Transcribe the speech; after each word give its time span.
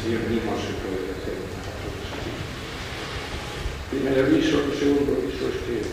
Decían, 0.00 0.24
no 0.48 0.56
se 0.56 0.72
puede 0.80 1.12
hacer. 1.12 1.36
Primer 3.92 4.16
aviso, 4.16 4.64
segundo 4.72 5.12
aviso 5.12 5.44
es 5.52 5.60
que 5.68 5.84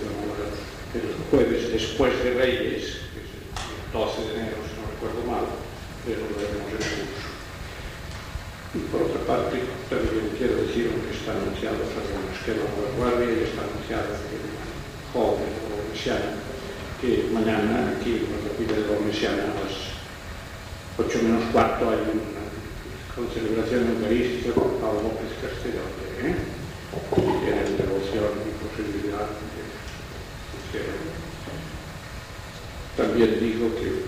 el 0.95 1.11
jueves 1.29 1.71
después 1.73 2.15
de 2.23 2.39
Reyes, 2.39 3.04
que 3.11 3.19
es 3.19 3.31
el 3.35 3.91
12 3.91 4.21
de 4.23 4.33
enero, 4.39 4.63
si 4.63 4.79
no 4.79 4.87
recuerdo 4.87 5.27
mal, 5.27 5.43
reanudaremos 6.07 6.71
el 6.71 6.87
curso. 6.87 7.27
Y 8.75 8.79
por 8.87 9.11
otra 9.11 9.27
parte, 9.27 9.59
también 9.91 10.32
quiero 10.39 10.55
decir 10.55 10.87
que 10.87 11.11
está 11.11 11.35
anunciado, 11.35 11.83
es 11.83 12.39
que 12.47 12.55
la 12.55 12.63
guardia 12.96 13.27
y 13.27 13.43
está 13.43 13.68
anunciado 13.68 14.07
que 14.24 14.39
joven 15.11 15.51
o 15.68 15.91
mesiano 15.91 16.47
que 17.01 17.29
mañana 17.32 17.93
aquí 17.93 18.25
en 18.25 18.32
la 18.33 18.49
capilla 18.49 18.74
de 18.74 18.87
la 18.89 19.05
Mesiana 19.05 19.43
a 19.43 19.57
las 19.61 19.93
8 20.97 21.19
menos 21.21 21.43
cuarto 21.51 21.91
hay 21.91 22.01
una 22.10 22.46
con 23.17 23.25
celebración 23.33 23.97
eucarística 23.97 24.53
con 24.53 24.77
Pablo 24.77 25.09
López 25.09 25.33
Castellón, 25.41 25.89
¿eh? 26.21 26.37
y 26.37 27.33
tienen 27.41 27.73
devoción 27.73 28.29
y 28.45 28.53
posibilidad 28.61 29.25
de 29.25 29.57
hicieron. 30.61 31.01
También 32.93 33.41
digo 33.41 33.73
que 33.73 34.05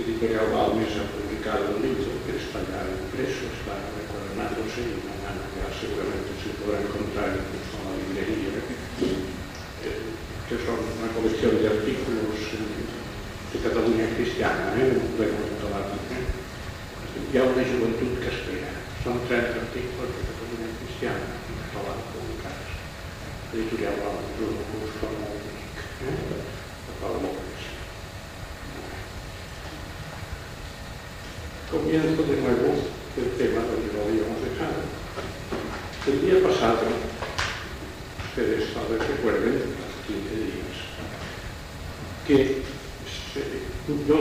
Editorial 0.00 0.48
Balmes 0.56 0.88
ha 0.96 1.04
publicado 1.04 1.76
un 1.76 1.84
libro 1.84 2.16
que 2.24 2.40
está 2.40 2.64
ya 2.64 2.80
impreso, 2.96 3.44
está 3.60 3.76
recuadernándose 3.76 4.88
y 4.88 5.04
mañana 5.04 5.44
ya 5.52 5.68
seguramente 5.76 6.32
se 6.40 6.56
podrá 6.56 6.80
encontrar 6.80 7.36
incluso 7.36 7.76
en 7.76 7.92
la 7.92 8.24
librería. 8.24 8.56
¿eh? 8.56 9.36
que 10.48 10.56
son 10.64 10.80
una 10.80 11.12
colección 11.12 11.60
de 11.60 11.68
artículos 11.76 12.40
de 13.52 13.56
Cataluña 13.60 14.08
cristiana, 14.16 14.72
¿eh? 14.80 14.96
un 14.96 15.12
pleno 15.20 15.44
electoral. 15.44 15.92
¿eh? 15.92 16.46
Hi 17.32 17.38
ha 17.38 17.42
una 17.42 17.64
joventut 17.64 18.20
que 18.20 18.28
espera. 18.28 18.45
Són 19.06 19.20
30 19.30 19.58
articles 19.62 20.08
de 20.14 20.22
Catalunya 20.26 20.68
cristiana 20.80 21.26
en 21.30 21.58
català 21.60 21.92
publicats. 22.08 22.72
Editorial 23.52 24.00
va 24.02 24.08
un 24.16 24.24
recurs 24.40 24.96
com 24.98 25.12
molt 25.20 25.44
bonic, 25.44 25.84
eh? 26.08 26.14
de 26.88 27.12
López. 27.12 27.68
Comienzo 31.70 32.26
de 32.32 32.40
nuevo 32.40 32.74
el 33.22 33.30
tema 33.38 33.62
donde 33.70 33.92
lo 33.94 34.02
habíamos 34.08 34.42
dejado. 34.42 34.82
El 36.08 36.20
día 36.26 36.42
pasado, 36.48 36.90
ustedes 38.26 38.74
tal 38.74 38.86
vez 38.90 39.06
recuerden, 39.06 39.62
15 40.08 40.34
días, 40.42 40.76
que 42.26 42.62
yo, 44.08 44.18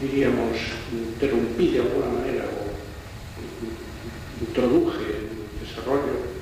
diríamos, 0.00 0.56
interrumpí 0.90 1.72
de 1.72 1.80
alguna 1.80 2.18
manera 2.18 2.55
introduje 4.40 5.04
en 5.04 5.26
el 5.32 5.66
desarrollo 5.66 6.36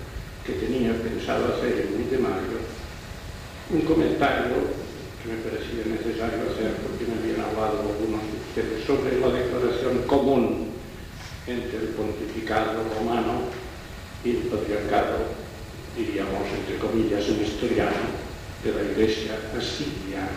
que 0.44 0.52
tenía 0.54 0.92
pensado 1.02 1.54
hacer 1.54 1.86
en 1.86 1.98
mi 1.98 2.10
de 2.10 2.18
mayo 2.18 2.58
un 3.70 3.80
comentario 3.82 4.84
que 5.22 5.32
me 5.32 5.40
parecía 5.40 5.88
necesario 5.88 6.52
hacer 6.52 6.76
porque 6.84 7.08
me 7.08 7.16
habían 7.16 7.40
hablado 7.48 7.80
algunos 7.80 8.20
de 8.20 8.36
ustedes 8.44 8.84
sobre 8.84 9.18
la 9.18 9.28
declaración 9.28 10.02
común 10.06 10.74
entre 11.46 11.78
el 11.78 11.88
pontificado 11.96 12.84
romano 12.98 13.48
y 14.24 14.30
el 14.30 14.42
patriarcado 14.48 15.44
diríamos, 15.96 16.48
entre 16.50 16.78
comillas, 16.78 17.28
un 17.28 17.44
historiano 17.44 18.24
de 18.64 18.72
la 18.72 18.82
Iglesia 18.82 19.38
asiria. 19.56 20.28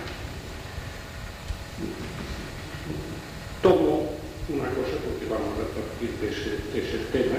Tomo 3.62 4.12
una 4.50 4.70
cosa 4.70 4.96
porque 5.04 5.26
vamos 5.30 5.58
a 5.60 5.68
partir 5.74 6.12
de 6.22 6.30
ese, 6.30 6.50
de 6.72 6.80
ese 6.80 6.98
tema, 7.12 7.37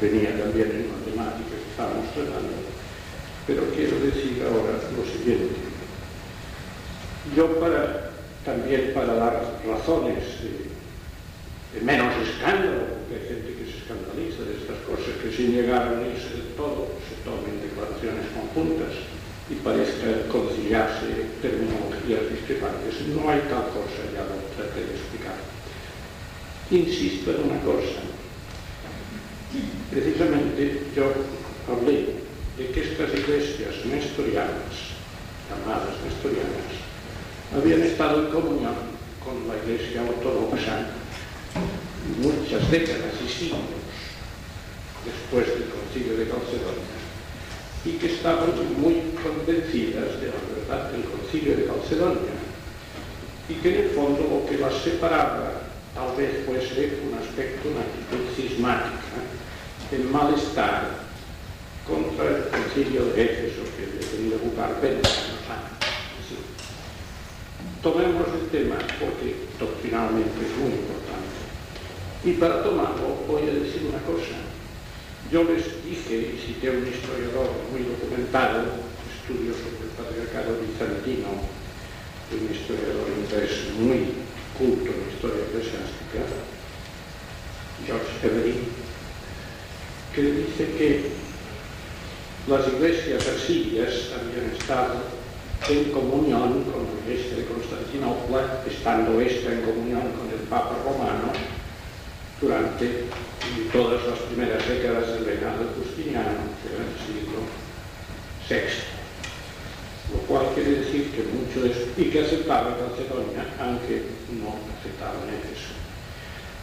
venía 0.00 0.38
también 0.38 0.70
en 0.70 0.92
matemáticas 0.92 1.58
que 1.58 1.70
estábamos 1.70 2.06
tratando, 2.14 2.54
pero 3.46 3.64
quiero 3.74 3.98
decir 4.00 4.42
ahora 4.46 4.78
lo 4.94 5.04
siguiente. 5.04 5.54
Yo 7.36 7.58
para, 7.60 8.10
también 8.44 8.92
para 8.94 9.14
dar 9.14 9.60
razones 9.66 10.22
de, 10.40 11.78
de 11.78 11.84
menos 11.84 12.14
escándalo, 12.22 12.96
porque 13.02 13.20
hay 13.20 13.28
gente 13.28 13.50
que 13.58 13.64
se 13.70 13.78
escandaliza 13.84 14.42
de 14.46 14.54
estas 14.62 14.78
cosas, 14.86 15.18
que 15.20 15.32
sin 15.34 15.52
llegar 15.52 15.88
a 15.88 15.92
unirse 15.92 16.30
del 16.30 16.54
todo 16.56 16.88
se 17.04 17.20
tomen 17.26 17.60
declaraciones 17.60 18.24
conjuntas 18.32 18.94
y 19.50 19.54
parezca 19.64 20.28
conciliarse 20.30 21.08
terminologías 21.40 22.28
discrepantes. 22.30 23.00
No 23.12 23.28
hay 23.28 23.40
tal 23.48 23.72
cosa, 23.72 24.04
ya 24.12 24.24
lo 24.28 24.36
traté 24.56 24.80
de 24.84 24.92
explicar. 24.92 25.36
Insisto 26.70 27.32
en 27.32 27.48
una 27.48 27.60
cosa, 27.60 28.04
Precisamente 29.90 30.82
yo 30.94 31.04
hablé 31.66 32.20
de 32.58 32.70
que 32.70 32.80
estas 32.82 33.08
iglesias 33.14 33.86
nestorianas, 33.86 34.92
llamadas 35.48 35.96
nestorianas, 36.04 36.76
habían 37.56 37.82
estado 37.82 38.26
en 38.26 38.30
comunión 38.30 38.76
con 39.24 39.48
la 39.48 39.56
iglesia 39.56 40.02
ortodoxa 40.02 40.92
muchas 42.20 42.70
décadas 42.70 43.16
y 43.24 43.28
siglos 43.28 43.60
después 45.04 45.46
del 45.46 45.68
concilio 45.70 46.16
de 46.18 46.28
Calcedonia 46.28 46.98
y 47.84 47.92
que 47.92 48.06
estaban 48.12 48.52
muy 48.76 49.16
convencidas 49.22 50.20
de 50.20 50.28
la 50.28 50.40
verdad 50.52 50.92
del 50.92 51.04
concilio 51.04 51.56
de 51.56 51.64
Calcedonia 51.64 52.36
y 53.48 53.54
que 53.54 53.68
en 53.74 53.84
el 53.84 53.90
fondo 53.90 54.20
lo 54.28 54.50
que 54.50 54.58
las 54.58 54.74
separaba 54.82 55.62
tal 55.94 56.14
vez 56.16 56.44
fuese 56.44 57.00
un 57.08 57.16
aspecto, 57.16 57.70
una 57.70 57.80
actitud 57.80 58.28
cismática 58.36 59.37
el 59.92 60.04
malestar 60.04 61.08
contra 61.86 62.28
el 62.28 62.48
concilio 62.48 63.06
de 63.06 63.24
Éfeso 63.24 63.62
que 63.76 63.84
había 63.88 64.10
tenido 64.10 64.38
lugar 64.44 64.78
20 64.82 65.08
años 65.08 65.42
antes. 65.48 65.88
Tomemos 67.82 68.26
el 68.34 68.48
tema 68.50 68.76
doctrinalmente 69.58 70.38
es 70.44 70.56
muy 70.58 70.72
importante. 70.76 71.38
Y 72.24 72.32
para 72.32 72.62
tomarlo 72.62 73.24
voy 73.26 73.42
a 73.42 73.52
una 73.88 74.02
cosa. 74.04 74.36
Yo 75.30 75.44
les 75.44 75.64
dije, 75.84 76.34
y 76.34 76.38
cité 76.38 76.68
a 76.68 76.72
un 76.72 76.86
historiador 76.86 77.50
muy 77.70 77.84
documentado, 77.84 78.64
estudio 79.12 79.52
sobre 79.52 79.88
el 79.88 79.94
patriarcado 79.96 80.56
bizantino, 80.60 81.28
un 82.32 82.44
historiador 82.48 83.08
inglés 83.08 83.72
muy 83.78 84.12
culto 84.56 84.90
en 84.90 85.12
historia 85.12 85.44
eclesiástica, 85.48 86.24
George 87.86 88.26
Every, 88.26 88.77
que 90.18 90.32
dice 90.32 90.66
que 90.76 91.02
las 92.48 92.66
iglesias 92.66 93.22
asirias 93.28 94.10
habían 94.18 94.50
estado 94.50 94.98
en 95.68 95.92
comunión 95.92 96.64
con 96.64 96.90
la 96.90 97.06
iglesia 97.06 97.36
de 97.36 97.44
Constantinopla, 97.44 98.64
estando 98.66 99.20
esta 99.20 99.52
en 99.52 99.62
comunión 99.62 100.10
con 100.18 100.26
el 100.26 100.42
Papa 100.50 100.74
Romano, 100.82 101.30
durante 102.40 103.04
todas 103.72 104.06
las 104.06 104.18
primeras 104.26 104.66
décadas 104.66 105.06
del 105.06 105.24
reinado 105.24 105.70
justiniano, 105.78 106.50
que 106.62 106.74
era 106.74 106.82
el 106.82 106.98
siglo 106.98 107.38
VI. 108.48 108.98
Lo 110.14 110.18
cual 110.26 110.46
quiere 110.54 110.80
decir 110.82 111.12
que 111.12 111.22
mucho 111.30 111.62
de 111.62 112.02
y 112.02 112.10
que 112.10 112.24
aceptaba 112.24 112.70
Macedonia, 112.70 113.46
aunque 113.60 114.02
no 114.34 114.56
aceptaba 114.80 115.14
eso. 115.46 115.87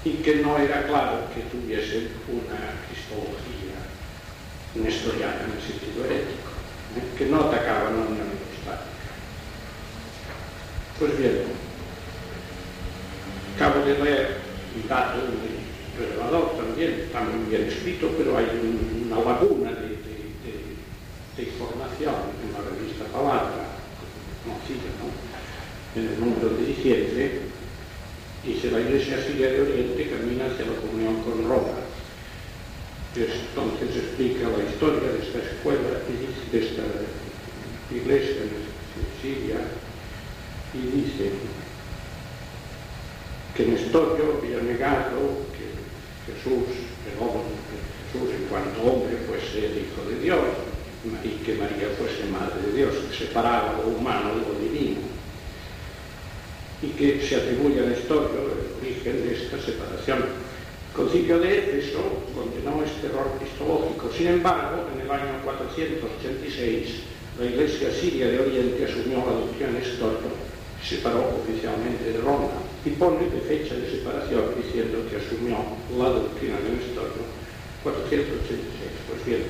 y 0.06 0.12
que 0.22 0.36
no 0.36 0.56
era 0.60 0.86
claro 0.86 1.22
que 1.34 1.42
tuviese 1.50 2.10
una 2.30 2.78
cristología, 2.86 3.74
nestoriana 4.76 5.46
en 5.46 5.58
el 5.58 5.62
sentido 5.62 6.06
herético, 6.06 6.54
¿eh? 6.96 7.18
que 7.18 7.26
no 7.26 7.42
atacaban 7.42 7.88
a 7.88 7.90
una 7.90 8.06
Unión 8.06 8.28
Pues 11.00 11.18
bien, 11.18 11.42
acabo 13.56 13.84
de 13.84 13.98
leer 13.98 14.38
un 14.76 14.88
dato 14.88 15.18
del 15.18 15.58
revelador 15.98 16.56
también, 16.56 17.02
está 17.06 17.22
muy 17.22 17.50
bien 17.50 17.64
escrito, 17.64 18.12
pero 18.16 18.38
hay 18.38 18.46
una 19.10 19.18
laguna 19.26 19.72
de, 19.72 19.90
de, 19.90 20.16
de, 20.46 20.54
de 21.36 21.44
información 21.44 22.14
en 22.46 22.54
la 22.54 22.62
revista 22.70 23.06
Palabra, 23.06 23.74
conocida, 24.44 24.94
¿no? 25.02 25.10
En 26.00 26.08
el 26.14 26.20
número 26.20 26.50
de 26.56 26.66
diciembre, 26.66 27.55
dice 28.46 28.72
la 28.72 28.80
Iglesia 28.80 29.24
Siria 29.26 29.50
de 29.50 29.62
Oriente 29.62 30.10
camina 30.10 30.46
hacia 30.46 30.66
la 30.66 30.80
comunión 30.80 31.22
con 31.24 31.48
Roma. 31.48 31.82
Entonces 33.16 33.96
explica 33.96 34.50
la 34.50 34.70
historia 34.70 35.10
de 35.10 35.20
esta 35.24 35.40
escuela, 35.40 36.04
de 36.52 36.60
esta 36.60 36.84
iglesia 37.90 38.42
en 38.44 39.22
Siria, 39.22 39.56
y 40.74 40.78
dice 40.78 41.32
que 43.56 43.66
Nestorio 43.66 44.38
había 44.38 44.62
negado 44.62 45.46
Jesús, 46.28 46.68
el 47.08 47.24
hombre, 47.24 47.56
Jesús 48.12 48.36
en 48.36 48.48
cuanto 48.48 48.82
hombre 48.82 49.16
fuese 49.28 49.66
el 49.68 49.78
Hijo 49.78 50.10
de 50.10 50.20
Dios 50.20 50.40
y 51.24 51.30
que 51.46 51.54
María 51.54 51.88
fuese 51.98 52.26
Madre 52.32 52.68
de 52.68 52.78
Dios, 52.78 52.96
que 53.10 53.26
separaba 53.26 53.78
lo 53.78 53.96
humano 53.96 54.36
de 54.36 54.42
lo 54.42 54.60
divino. 54.60 55.15
Y 56.82 56.88
que 56.90 57.22
se 57.22 57.36
atribuye 57.36 57.80
a 57.80 57.90
Nestorio 57.90 58.52
el 58.52 58.86
origen 58.86 59.28
de 59.28 59.36
esta 59.36 59.58
separación. 59.60 60.20
El 60.20 60.96
concilio 60.96 61.40
de 61.40 61.60
Éfeso 61.60 62.00
condenó 62.34 62.84
este 62.84 63.08
error 63.08 63.32
cristológico. 63.40 64.10
Sin 64.16 64.28
embargo, 64.28 64.88
en 64.94 65.02
el 65.02 65.12
año 65.12 65.44
486, 65.44 67.16
la 67.40 67.46
Iglesia 67.46 67.92
siria 67.92 68.28
de 68.28 68.40
Oriente 68.40 68.86
asumió 68.86 69.18
la 69.20 69.34
doctrina 69.44 69.72
Nestorio, 69.72 70.32
separó 70.84 71.42
oficialmente 71.44 72.12
de 72.12 72.22
Roma 72.22 72.48
y 72.86 72.92
pone 72.92 73.30
de 73.30 73.42
fecha 73.42 73.76
de 73.76 73.92
separación 73.92 74.56
diciendo 74.56 75.00
que 75.10 75.18
asumió 75.18 75.58
la 75.98 76.10
doctrina 76.10 76.56
de 76.60 76.80
Nestorio 76.80 77.24
486. 77.84 78.60
Pues 79.10 79.26
bien, 79.26 79.44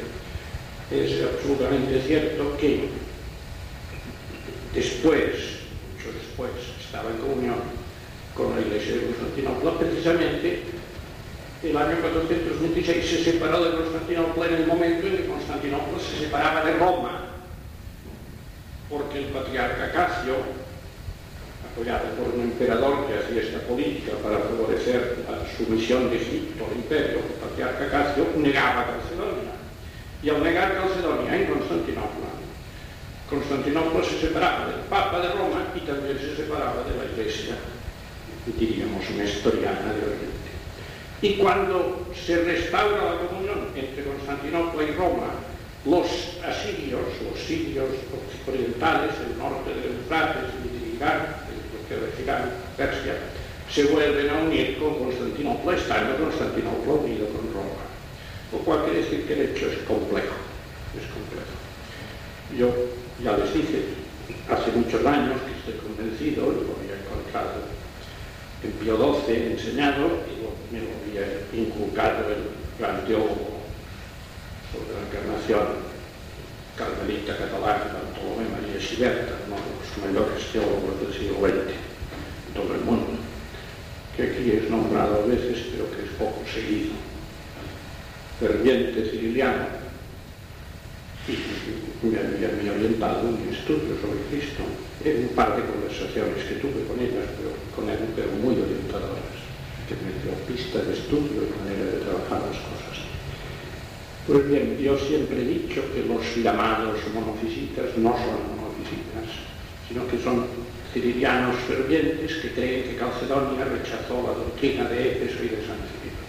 es 0.91 1.23
absolutamente 1.23 2.01
cierto 2.01 2.57
que 2.57 2.89
después, 4.73 5.31
mucho 5.93 6.11
después, 6.11 6.74
estaba 6.95 7.11
en 7.11 7.17
comunión 7.17 7.59
con 8.33 8.55
la 8.55 8.61
Iglesia 8.61 8.95
de 8.95 9.05
Constantinopla, 9.07 9.79
precisamente 9.79 10.63
el 11.63 11.75
año 11.75 11.97
426 11.99 13.05
se 13.05 13.23
separó 13.23 13.63
de 13.63 13.75
Constantinopla 13.75 14.45
en 14.47 14.53
el 14.55 14.67
momento 14.67 15.07
en 15.07 15.17
que 15.17 15.27
Constantinopla 15.27 15.99
se 15.99 16.25
separaba 16.25 16.63
de 16.63 16.73
Roma, 16.73 17.35
porque 18.89 19.19
el 19.19 19.25
patriarca 19.25 19.91
Casio, 19.91 20.35
apoyado 21.71 22.07
por 22.15 22.33
un 22.35 22.41
emperador 22.41 23.07
que 23.07 23.17
hacía 23.19 23.41
esta 23.41 23.59
política 23.67 24.13
para 24.23 24.39
favorecer 24.39 25.17
la 25.27 25.43
sumisión 25.57 26.09
de 26.09 26.17
Egipto 26.17 26.65
al 26.65 26.77
imperio, 26.77 27.19
el 27.19 27.39
patriarca 27.43 27.89
Casio 27.89 28.27
negaba 28.37 28.85
Calcedonia. 28.85 29.51
Y 30.23 30.29
al 30.29 30.43
negar 30.43 30.75
Calcedonia 30.75 31.35
en 31.35 31.45
Constantinopla, 31.47 32.24
Constantinopla 33.29 34.03
se 34.03 34.19
separaba 34.19 34.67
del 34.67 34.85
Papa 34.89 35.19
de 35.19 35.29
Roma 35.29 35.65
y 35.75 35.79
también 35.79 36.17
se 36.19 36.35
separaba 36.35 36.83
de 36.83 36.95
la 36.95 37.11
Iglesia, 37.11 37.55
diríamos, 38.45 39.09
nestoriana 39.17 39.93
de 39.93 40.05
Oriente. 40.05 40.51
Y 41.21 41.37
cuando 41.37 42.05
se 42.13 42.43
restaura 42.43 43.15
la 43.15 43.27
comunión 43.27 43.69
entre 43.75 44.03
Constantinopla 44.03 44.83
y 44.83 44.91
Roma, 44.91 45.33
los 45.85 46.05
asirios, 46.45 47.01
los 47.23 47.39
sirios 47.39 47.89
orientales, 48.47 49.11
el 49.25 49.37
norte 49.37 49.73
del 49.73 49.97
Eufrates, 49.97 50.53
el 50.61 50.95
Irán, 50.95 51.35
que 51.89 51.95
decirán 51.95 52.51
Persia, 52.77 53.13
se 53.71 53.85
vuelven 53.85 54.29
a 54.29 54.39
unir 54.43 54.77
con 54.77 54.99
Constantinopla, 54.99 55.75
estando 55.75 56.17
Constantinopla 56.17 56.93
unido 56.93 57.25
con 57.29 57.53
Roma. 57.53 57.85
Lo 58.51 58.59
cual 58.59 58.83
quiere 58.85 59.01
decir 59.01 59.25
que 59.25 59.33
el 59.33 59.41
hecho 59.49 59.67
es 59.67 59.79
complejo, 59.87 60.35
es 60.93 61.05
complejo. 61.09 61.55
Yo 62.55 62.69
ya 63.23 63.37
les 63.37 63.53
dije, 63.53 63.85
hace 64.49 64.71
muchos 64.71 65.05
años 65.05 65.39
que 65.45 65.71
estoy 65.71 65.87
convencido, 65.87 66.45
lo 66.45 66.75
había 66.75 66.99
encontrado 66.99 67.63
en 68.63 68.71
Pío 68.73 68.97
XII 68.97 69.51
enseñado 69.51 70.25
y 70.27 70.73
me 70.73 70.81
lo 70.81 70.89
había 70.99 71.25
inculcado 71.53 72.29
el 72.29 72.49
gran 72.79 73.05
teólogo 73.05 73.63
sobre 74.71 74.91
la 74.93 75.07
encarnación 75.07 75.95
carmelita 76.75 77.37
catalán 77.37 77.79
Bartolomé 77.93 78.49
María 78.51 78.79
Xiberta, 78.79 79.31
uno 79.47 79.55
de 79.55 79.71
los 79.79 79.95
mayores 80.03 80.51
teólogos 80.51 80.99
del 80.99 81.13
siglo 81.13 81.39
XX 81.39 81.71
en 81.71 82.53
todo 82.53 82.75
el 82.75 82.81
mundo, 82.81 83.07
que 84.15 84.23
aquí 84.23 84.51
es 84.51 84.69
nombrado 84.69 85.23
a 85.23 85.25
veces, 85.25 85.67
pero 85.71 85.89
que 85.91 86.03
es 86.03 86.11
poco 86.19 86.41
seguido. 86.51 86.95
Ferviente 88.39 89.09
ciriliano, 89.09 89.63
y 89.63 89.84
me 91.27 92.69
orientado 92.69 93.29
en 93.29 93.53
estudio 93.53 93.97
sobre 93.97 94.21
Cristo 94.29 94.61
en 95.03 95.25
un 95.25 95.33
par 95.33 95.55
de 95.55 95.65
conversaciones 95.65 96.43
que 96.45 96.61
tuve 96.61 96.85
con 96.85 96.99
ellas, 96.99 97.25
pero, 97.37 97.49
con 97.73 97.89
él, 97.89 97.97
pero 98.15 98.29
muy 98.41 98.53
orientadoras, 98.53 99.33
que 99.89 99.97
me 100.05 100.13
dio 100.21 100.37
pistas 100.45 100.85
de 100.85 100.93
estudio 100.93 101.49
y 101.49 101.53
manera 101.57 101.85
de 101.85 102.05
trabajar 102.05 102.45
las 102.45 102.61
cosas. 102.61 103.09
Pues 104.27 104.49
bien, 104.49 104.77
yo 104.77 104.97
siempre 104.97 105.41
he 105.41 105.45
dicho 105.45 105.81
que 105.93 106.05
los 106.05 106.21
llamados 106.37 106.97
monofisitas 107.13 107.97
no 107.97 108.13
son 108.13 108.41
monofisitas, 108.57 109.25
sino 109.87 110.07
que 110.07 110.17
son 110.21 110.45
cirilianos 110.93 111.55
fervientes 111.67 112.37
que 112.37 112.53
creen 112.53 112.83
que 112.83 112.97
Calcedonia 112.97 113.65
rechazó 113.65 114.21
la 114.25 114.33
doctrina 114.33 114.89
de 114.89 115.25
Éfeso 115.25 115.43
y 115.43 115.49
de 115.49 115.61
San 115.65 115.81
Cirilo. 115.89 116.21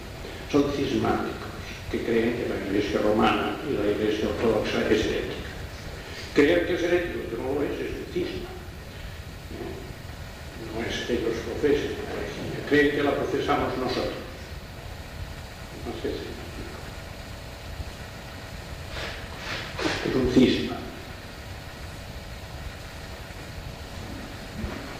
Son 0.51 0.65
cismáticos 0.73 1.46
que 1.91 2.03
creen 2.03 2.35
que 2.35 2.49
la 2.49 2.67
Iglesia 2.67 3.01
romana 3.01 3.55
y 3.67 3.73
la 3.73 3.91
Iglesia 3.91 4.27
ortodoxa 4.27 4.81
es 4.89 5.05
herética. 5.05 5.47
Creer 6.33 6.67
que 6.67 6.75
es 6.75 6.83
herético, 6.83 7.29
que 7.29 7.37
no 7.37 7.53
lo 7.53 7.63
es, 7.63 7.79
es 7.79 7.91
un 7.95 8.13
cisma. 8.13 8.49
No 10.73 10.85
es 10.85 11.05
que 11.07 11.13
ellos 11.13 11.33
profesen 11.45 12.07
creen 12.67 12.91
que 12.91 13.03
la 13.03 13.15
profesamos 13.15 13.77
nosotros. 13.77 14.13
Es 20.05 20.15
un 20.15 20.31
cisma. 20.33 20.75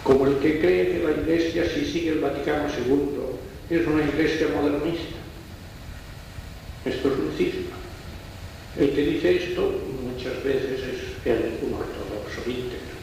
Como 0.02 0.26
el 0.26 0.38
que 0.38 0.58
cree 0.60 0.92
que 0.92 1.04
la 1.04 1.10
Iglesia, 1.10 1.68
si 1.68 1.84
sigue 1.84 2.12
el 2.12 2.20
Vaticano 2.20 2.68
II, 2.68 3.76
es 3.76 3.86
una 3.86 4.02
Iglesia 4.02 4.48
modernista 4.54 5.27
El 8.78 8.94
que 8.94 9.02
dice 9.02 9.34
esto 9.34 9.74
muchas 10.06 10.38
veces 10.44 10.78
es 10.78 11.26
el, 11.26 11.58
un 11.66 11.74
actor 11.74 11.98
íntegro. 12.46 12.94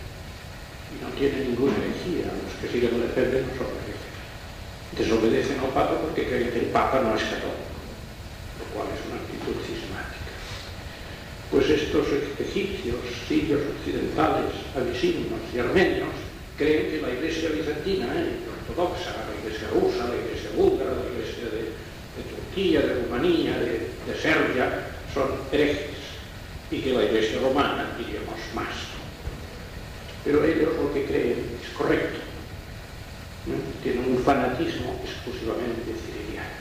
y 0.96 1.04
no 1.04 1.10
tiene 1.20 1.52
ninguna 1.52 1.74
herejía. 1.76 2.32
Los 2.32 2.56
que 2.64 2.72
siguen 2.72 2.96
la 2.96 3.12
fe 3.12 3.28
no 3.28 3.44
desobedecen. 3.44 4.16
Desobedecen 4.96 5.60
al 5.60 5.76
Papa 5.76 6.00
porque 6.00 6.24
creen 6.24 6.50
que 6.52 6.60
el 6.60 6.72
Papa 6.72 7.02
no 7.04 7.12
es 7.12 7.24
católico, 7.24 7.76
lo 8.56 8.66
cual 8.72 8.88
es 8.96 9.04
una 9.04 9.20
actitud 9.20 9.60
cismática. 9.68 10.32
Pues 11.52 11.70
estos 11.70 12.08
egipcios, 12.40 12.96
sirios 13.28 13.60
occidentales, 13.76 14.56
avisinos 14.72 15.44
y 15.54 15.60
armenios 15.60 16.16
creen 16.58 16.88
que 16.88 17.02
la 17.04 17.12
iglesia 17.12 17.50
bizantina, 17.52 18.16
eh, 18.16 18.40
la 18.48 18.56
ortodoxa, 18.64 19.12
la 19.28 19.36
iglesia 19.44 19.68
rusa, 19.76 20.08
la 20.08 20.16
iglesia 20.24 20.56
búlgara, 20.56 21.04
la 21.04 21.12
iglesia 21.12 21.52
de, 21.52 21.76
de 22.16 22.24
Turquía, 22.32 22.80
de 22.80 23.04
Rumanía, 23.04 23.60
de, 23.60 23.92
de 24.08 24.16
Serbia, 24.16 24.95
son 25.16 25.32
herejes 25.50 25.96
y 26.70 26.82
que 26.82 26.92
la 26.92 27.06
Iglesia 27.06 27.40
romana, 27.40 27.96
diríamos, 27.98 28.36
más. 28.54 28.76
Pero 30.26 30.44
ellos 30.44 30.76
lo 30.76 30.94
que 30.94 31.06
creen 31.06 31.58
es 31.64 31.70
correcto. 31.78 32.20
¿no? 33.48 33.56
Tienen 33.82 34.12
un 34.12 34.24
fanatismo 34.24 35.00
exclusivamente 35.06 35.96
ciriliano. 36.04 36.56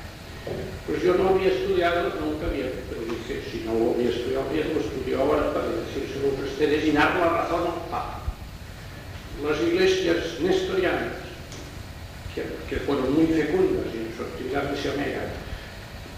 Pues 0.87 1.03
yo 1.03 1.15
no 1.15 1.31
había 1.31 1.49
estudiado 1.49 2.13
nunca 2.21 2.47
bien, 2.49 2.71
pero 2.89 3.01
dije, 3.03 3.43
si 3.51 3.65
no 3.67 3.75
lo 3.75 3.95
había 3.95 4.11
estudiado 4.11 4.45
bien, 4.53 4.71
lo 4.73 4.81
estudio 4.81 5.21
ahora 5.21 5.53
para 5.53 5.67
decírselo 5.67 6.31
a 6.31 6.45
ustedes 6.45 6.85
y 6.85 6.93
dar 6.93 7.17
la 7.17 7.29
razón 7.43 7.67
al 7.67 7.91
Papa. 7.91 8.21
Las 9.43 9.61
iglesias 9.63 10.39
nestorianas, 10.41 11.25
que, 12.35 12.45
que 12.69 12.85
fueron 12.85 13.15
muy 13.15 13.27
fecundas 13.27 13.87
en 13.95 14.15
su 14.15 14.23
actividad 14.23 14.71
misionera, 14.71 15.33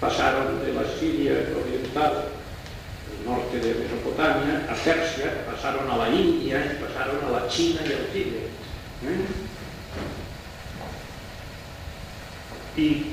pasaron 0.00 0.64
de 0.64 0.72
la 0.72 0.82
Siria 0.98 1.32
oriental, 1.32 2.28
el 3.18 3.26
norte 3.26 3.58
de 3.58 3.74
Mesopotamia, 3.74 4.66
a 4.70 4.74
Persia, 4.74 5.44
pasaron 5.50 5.90
a 5.90 5.96
la 5.96 6.08
India, 6.08 6.64
y 6.64 6.82
pasaron 6.82 7.24
a 7.24 7.30
la 7.40 7.48
China 7.48 7.80
y 7.82 7.92
al 7.92 8.06
Tíbet. 8.12 8.50
¿eh? 9.06 9.26
Y 12.76 13.06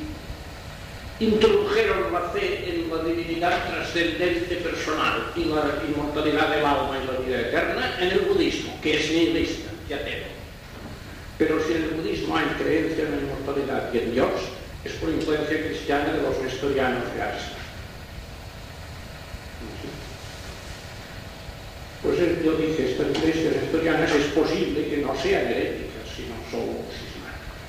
introdujeron 1.20 2.12
la 2.12 2.22
fe 2.32 2.70
en 2.70 2.90
la 2.90 3.04
divinidad 3.04 3.70
trascendente 3.70 4.56
personal 4.58 5.32
y 5.36 5.46
la 5.46 5.82
inmortalidad 5.88 6.50
del 6.50 6.66
alma 6.66 6.98
y 7.02 7.08
la 7.08 7.20
vida 7.20 7.48
eterna 7.48 7.98
en 8.00 8.12
el 8.12 8.20
budismo, 8.22 8.78
que 8.82 9.00
es 9.00 9.10
nihilista 9.10 9.72
y 9.90 9.94
ateo. 9.94 10.26
Pero 11.38 11.64
si 11.66 11.74
en 11.74 11.84
el 11.84 11.90
budismo 11.92 12.36
hay 12.36 12.46
creencia 12.62 13.06
en 13.06 13.12
la 13.12 13.22
inmortalidad 13.22 13.94
y 13.94 13.98
en 14.00 14.14
Dios, 14.14 14.32
es 14.86 14.94
por 14.94 15.10
influencia 15.10 15.66
cristiana 15.66 16.14
de 16.14 16.22
los 16.22 16.42
nestorianos 16.42 17.14
de 17.14 17.22
Asia. 17.22 17.54
Pues 22.04 22.20
él 22.20 22.42
lo 22.44 22.58
dice, 22.58 22.92
estas 22.92 23.08
iglesias 23.16 23.56
nestorianas 23.62 24.12
es 24.12 24.26
posible 24.34 24.90
que 24.90 24.98
no 24.98 25.16
sean 25.16 25.48
heréticas, 25.48 26.04
sino 26.14 26.36
solo 26.52 26.84
cismáticas. 26.92 27.64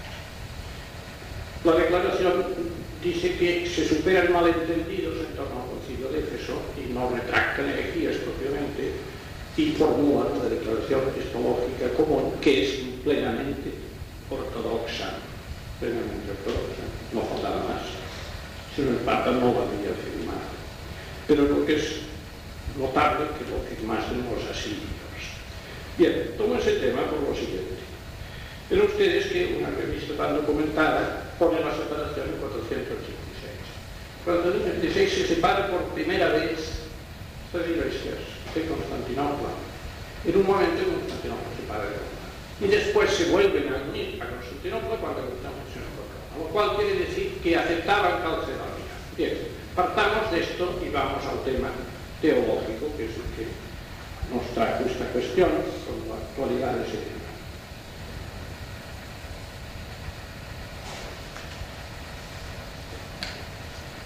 La 1.64 1.76
declaración 1.76 2.44
dice 3.00 3.36
que 3.36 3.68
se 3.68 3.86
superan 3.86 4.32
malentendidos 4.32 5.20
en 5.20 5.36
torno 5.36 5.62
al 5.62 5.70
concilio 5.70 6.08
de 6.08 6.18
Éfeso 6.18 6.60
y 6.76 6.92
no 6.92 7.10
retractan 7.10 7.68
herejías 7.68 8.16
propiamente 8.16 8.90
y 9.56 9.70
formulan 9.78 10.36
la 10.42 10.48
declaración 10.48 11.02
cristológica 11.14 11.94
común 11.96 12.32
que 12.40 12.64
es 12.64 12.70
plenamente 13.04 13.70
ortodoxa 14.28 15.14
no 17.12 17.20
faltaba 17.22 17.56
más, 17.56 17.82
sino 18.74 18.90
el 18.90 18.96
Papa 18.96 19.30
no 19.30 19.52
lo 19.52 19.62
había 19.62 19.94
firmado. 19.94 20.54
Pero 21.26 21.44
lo 21.44 21.66
que 21.66 21.76
es 21.76 22.04
notable 22.78 23.26
que 23.38 23.50
lo 23.50 23.62
firmasen 23.68 24.24
los 24.30 24.44
asirios. 24.50 24.94
Bien, 25.96 26.34
tomo 26.36 26.56
ese 26.56 26.72
tema 26.82 27.06
por 27.06 27.22
lo 27.22 27.34
siguiente. 27.34 27.78
Pero 28.68 28.86
ustedes 28.86 29.26
que 29.26 29.56
una 29.58 29.70
revista 29.70 30.16
tan 30.16 30.36
documentada 30.36 31.34
pone 31.38 31.60
la 31.60 31.70
separación 31.70 32.34
en 32.34 32.40
486. 32.40 33.14
Cuando 34.24 34.52
el 34.52 34.60
26 34.80 35.12
se 35.12 35.26
separa 35.28 35.70
por 35.70 35.94
primera 35.94 36.28
vez 36.30 36.82
estas 37.46 37.68
iglesias 37.68 38.18
de 38.54 38.66
Constantinopla, 38.66 39.54
en 40.24 40.36
un 40.36 40.46
momento 40.46 40.82
Constantinopla 40.82 41.50
se 41.54 41.68
para 41.68 41.84
de. 41.84 42.13
Y 42.60 42.66
después 42.68 43.10
se 43.10 43.26
vuelven 43.26 43.72
a 43.72 43.90
unir 43.90 44.22
a 44.22 44.28
Constantinopla 44.28 44.96
cuando 45.00 45.20
Roma. 45.20 45.34
Lo 46.38 46.44
cual 46.46 46.76
quiere 46.76 47.00
decir 47.00 47.38
que 47.42 47.56
aceptaban 47.56 48.22
Calcedonia. 48.22 48.94
Bien, 49.16 49.38
partamos 49.74 50.30
de 50.30 50.40
esto 50.40 50.80
y 50.84 50.88
vamos 50.90 51.24
al 51.26 51.42
tema 51.44 51.68
teológico, 52.20 52.90
que 52.96 53.04
es 53.06 53.10
el 53.10 53.28
que 53.36 53.46
nos 54.34 54.46
trajo 54.54 54.84
esta 54.84 55.06
cuestión 55.06 55.50
con 55.50 56.08
la 56.08 56.14
actualidad 56.14 56.74
de 56.74 56.86
ese 56.86 56.96
tema. 56.96 57.24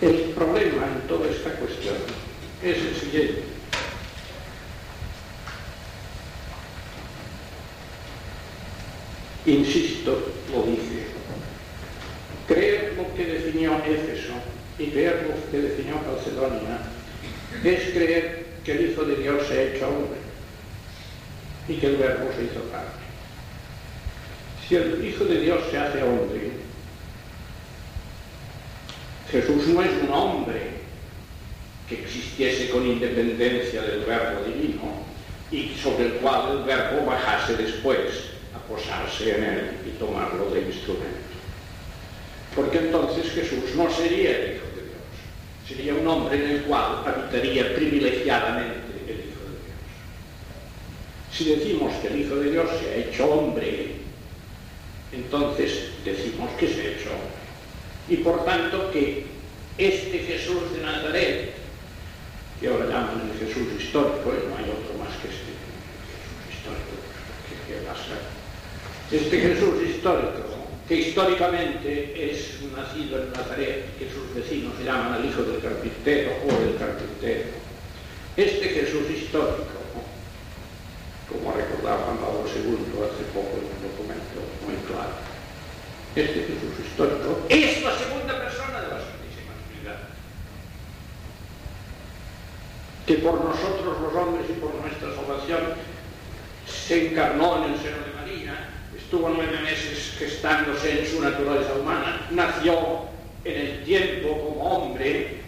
El 0.01 0.31
problema 0.31 0.87
en 0.87 1.09
toda 1.09 1.29
esta 1.29 1.51
cuestión 1.55 1.97
es 2.63 2.77
el 2.79 2.95
siguiente. 2.95 3.58
Insisto, 9.49 10.31
lo 10.53 10.63
dice. 10.65 11.09
Creer 12.47 12.93
lo 12.99 13.15
que 13.15 13.25
definió 13.25 13.79
Éfeso 13.79 14.35
y 14.79 14.89
creer 14.89 15.27
lo 15.27 15.51
que 15.51 15.69
definió 15.69 15.95
Calcedonia 16.03 16.81
es 17.65 17.95
creer 17.95 18.47
que 18.63 18.73
el 18.73 18.91
Hijo 18.91 19.05
de 19.05 19.17
Dios 19.17 19.47
se 19.47 19.55
ha 19.55 19.63
hecho 19.63 19.89
hombre 19.89 20.19
y 21.67 21.75
que 21.77 21.87
el 21.87 21.97
Verbo 21.97 22.29
se 22.37 22.45
hizo 22.45 22.71
carne. 22.71 23.09
Si 24.69 24.77
el 24.77 25.03
Hijo 25.03 25.25
de 25.25 25.41
Dios 25.41 25.61
se 25.71 25.79
hace 25.79 26.03
hombre, 26.03 26.51
Jesús 29.31 29.67
no 29.69 29.83
es 29.83 29.91
un 30.03 30.13
hombre 30.13 30.61
que 31.89 32.03
existiese 32.03 32.69
con 32.69 32.87
independencia 32.87 33.81
del 33.81 34.01
verbo 34.01 34.45
divino 34.45 35.05
y 35.51 35.75
sobre 35.83 36.07
el 36.07 36.13
cual 36.15 36.59
el 36.59 36.65
verbo 36.65 37.07
bajase 37.07 37.57
después 37.57 38.38
posarse 38.69 39.35
en 39.35 39.45
él 39.45 39.71
y 39.87 39.99
tomarlo 39.99 40.51
de 40.51 40.61
instrumento. 40.61 41.29
Porque 42.55 42.79
entonces 42.79 43.33
Jesús 43.33 43.75
no 43.77 43.91
sería 43.91 44.31
el 44.31 44.57
Hijo 44.57 44.67
de 44.75 44.83
Dios, 44.83 45.67
sería 45.67 45.95
un 45.95 46.07
hombre 46.07 46.37
en 46.37 46.51
el 46.51 46.63
cual 46.63 47.03
habitaría 47.07 47.75
privilegiadamente 47.75 48.93
el 49.07 49.21
Hijo 49.21 49.43
de 49.45 49.59
Dios. 49.65 49.79
Si 51.33 51.45
decimos 51.45 51.95
que 52.03 52.09
el 52.09 52.21
Hijo 52.21 52.37
de 52.37 52.51
Dios 52.51 52.69
se 52.81 52.91
ha 52.91 52.97
hecho 52.97 53.27
hombre, 53.31 53.93
entonces 55.13 55.91
decimos 56.05 56.51
que 56.59 56.69
se 56.69 56.81
ha 56.81 56.91
hecho 56.91 57.11
hombre. 57.11 57.39
Y 58.09 58.17
por 58.19 58.45
tanto 58.45 58.91
que 58.91 59.27
este 59.79 60.19
Jesús 60.19 60.73
de 60.75 60.83
Nazaret, 60.83 61.55
que 62.61 62.69
ahora 62.69 62.87
llaman 62.87 63.31
el 63.31 63.47
Jesús 63.47 63.69
histórico, 63.79 64.33
eh, 64.33 64.45
no 64.49 64.57
hay 64.57 64.65
otro 64.65 64.99
más 64.99 65.15
que 65.23 65.29
este 65.29 65.53
Jesús 65.55 66.59
histórico, 66.59 66.97
que, 67.47 67.75
que 67.75 67.87
va 67.87 67.93
a 67.93 67.97
ser 67.97 68.38
Este 69.11 69.41
Jesús 69.41 69.83
histórico, 69.89 70.45
que 70.87 70.97
históricamente 70.97 72.31
es 72.31 72.61
nacido 72.77 73.23
en 73.23 73.33
Nazaret, 73.33 73.97
que 73.99 74.11
sus 74.11 74.35
vecinos 74.35 74.75
llaman 74.85 75.21
el 75.21 75.31
hijo 75.31 75.43
del 75.45 75.63
carpintero 75.63 76.33
o 76.45 76.51
el 76.51 76.77
carpintero, 76.77 77.49
este 78.37 78.69
Jesús 78.69 79.09
histórico, 79.11 79.65
como 81.27 81.53
recordaba 81.53 82.05
Juan 82.05 82.19
Pablo 82.19 82.45
II 82.45 83.01
hace 83.01 83.25
poco 83.33 83.57
en 83.57 83.65
un 83.65 83.81
documento 83.89 84.45
muy 84.69 84.77
claro, 84.85 85.17
este 86.15 86.45
Jesús 86.45 86.77
histórico, 86.85 87.41
es 87.49 87.83
la 87.83 87.97
segunda 87.97 88.39
persona 88.45 88.81
de 88.83 88.89
la 88.89 89.01
Santísima 89.01 89.57
Trinidad. 89.73 90.01
Que 93.07 93.15
por 93.25 93.43
nosotros 93.43 94.01
los 94.03 94.15
hombres 94.15 94.45
y 94.51 94.61
por 94.61 94.75
nuestra 94.75 95.15
salvación 95.17 95.73
se 96.69 97.09
encarnó 97.09 97.65
en 97.65 97.73
el 97.73 97.81
seno 97.81 97.97
de 98.05 98.13
María, 98.15 98.78
estuvo 99.09 99.31
nueve 99.31 99.59
meses 99.63 100.17
gestándose 100.19 101.01
en 101.01 101.07
su 101.07 101.23
naturaleza 101.23 101.73
humana, 101.81 102.29
nació 102.31 103.09
en 103.43 103.59
el 103.59 103.83
tiempo 103.83 104.29
como 104.39 104.63
hombre, 104.63 105.39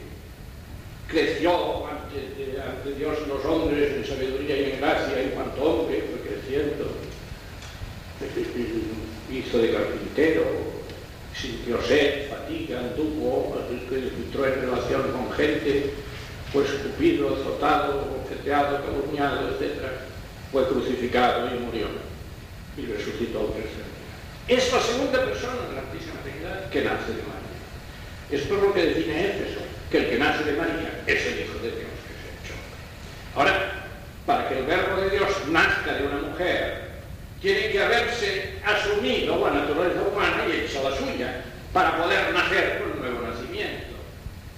creció 1.06 1.86
ante, 1.86 2.58
ante 2.58 2.94
Dios 2.98 3.18
los 3.28 3.44
hombres 3.44 3.96
en 3.96 4.06
sabiduría 4.06 4.56
y 4.56 4.72
en 4.72 4.80
gracia 4.80 5.20
en 5.20 5.28
cuanto 5.32 5.62
hombre, 5.62 6.04
fue 6.08 6.30
creciendo 6.30 6.86
hizo 9.30 9.58
de 9.58 9.72
carpintero, 9.74 10.42
sintió 11.38 11.82
sed, 11.82 12.30
fatiga, 12.30 12.80
anduvo, 12.80 13.58
entró 13.90 14.46
en 14.46 14.60
relación 14.62 15.02
con 15.12 15.32
gente, 15.32 15.90
fue 16.50 16.64
escupido, 16.64 17.36
azotado, 17.36 18.06
bofeteado, 18.22 18.80
calumniado, 18.86 19.50
etc. 19.50 19.82
Fue 20.50 20.66
crucificado 20.66 21.54
y 21.54 21.58
murió. 21.58 22.09
Y 22.80 22.86
resucitó 22.86 23.40
al 23.40 23.52
tercer 23.52 23.84
día. 23.84 24.56
Es 24.56 24.72
la 24.72 24.80
segunda 24.80 25.24
persona 25.24 25.68
de 25.68 25.74
la 25.76 25.82
Santísima 25.82 26.20
Trinidad 26.24 26.70
que 26.70 26.80
nace 26.80 27.12
de 27.12 27.22
María. 27.28 27.60
Esto 28.30 28.56
es 28.56 28.62
lo 28.62 28.72
que 28.72 28.86
define 28.86 29.26
Éfeso, 29.26 29.60
que 29.90 29.98
el 29.98 30.10
que 30.10 30.18
nace 30.18 30.44
de 30.44 30.52
María 30.52 31.02
es 31.06 31.26
el 31.26 31.40
Hijo 31.40 31.58
de 31.60 31.70
Dios 31.76 31.92
que 32.08 32.14
se 32.16 32.24
ha 32.24 32.32
hecho. 32.40 32.54
Ahora, 33.36 33.84
para 34.24 34.48
que 34.48 34.58
el 34.58 34.64
verbo 34.64 35.00
de 35.02 35.10
Dios 35.10 35.28
nazca 35.50 35.94
de 35.94 36.06
una 36.06 36.22
mujer 36.28 36.90
tiene 37.40 37.70
que 37.70 37.82
haberse 37.82 38.54
asumido 38.64 39.44
la 39.44 39.60
naturaleza 39.60 40.02
humana 40.02 40.44
y 40.48 40.60
hecho 40.60 40.88
la 40.88 40.96
suya, 40.96 41.44
para 41.72 41.96
poder 42.02 42.32
nacer 42.32 42.80
con 42.80 42.92
un 42.92 43.00
nuevo 43.00 43.26
nacimiento, 43.26 43.96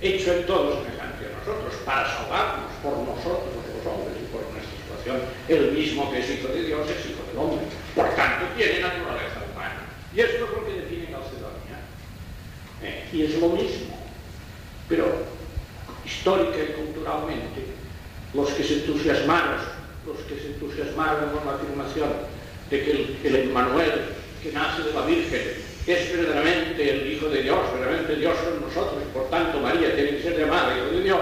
hecho 0.00 0.33
en 0.33 0.47
todo 0.47 0.83
semejante 0.83 1.26
a 1.26 1.38
nosotros, 1.38 1.75
para 1.85 2.09
salvarnos 2.09 2.73
por 2.83 2.99
nosotros 2.99 3.52
los 3.55 3.87
hombres 3.87 4.17
y 4.19 4.26
por 4.33 4.43
nuestra 4.50 4.73
situación. 4.76 5.21
El 5.49 5.73
mismo 5.73 6.11
que 6.11 6.21
es 6.21 6.31
hijo 6.31 6.49
de 6.49 6.62
Dios 6.64 6.88
es 6.91 7.11
hijo 7.11 7.23
del 7.29 7.38
hombre, 7.38 7.67
por 7.94 8.08
tanto 8.14 8.46
tiene 8.56 8.80
naturaleza 8.80 9.40
humana. 9.52 9.82
Y 10.14 10.20
esto 10.20 10.44
es 10.44 10.50
lo 10.50 10.66
que 10.66 10.72
define 10.72 11.11
Calcedonia. 11.11 11.78
Eh, 12.82 13.08
y 13.12 13.22
es 13.22 13.38
lo 13.38 13.49
mismo, 13.50 13.99
pero 14.88 15.26
histórica 16.04 16.56
y 16.58 16.72
culturalmente, 16.72 17.66
los 18.34 18.50
que 18.50 18.64
se 18.64 18.75
entusiasmaron, 18.75 19.56
los 20.06 20.18
que 20.26 20.38
se 20.40 20.46
entusiasmaron 20.54 21.30
con 21.30 21.46
la 21.46 21.54
afirmación 21.54 22.11
de 22.70 22.84
que 22.84 22.90
el, 22.90 23.18
el 23.25 23.37
Emmanuel, 23.49 23.92
que 24.42 24.52
nace 24.52 24.82
de 24.82 24.92
la 24.94 25.06
Virgen, 25.06 25.40
es 25.87 26.16
verdaderamente 26.16 26.90
el 26.90 27.12
Hijo 27.12 27.28
de 27.28 27.42
Dios, 27.42 27.58
verdaderamente 27.72 28.16
Dios 28.16 28.37
con 28.38 28.61
nosotros, 28.61 29.02
por 29.12 29.28
tanto 29.30 29.61
María 29.61 29.94
tiene 29.94 30.16
que 30.16 30.22
ser 30.22 30.38
llamada 30.38 30.76
Hijo 30.76 30.96
de 30.96 31.02
Dios. 31.02 31.20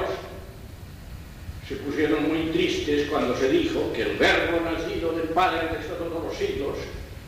Se 1.71 1.77
pusieron 1.77 2.27
muy 2.29 2.51
tristes 2.51 3.09
cuando 3.09 3.37
se 3.37 3.49
dijo 3.49 3.93
que 3.93 4.03
el 4.03 4.17
verbo 4.17 4.59
nacido 4.59 5.13
del 5.13 5.29
Padre 5.29 5.69
de 5.69 5.87
todos 5.87 6.25
los 6.25 6.37
siglos 6.37 6.75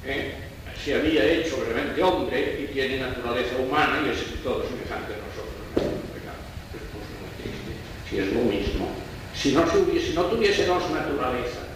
¿eh? 0.04 0.34
se 0.84 0.96
había 0.96 1.24
hecho 1.24 1.58
verdaderamente 1.58 2.02
hombre 2.02 2.58
y 2.60 2.72
tiene 2.72 2.98
naturaleza 2.98 3.54
humana 3.58 4.02
y 4.04 4.10
es 4.10 4.42
todo 4.42 4.64
semejante 4.66 5.14
a 5.14 5.22
nosotros. 5.22 5.94
Es 6.74 6.82
muy 7.22 7.30
triste, 7.38 7.70
si 8.10 8.18
es 8.18 8.32
lo 8.32 8.42
mismo. 8.42 8.88
Si 9.32 9.52
no, 9.52 9.64
se 9.70 9.78
hubiese, 9.78 10.12
no 10.14 10.24
tuviese 10.24 10.66
dos 10.66 10.90
naturalezas, 10.90 11.70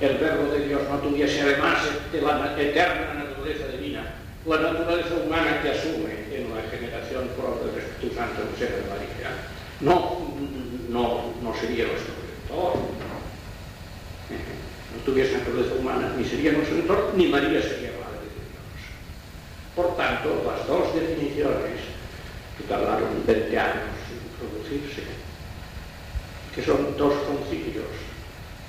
el 0.00 0.16
verbo 0.16 0.50
de 0.52 0.68
Dios 0.68 0.80
no 0.90 0.96
tuviese 1.00 1.42
además 1.42 1.76
de 2.10 2.22
la 2.22 2.56
eterna 2.58 3.12
naturaleza 3.12 3.68
divina, 3.68 4.14
la 4.46 4.60
naturaleza 4.72 5.14
humana 5.14 5.60
que 5.60 5.72
asume 5.72 6.24
en 6.32 6.56
la 6.56 6.62
generación 6.70 7.28
por 7.36 7.60
del 7.70 7.84
Espíritu 7.84 8.16
Santo 8.16 8.48
en 8.48 8.58
ser 8.58 8.76
de 8.76 8.88
María, 8.88 9.36
no, 9.80 10.25
no, 10.96 11.54
sería 11.54 11.86
nuestro 11.86 12.14
redentor. 12.14 12.72
No 14.96 15.02
tuviese 15.02 15.36
naturaleza 15.36 15.74
humana, 15.74 16.14
ni 16.16 16.24
sería 16.24 16.52
nuestro 16.52 16.74
redentor, 16.76 17.12
ni 17.16 17.26
María 17.26 17.60
sería 17.60 17.92
madre 18.00 18.24
de 18.32 18.40
Dios. 18.48 18.80
Por 19.74 19.94
tanto, 19.94 20.42
las 20.46 20.66
dos 20.66 20.94
definiciones 20.94 21.84
que 22.56 22.64
tardaron 22.64 23.22
20 23.26 23.58
años 23.58 23.92
en 24.08 24.48
producirse, 24.48 25.02
que 26.54 26.62
son 26.62 26.96
dos 26.96 27.12
concilios 27.28 27.92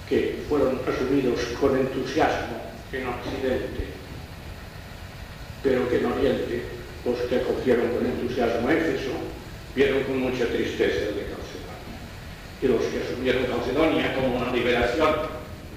que 0.09 0.43
fueron 0.49 0.81
asumidos 0.85 1.39
con 1.59 1.77
entusiasmo 1.77 2.59
en 2.91 3.07
Occidente, 3.07 3.87
pero 5.63 5.87
que 5.87 5.97
en 5.97 6.05
Oriente 6.05 6.63
los 7.05 7.19
que 7.29 7.37
acogieron 7.37 7.87
con 7.91 8.05
entusiasmo 8.05 8.69
Éfeso 8.69 9.11
vieron 9.75 10.03
con 10.03 10.19
mucha 10.19 10.45
tristeza. 10.47 11.26
Y 12.61 12.67
los 12.67 12.81
que 12.85 13.03
asumieron 13.03 13.45
Calcedonia 13.45 14.15
como 14.15 14.37
una 14.37 14.51
liberación 14.51 15.15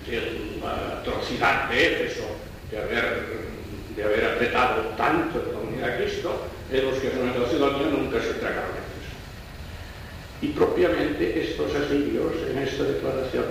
de 0.07 0.59
la 0.63 1.01
atrocidad 1.01 1.69
de 1.69 1.87
Éfeso, 1.87 2.25
de 2.71 2.79
haber, 2.79 3.27
de 3.95 4.03
haber 4.03 4.25
apretado 4.25 4.83
tanto 4.97 5.45
la 5.53 5.59
unidad 5.59 5.99
de 5.99 6.05
Cristo, 6.05 6.47
de 6.71 6.83
los 6.83 6.95
que 6.99 7.09
asumieron 7.09 7.43
Calcedonia 7.43 7.87
nunca 7.87 8.21
se 8.23 8.35
tragaron 8.35 8.71
Éfeso. 8.71 9.13
Y 10.43 10.49
propiamente 10.49 11.51
estos 11.51 11.75
asirios 11.75 12.33
en 12.51 12.59
esta 12.59 12.85
declaración 12.85 13.45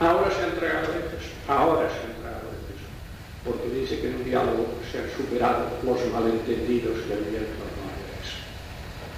Ahora 0.00 0.28
se 0.28 0.42
ha 0.42 0.46
entregado 0.48 0.90
a 0.90 0.98
Éfeso, 0.98 1.30
ahora 1.46 1.88
se 1.88 2.02
ha 2.02 2.10
entregado 2.10 2.50
a 2.50 2.58
Éfeso, 2.66 2.88
porque 3.46 3.70
dice 3.70 4.00
que 4.00 4.08
en 4.08 4.14
un 4.16 4.24
diálogo 4.24 4.66
se 4.90 4.98
han 4.98 5.08
superado 5.14 5.70
los 5.84 6.02
malentendidos 6.10 6.98
que 7.06 7.14
había 7.14 7.46
en 7.46 7.54
torno 7.54 7.86
a 7.86 7.94
eso. 8.18 8.42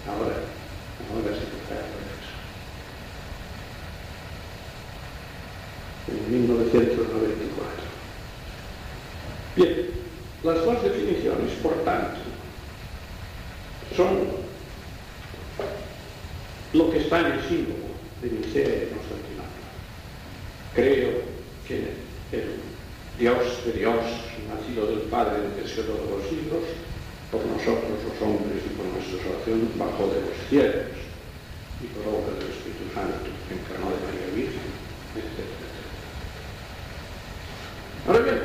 Ahora, 0.05 0.37
ahora 0.37 1.33
se 1.33 1.49
trata 1.49 1.96
eso. 6.63 6.77
En 6.77 6.87
1994. 6.87 7.87
Bien, 9.57 9.91
las 10.45 10.65
dos 10.65 10.83
definiciones, 10.83 11.53
por 11.63 11.75
tanto, 11.85 12.21
son 13.97 14.47
lo 16.73 16.91
que 16.91 16.99
está 16.99 17.21
en 17.21 17.33
el 17.33 17.43
símbolo 17.49 17.87
de 18.23 18.31
Nicea 18.31 18.69
y 18.69 18.93
Constantinopla. 18.93 19.71
Creo 20.75 21.11
que 21.67 21.77
el 22.33 22.61
Dios 23.19 23.65
de 23.65 23.73
Dios, 23.73 24.05
nacido 24.49 24.87
del 24.89 25.09
Padre 25.09 25.41
en 25.41 25.63
el 25.63 25.69
cielo 25.69 25.95
de 25.95 26.11
los 26.11 26.29
siglos, 26.29 26.65
por 27.31 27.45
nosotros 27.47 27.97
los 28.05 28.17
hombres 28.23 28.61
y 28.65 28.77
por 28.77 28.87
nuestra 28.87 29.19
salvación 29.25 29.73
bajó 29.77 30.07
de 30.13 30.21
los 30.21 30.37
cielos 30.49 30.93
y 31.83 31.87
por 31.97 32.07
obra 32.09 32.33
del 32.39 32.53
Espíritu 32.53 32.87
Santo 32.95 33.25
encarnó 33.51 33.91
de 33.93 34.01
María 34.05 34.29
Virgen, 34.37 34.69
etc. 35.17 35.49
Ahora 38.07 38.21
bien, 38.21 38.41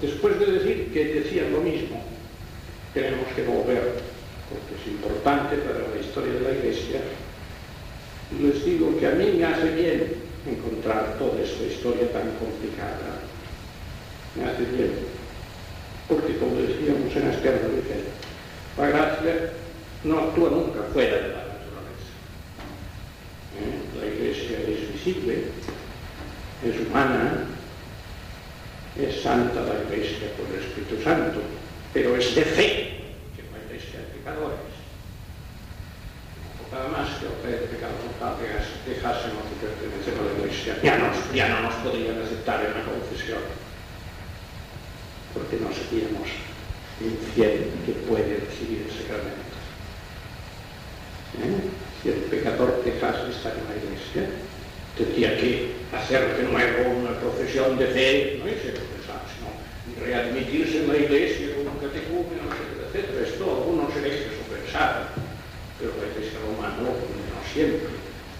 después 0.00 0.40
de 0.40 0.46
decir 0.46 0.92
que 0.92 1.20
decían 1.20 1.52
lo 1.52 1.60
mismo, 1.60 2.02
tenemos 2.94 3.28
que 3.36 3.44
volver, 3.44 4.00
porque 4.48 4.72
es 4.80 4.86
importante 4.88 5.56
para 5.56 5.88
la 5.88 6.00
historia 6.00 6.32
de 6.34 6.40
la 6.40 6.52
Iglesia, 6.56 7.00
les 8.40 8.64
digo 8.64 8.98
que 8.98 9.06
a 9.06 9.10
mí 9.12 9.38
me 9.38 9.44
hace 9.44 9.70
bien 9.70 10.14
encontrar 10.46 11.16
toda 11.18 11.40
esta 11.42 11.64
historia 11.64 12.10
tan 12.12 12.30
complicada. 12.38 13.22
Me 14.34 14.44
hace 14.44 14.64
bien. 14.64 14.92
Porque 16.08 16.36
como 16.38 16.56
decíamos 16.56 17.14
en 17.14 17.28
Esquerra 17.28 17.68
de 17.68 18.16
la 18.76 18.88
gracia 18.88 19.52
no 20.04 20.18
actúa 20.18 20.50
nunca 20.50 20.82
fuera 20.92 21.16
de 21.16 21.28
la 21.28 21.44
naturaleza. 21.56 22.12
¿Eh? 23.56 23.98
La 23.98 24.06
iglesia 24.06 24.58
es 24.60 24.92
visible, 24.92 25.44
es 26.62 26.86
humana, 26.86 27.46
es 29.00 29.22
santa 29.22 29.62
la 29.62 29.82
iglesia 29.82 30.28
por 30.36 30.54
el 30.54 30.62
Espíritu 30.62 31.02
Santo, 31.02 31.40
pero 31.94 32.16
es 32.16 32.34
de 32.34 32.42
fe, 32.42 33.00
que 33.34 33.42
la 33.50 33.64
iglesia 33.64 34.00
de 34.00 34.06
pecadores 34.18 34.76
nada 36.72 36.88
más 36.88 37.08
que 37.18 37.26
o 37.26 37.34
fe 37.40 37.56
de 37.56 37.66
pecado 37.72 37.94
mortal 38.04 38.36
dejásemos 38.84 39.42
de 39.48 39.56
pertenecer 39.64 40.14
a 40.18 40.22
la 40.28 40.32
Iglesia, 40.36 40.76
ya, 40.82 40.98
nos, 40.98 41.16
ya 41.32 41.48
no 41.48 41.62
nos 41.62 41.74
podrían 41.80 42.20
aceptar 42.20 42.64
en 42.64 42.74
la 42.74 42.84
confesión, 42.84 43.40
porque 45.32 45.56
no 45.56 45.72
seríamos 45.72 46.28
infiel 47.00 47.72
que 47.84 47.92
puede 48.04 48.44
recibir 48.44 48.84
el 48.84 48.92
sacramento. 48.92 49.56
¿Eh? 51.40 51.64
Si 52.02 52.08
el 52.08 52.20
pecador 52.28 52.82
dejase 52.84 53.24
de 53.24 53.32
estar 53.32 53.52
en 53.56 53.66
la 53.68 53.76
Iglesia, 53.76 54.28
tendría 54.96 55.36
que 55.36 55.72
hacer 55.92 56.36
de 56.36 56.42
nuevo 56.44 56.90
una 56.92 57.12
profesión 57.20 57.78
de 57.78 57.86
fe, 57.88 58.40
no 58.40 58.48
es 58.48 58.60
confesar, 58.60 59.24
sino 59.32 59.48
readmitirse 60.04 60.84
en 60.84 60.88
la 60.88 60.96
Iglesia 60.96 61.56
con 61.56 61.68
un 61.68 61.78
catecúmeno, 61.80 62.48
etc. 62.52 63.28
Esto 63.28 63.44
algunos 63.44 63.94
herejes 63.96 64.32
lo 64.40 64.56
pensaron 64.56 65.26
pero 65.78 65.92
la 66.00 66.08
Iglesia 66.08 66.40
romana 66.40 66.76
no 66.80 66.96
siempre 67.56 67.88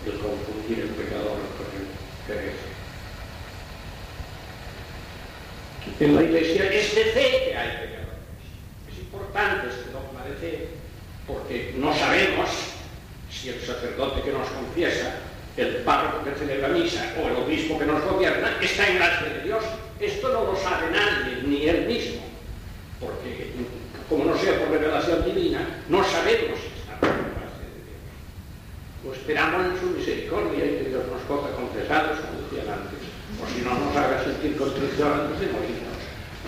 el 0.04 0.12
confundir 0.18 0.84
el 0.84 0.90
pecador 0.90 1.40
con 1.56 1.66
el 1.72 2.38
hereje. 2.38 2.66
En 6.00 6.14
la 6.16 6.22
Iglesia 6.22 6.70
es 6.70 6.94
de 6.94 7.04
fe 7.04 7.44
que 7.46 7.56
hay 7.56 7.68
pecadores. 7.68 8.20
Es 8.92 8.98
importante 8.98 9.68
este 9.68 9.90
dogma 9.90 10.22
de 10.28 10.34
fe, 10.34 10.68
porque 11.26 11.74
no 11.78 11.96
sabemos 11.96 12.50
si 13.30 13.48
el 13.48 13.60
sacerdote 13.62 14.20
que 14.20 14.32
nos 14.32 14.48
confiesa, 14.48 15.14
el 15.56 15.76
párroco 15.76 16.22
que 16.22 16.38
celebra 16.38 16.68
misa 16.68 17.14
o 17.18 17.28
el 17.28 17.36
obispo 17.36 17.78
que 17.78 17.86
nos 17.86 18.04
gobierna 18.04 18.58
está 18.60 18.86
en 18.86 18.96
gracia 18.96 19.28
de 19.28 19.44
Dios. 19.44 19.64
Esto 19.98 20.28
no 20.28 20.52
lo 20.52 20.56
sabe 20.56 20.90
nadie, 20.90 21.42
ni 21.42 21.66
él 21.66 21.86
mismo, 21.86 22.20
porque 23.00 23.52
como 24.10 24.26
no 24.26 24.36
sea 24.36 24.58
por 24.58 24.68
revelación 24.68 25.24
divina, 25.24 25.82
no 25.88 26.04
sabemos 26.04 26.58
o 29.06 29.12
esperamos 29.12 29.66
en 29.66 29.80
su 29.80 29.86
misericordia 29.96 30.64
y 30.66 30.82
que 30.82 30.88
Dios 30.90 31.04
nos 31.06 31.22
coja 31.30 31.54
confesados, 31.54 32.18
como 32.18 32.42
decían 32.42 32.74
antes, 32.74 32.98
o 33.38 33.46
si 33.46 33.62
no 33.62 33.78
nos 33.78 33.94
haga 33.96 34.24
sentir 34.24 34.56
contrición 34.56 34.74
antes 34.74 34.82
de 34.82 34.82
morirnos. 34.82 34.85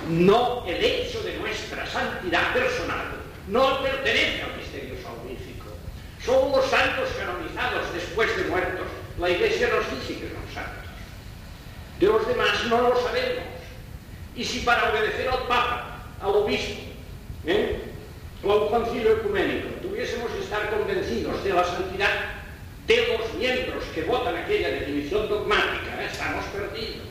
No 0.09 0.65
el 0.67 0.83
hecho 0.83 1.23
de 1.23 1.37
nuestra 1.39 1.87
santidad 1.87 2.55
personal 2.55 3.07
no 3.49 3.83
pertenece 3.83 4.43
al 4.43 4.57
misterio 4.57 4.95
salvífico. 5.03 5.67
Son 6.25 6.51
los 6.53 6.65
santos 6.67 7.09
canonizados 7.19 7.93
después 7.93 8.35
de 8.37 8.45
muertos. 8.45 8.87
La 9.19 9.31
Iglesia 9.31 9.69
nos 9.69 9.85
dice 9.91 10.21
que 10.21 10.31
son 10.33 10.55
santos. 10.55 10.85
De 12.01 12.07
los 12.07 12.27
demás 12.27 12.65
no 12.69 12.89
lo 12.89 13.03
sabemos. 13.03 13.45
Y 14.35 14.45
si 14.45 14.61
para 14.61 14.91
obedecer 14.91 15.29
al 15.29 15.47
Papa, 15.47 16.05
al 16.23 16.31
obispo, 16.31 16.81
¿eh? 17.45 17.83
o 18.43 18.53
a 18.53 18.65
un 18.65 18.69
concilio 18.69 19.15
ecuménico 19.15 19.69
tuviésemos 19.83 20.31
que 20.31 20.41
estar 20.41 20.71
convencidos 20.71 21.43
de 21.43 21.53
la 21.53 21.65
santidad 21.65 22.09
de 22.87 23.19
los 23.19 23.35
miembros 23.35 23.85
que 23.95 24.05
votan 24.05 24.37
aquella 24.37 24.71
definición 24.71 25.29
dogmática, 25.29 26.01
¿eh? 26.01 26.09
estamos 26.11 26.45
perdidos. 26.47 27.08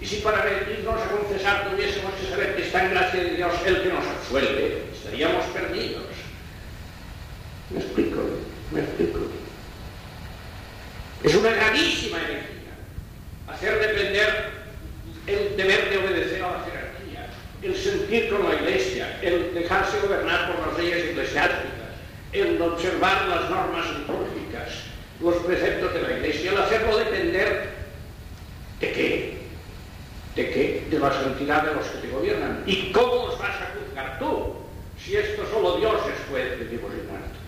Y 0.00 0.06
si 0.06 0.16
para 0.16 0.44
venirnos 0.44 1.02
a 1.02 1.08
confesar 1.08 1.70
tuviésemos 1.70 2.12
que 2.14 2.30
saber 2.30 2.56
que 2.56 2.62
está 2.62 2.84
en 2.84 2.90
gracia 2.90 3.24
de 3.24 3.30
Dios 3.30 3.52
el 3.66 3.82
que 3.82 3.88
nos 3.88 4.06
absuelve, 4.06 4.82
estaríamos 4.94 5.44
perdidos. 5.46 6.04
Me 7.70 7.80
explico, 7.80 8.20
me 8.70 8.80
explico. 8.80 9.18
Es 11.24 11.34
una 11.34 11.50
gravísima 11.50 12.18
herejía 12.18 12.58
hacer 13.48 13.80
depender 13.80 14.50
el 15.26 15.56
deber 15.56 15.90
de 15.90 15.98
obedecer 15.98 16.42
a 16.42 16.52
la 16.52 16.64
jerarquía, 16.64 17.26
el 17.62 17.76
sentir 17.76 18.30
con 18.30 18.48
la 18.48 18.54
iglesia, 18.54 19.18
el 19.20 19.52
dejarse 19.52 19.98
gobernar 20.00 20.52
por 20.52 20.68
las 20.68 20.78
leyes 20.78 21.10
eclesiásticas, 21.10 21.88
el 22.32 22.60
observar 22.62 23.26
las 23.28 23.50
normas 23.50 23.86
litúrgicas, 23.98 24.84
los 25.20 25.34
preceptos 25.36 25.92
de 25.92 26.02
la 26.02 26.12
Iglesia, 26.18 26.52
al 26.52 26.62
hacerlo 26.62 26.98
depender 26.98 27.70
de 28.80 28.92
qué, 28.92 29.37
de 30.38 30.50
qué, 30.50 30.86
de 30.88 30.98
la 31.00 31.12
santidad 31.12 31.64
de 31.64 31.74
los 31.74 31.84
que 31.84 31.98
te 31.98 32.08
gobiernan. 32.10 32.62
¿Y 32.64 32.92
cómo 32.92 33.26
los 33.26 33.38
vas 33.40 33.60
a 33.60 33.74
juzgar 33.74 34.20
tú 34.20 34.54
si 35.02 35.16
esto 35.16 35.42
solo 35.50 35.78
Dios 35.78 35.96
es 36.06 36.30
juez 36.30 36.58
de 36.60 36.64
vivos 36.64 36.92
y 36.94 37.06
muertos? 37.10 37.38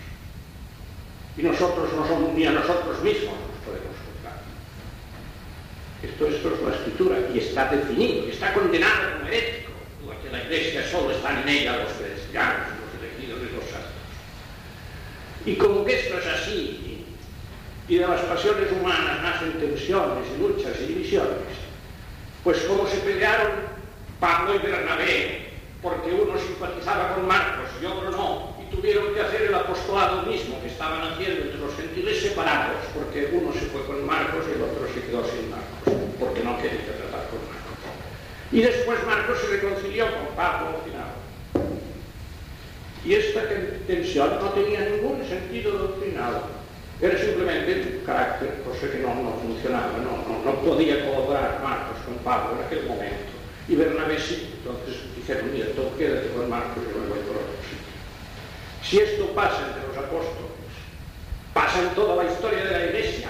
Y 1.37 1.43
nosotros 1.43 1.89
no 1.95 2.07
somos 2.09 2.35
ni 2.35 2.47
a 2.47 2.51
nosotros 2.51 3.01
mismos 3.03 3.39
nos 3.39 3.63
podemos 3.63 3.95
juzgar. 3.95 4.43
Esto, 6.03 6.27
esto 6.27 6.53
es 6.53 6.63
la 6.63 6.75
escritura 6.75 7.17
y 7.33 7.39
está 7.39 7.71
definido, 7.71 8.27
está 8.27 8.53
condenado 8.53 9.15
como 9.15 9.29
herético, 9.29 9.71
porque 10.05 10.29
la 10.33 10.43
iglesia 10.43 10.83
solo 10.91 11.13
están 11.13 11.43
en 11.43 11.49
ella 11.49 11.85
los 11.85 11.93
cristianos, 11.93 12.75
los 12.75 12.91
elegidos 12.99 13.39
y 13.39 13.55
los 13.55 13.71
santos. 13.71 14.03
Y 15.47 15.55
como 15.55 15.85
que 15.85 15.95
esto 15.95 16.19
es 16.19 16.27
así, 16.27 17.07
y 17.89 17.97
de 17.97 18.07
las 18.07 18.21
pasiones 18.23 18.67
humanas 18.73 19.23
nacen 19.23 19.53
tensiones 19.61 20.27
y 20.35 20.43
luchas 20.43 20.75
y 20.81 20.87
divisiones, 20.87 21.60
pues 22.45 22.59
como 22.63 22.87
se 22.87 22.99
pelearon 22.99 23.51
Pablo 24.19 24.55
y 24.55 24.59
Bernabé, 24.59 25.51
porque 25.83 26.13
uno 26.13 26.39
simpatizaba 26.39 27.15
con 27.15 27.27
Marcos 27.27 27.69
y 27.81 27.87
otro 27.87 28.11
no, 28.11 28.57
y 28.61 28.75
tuvieron 28.75 29.15
que 29.15 29.21
hacer 29.21 29.43
el 29.43 29.55
apostolado 29.55 30.23
mismo 30.23 30.61
que 30.61 30.69
estaban 30.69 31.01
haciendo 31.03 31.43
entre 31.43 31.59
los 31.59 31.75
gentiles 31.75 32.23
separados, 32.23 32.85
porque 32.95 33.31
uno 33.33 33.53
se 33.53 33.67
fue 33.67 33.85
con 33.85 34.07
Marcos 34.07 34.45
y 34.49 34.57
el 34.57 34.63
otro 34.63 34.87
se 34.93 35.03
quedó 35.03 35.25
sin 35.25 35.51
Marcos, 35.51 36.09
porque 36.19 36.43
no 36.45 36.57
quería 36.57 36.85
tratar 36.85 37.29
con 37.29 37.41
Marcos. 37.49 37.61
Y 38.53 38.61
después 38.63 38.99
Marcos 39.07 39.39
se 39.41 39.57
reconcilió 39.57 40.07
con 40.07 40.35
Pablo 40.37 40.69
al 40.69 40.91
final. 40.91 41.11
Y 43.05 43.15
esta 43.15 43.43
tensión 43.87 44.39
no 44.41 44.51
tenía 44.51 44.81
ningún 44.81 45.27
sentido 45.27 45.73
doctrinal 45.73 46.60
Era 47.01 47.19
simplemente 47.19 47.97
un 47.97 48.05
carácter, 48.05 48.61
cosa 48.63 48.93
que 48.93 48.99
no, 48.99 49.15
no 49.15 49.33
funcionaba, 49.41 49.93
no, 50.05 50.21
no, 50.29 50.45
no 50.45 50.61
podía 50.61 51.05
colaborar 51.07 51.61
Marcos 51.63 51.97
con 52.05 52.17
Pablo 52.19 52.59
en 52.59 52.67
aquel 52.67 52.87
momento. 52.87 53.33
Y 53.69 53.75
Bernabé 53.75 54.19
sí, 54.21 54.53
entonces 54.59 55.01
dijeron, 55.17 55.51
mira, 55.53 55.67
tú 55.75 55.97
quédate 55.97 56.29
con 56.29 56.51
Marcos 56.51 56.85
y 56.85 56.99
me 56.99 57.09
voy 57.09 57.21
por 57.21 57.37
otro 57.41 57.57
sitio. 57.65 57.89
Si 58.83 58.99
esto 58.99 59.33
pasa 59.35 59.69
entre 59.69 59.89
los 59.89 59.97
apóstoles, 59.97 60.51
pasa 61.55 61.81
en 61.81 61.89
toda 61.95 62.23
la 62.23 62.31
historia 62.31 62.65
de 62.65 62.71
la 62.71 62.85
Iglesia, 62.87 63.29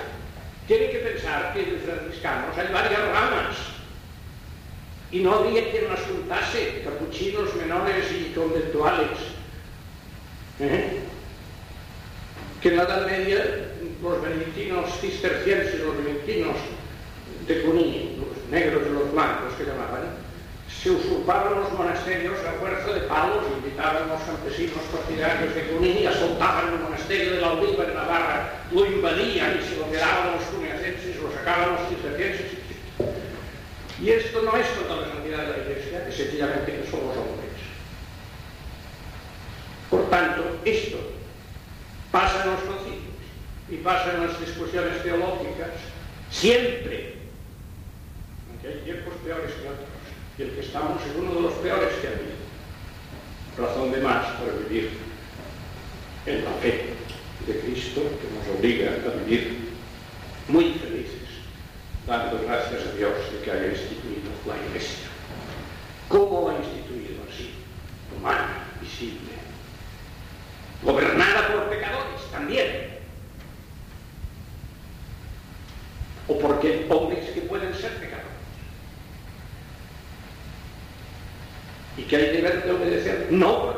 tiene 0.67 0.91
que 0.91 0.99
pensar 0.99 1.53
que 1.53 1.61
en 1.61 1.81
franciscanos 1.81 2.59
hay 2.59 2.73
varias 2.73 3.01
ramas. 3.13 3.57
Y 5.13 5.21
no 5.21 5.35
había 5.35 5.71
quien 5.71 5.89
las 5.89 6.01
juntase, 6.03 6.83
capuchinos, 6.85 7.55
menores 7.55 8.07
y 8.13 8.33
conventuales. 8.33 9.19
¿Eh? 10.61 11.01
que 12.61 12.71
na 12.71 12.85
Edad 12.85 13.07
Media 13.07 13.41
los 14.03 14.23
benedictinos 14.23 14.85
cistercienses, 15.01 15.81
los 15.81 15.97
benedictinos 15.97 16.57
de 17.47 17.63
Cuní, 17.63 18.21
los 18.21 18.37
negros 18.51 18.83
y 18.87 18.93
los 18.93 19.13
blancos 19.13 19.55
que 19.57 19.65
llamaban, 19.65 20.13
se 20.69 20.91
usurpaban 20.91 21.61
los 21.61 21.73
monasterios 21.73 22.37
a 22.45 22.53
fuerza 22.61 22.93
de 22.93 23.01
palos, 23.01 23.45
invitaban 23.57 24.05
a 24.05 24.15
los 24.15 24.23
campesinos 24.23 24.81
partidarios 24.93 25.55
de 25.55 25.63
Cuní, 25.69 26.07
asaltaban 26.07 26.75
el 26.75 26.81
monasterio 26.81 27.33
de 27.33 27.41
la 27.41 27.53
Oliva 27.53 27.85
de 27.85 27.95
Navarra, 27.95 28.53
lo 28.73 28.87
invadían 28.87 29.59
y 29.59 29.67
se 29.67 29.77
lo 29.77 29.91
quedaban 29.91 30.37
los 30.37 30.45
cuneacenses, 30.45 31.17
lo 31.17 31.33
sacaban 31.33 31.77
los 31.77 31.89
cistercienses. 31.89 32.61
Y 34.01 34.11
esto 34.11 34.43
no 34.43 34.57
es 34.57 34.67
toda 34.75 35.01
la 35.01 35.09
santidad 35.09 35.45
de 35.45 35.49
la 35.49 35.59
Iglesia, 35.65 36.09
es 36.09 36.15
sencillamente 36.15 36.73
que 36.73 36.91
somos 36.91 37.17
hombres. 37.17 37.51
Por 39.91 40.09
tanto, 40.09 40.61
esto 40.65 41.20
pasa 42.11 42.45
os 42.51 42.63
concilios 42.67 43.23
y 43.71 43.77
pasa 43.77 44.15
en 44.15 44.27
las 44.27 44.41
discusiones 44.41 45.03
teológicas, 45.03 45.71
siempre, 46.31 47.15
aunque 48.51 48.69
hay 48.69 48.85
tiempos 48.85 49.15
peores 49.25 49.53
que 49.53 49.69
otros, 49.69 49.89
y 50.39 50.43
el 50.43 50.51
que 50.55 50.61
estamos 50.61 51.01
es 51.03 51.17
uno 51.17 51.35
de 51.35 51.43
los 51.43 51.55
peores 51.55 51.95
que 52.01 52.09
ha 52.09 52.11
habido. 52.11 52.41
Razón 53.59 53.93
de 53.93 54.01
más 54.01 54.27
para 54.39 54.53
vivir 54.53 54.91
en 56.27 56.45
la 56.45 56.53
fe 56.63 56.95
de 57.47 57.61
Cristo 57.61 58.01
que 58.01 58.29
nos 58.35 58.59
obliga 58.59 58.91
a 58.91 59.25
vivir 59.25 59.71
muy 60.49 60.75
felices, 60.75 61.29
dando 62.07 62.43
gracias 62.43 62.87
a 62.87 62.97
Dios 62.97 63.13
de 63.33 63.41
que 63.45 63.51
haya 63.51 63.69
instituido 63.69 64.31
la 64.47 64.57
Iglesia. 64.67 65.07
¿Cómo 66.09 66.49
ha 66.49 66.55
instituido 66.55 67.23
así? 67.31 67.51
Humana, 68.17 68.67
visible, 68.81 69.31
no 83.31 83.70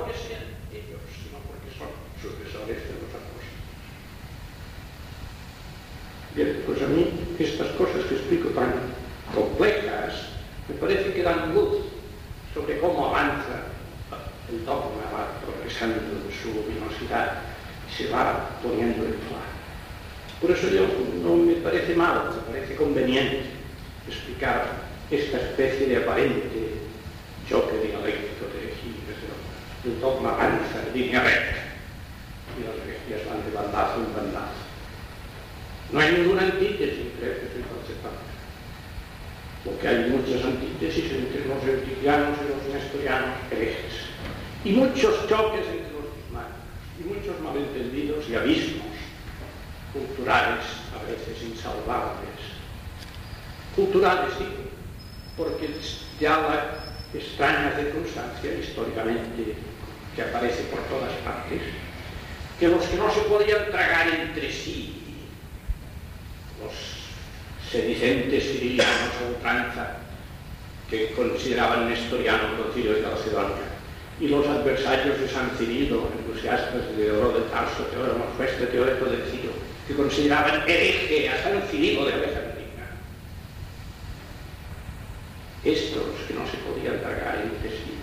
no 86.33 86.47
se 86.51 86.57
podían 86.59 87.01
tragar 87.01 87.41
entre 87.43 87.71
sí, 87.71 87.95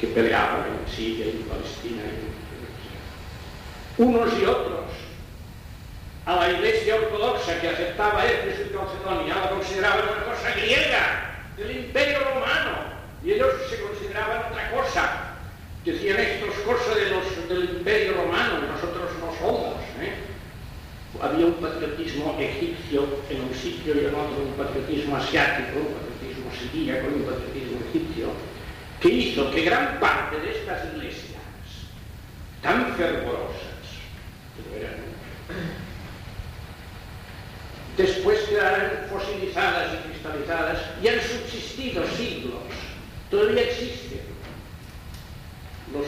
que 0.00 0.06
peleaban 0.08 0.64
en 0.66 0.92
Siria 0.92 1.26
y 1.26 1.30
en 1.30 1.42
Palestina 1.42 2.02
en 2.02 2.30
unos 4.00 4.32
y 4.40 4.44
otros, 4.46 4.86
a 6.24 6.36
la 6.36 6.50
iglesia 6.52 6.94
ortodoxa 6.94 7.60
que 7.60 7.68
aceptaba 7.68 8.24
Éfeso 8.24 8.62
y 8.62 8.74
Calcedonia, 8.74 9.34
la 9.34 9.50
consideraban 9.50 10.00
una 10.00 10.24
cosa 10.24 10.50
griega, 10.52 11.30
del 11.56 11.76
imperio 11.76 12.20
romano, 12.20 12.96
y 13.22 13.32
ellos 13.32 13.48
se 13.68 13.80
consideraban 13.82 14.50
otra 14.50 14.70
cosa. 14.70 15.34
Decían 15.84 16.18
esto 16.18 16.46
es 16.46 16.58
cosa 16.60 16.94
de 16.94 17.10
los, 17.10 17.48
del 17.48 17.76
imperio 17.76 18.14
romano, 18.14 18.60
y 18.64 18.72
nosotros 18.72 19.10
no 19.20 19.34
somos. 19.38 19.74
¿eh? 20.00 20.14
Había 21.20 21.46
un 21.46 21.54
patriotismo 21.54 22.36
egipcio 22.38 23.06
en 23.28 23.42
un 23.42 23.54
sitio 23.54 23.94
y 23.94 24.06
en 24.06 24.14
otro 24.14 24.42
un 24.42 24.52
patriotismo 24.56 25.16
asiático, 25.16 25.78
un 25.78 25.94
patriotismo 25.94 26.50
siríaco 26.58 27.08
y 27.10 27.14
un 27.14 27.22
patriotismo 27.22 27.78
egipcio, 27.90 28.28
que 29.00 29.08
hizo 29.08 29.50
que 29.50 29.62
gran 29.62 30.00
parte 30.00 30.40
de 30.40 30.50
estas 30.58 30.94
iglesias 30.94 31.40
tan 32.62 32.94
fervorosas, 32.94 33.70
después 37.96 38.40
quedaran 38.40 39.06
fosilizadas 39.10 39.94
y 39.94 40.08
cristalizadas 40.08 40.78
y 41.02 41.08
han 41.08 41.20
subsistido 41.20 42.04
siglos, 42.16 42.62
todavía 43.30 43.62
existen 43.62 44.20
los 45.92 46.06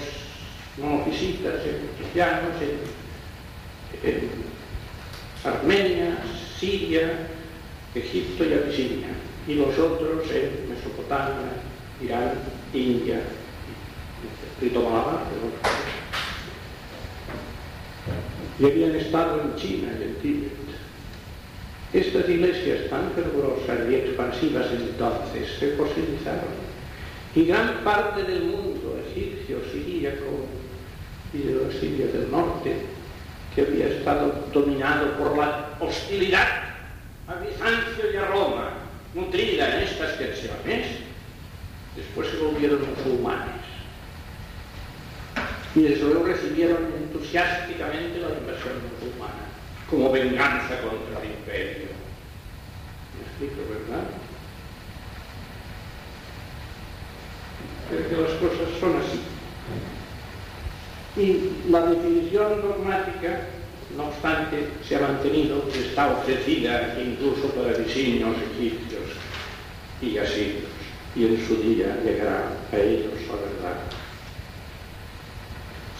monofisitas, 0.78 1.54
cristianos, 1.98 2.54
en 4.02 4.52
Armenia, 5.44 6.18
Siria, 6.58 7.28
Egipto 7.94 8.44
y 8.44 8.52
Abisinia, 8.52 9.08
y 9.48 9.54
los 9.54 9.76
otros 9.78 10.30
en 10.30 10.68
Mesopotamia, 10.68 11.50
Irán, 12.00 12.34
India, 12.72 13.20
Malabar, 14.60 15.24
y 18.60 18.64
habían 18.64 18.94
estado 18.94 19.40
en 19.42 19.56
China 19.56 19.88
y 19.98 20.02
en 20.04 20.14
Tíbet. 20.16 20.52
Estas 21.92 22.28
iglesias 22.28 22.88
tan 22.88 23.10
fervorosas 23.10 23.90
y 23.90 23.94
expansivas 23.96 24.66
entonces 24.70 25.48
se 25.58 25.72
fosilizaron 25.72 26.72
y 27.34 27.46
gran 27.46 27.82
parte 27.82 28.22
del 28.22 28.44
mundo 28.44 28.98
egipcio, 29.10 29.58
siríaco 29.72 30.46
y 31.34 31.38
de 31.38 31.54
los 31.54 31.74
sirios 31.74 32.12
del 32.12 32.30
norte 32.30 32.76
que 33.54 33.62
había 33.62 33.88
estado 33.88 34.46
dominado 34.52 35.12
por 35.18 35.36
la 35.36 35.70
hostilidad 35.80 36.48
a 37.28 37.34
Bizancio 37.34 38.12
y 38.12 38.16
a 38.16 38.26
Roma, 38.26 38.70
nutrida 39.14 39.76
en 39.76 39.82
estas 39.82 40.18
tensiones, 40.18 40.86
después 41.96 42.28
se 42.28 42.38
volvieron 42.38 42.80
musulmanes. 42.88 43.62
Y 45.74 45.82
desde 45.82 46.04
luego 46.04 46.24
recibieron 46.24 46.92
entusiásticamente 47.02 48.18
la 48.18 48.28
invasión 48.28 48.74
musulmana 48.92 49.52
como 49.88 50.10
venganza 50.10 50.80
contra 50.80 51.22
el 51.22 51.30
imperio. 51.32 51.88
¿Me 53.14 53.22
explico, 53.26 53.68
verdad? 53.68 54.04
Creo 57.90 58.08
que 58.08 58.16
las 58.16 58.40
cosas 58.40 58.80
son 58.80 58.96
así. 58.96 59.20
Y 61.16 61.50
la 61.68 61.82
definición 61.82 62.62
dogmática, 62.62 63.40
no 63.96 64.04
obstante, 64.04 64.68
se 64.86 64.96
ha 64.96 65.00
mantenido 65.00 65.62
está 65.74 66.08
ofrecida 66.08 66.96
incluso 66.98 67.48
para 67.48 67.76
diseños 67.76 68.34
egipcios 68.54 69.02
y 70.00 70.16
asirios, 70.16 70.70
y 71.14 71.26
en 71.26 71.46
su 71.46 71.56
día 71.56 71.98
llegará 72.02 72.48
a 72.72 72.76
ellos 72.76 73.12
la 73.28 73.34
verdad. 73.34 73.80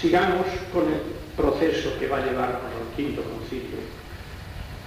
Sigamos 0.01 0.47
con 0.73 0.85
el 0.85 1.01
proceso 1.37 1.99
que 1.99 2.09
va 2.09 2.19
a 2.19 2.25
llevarnos 2.25 2.63
al 2.63 2.97
quinto 2.97 3.23
concilio, 3.23 3.79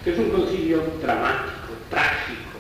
que 0.04 0.12
es 0.12 0.18
un 0.18 0.32
concilio 0.32 0.82
dramático, 1.02 1.74
trágico. 1.92 2.60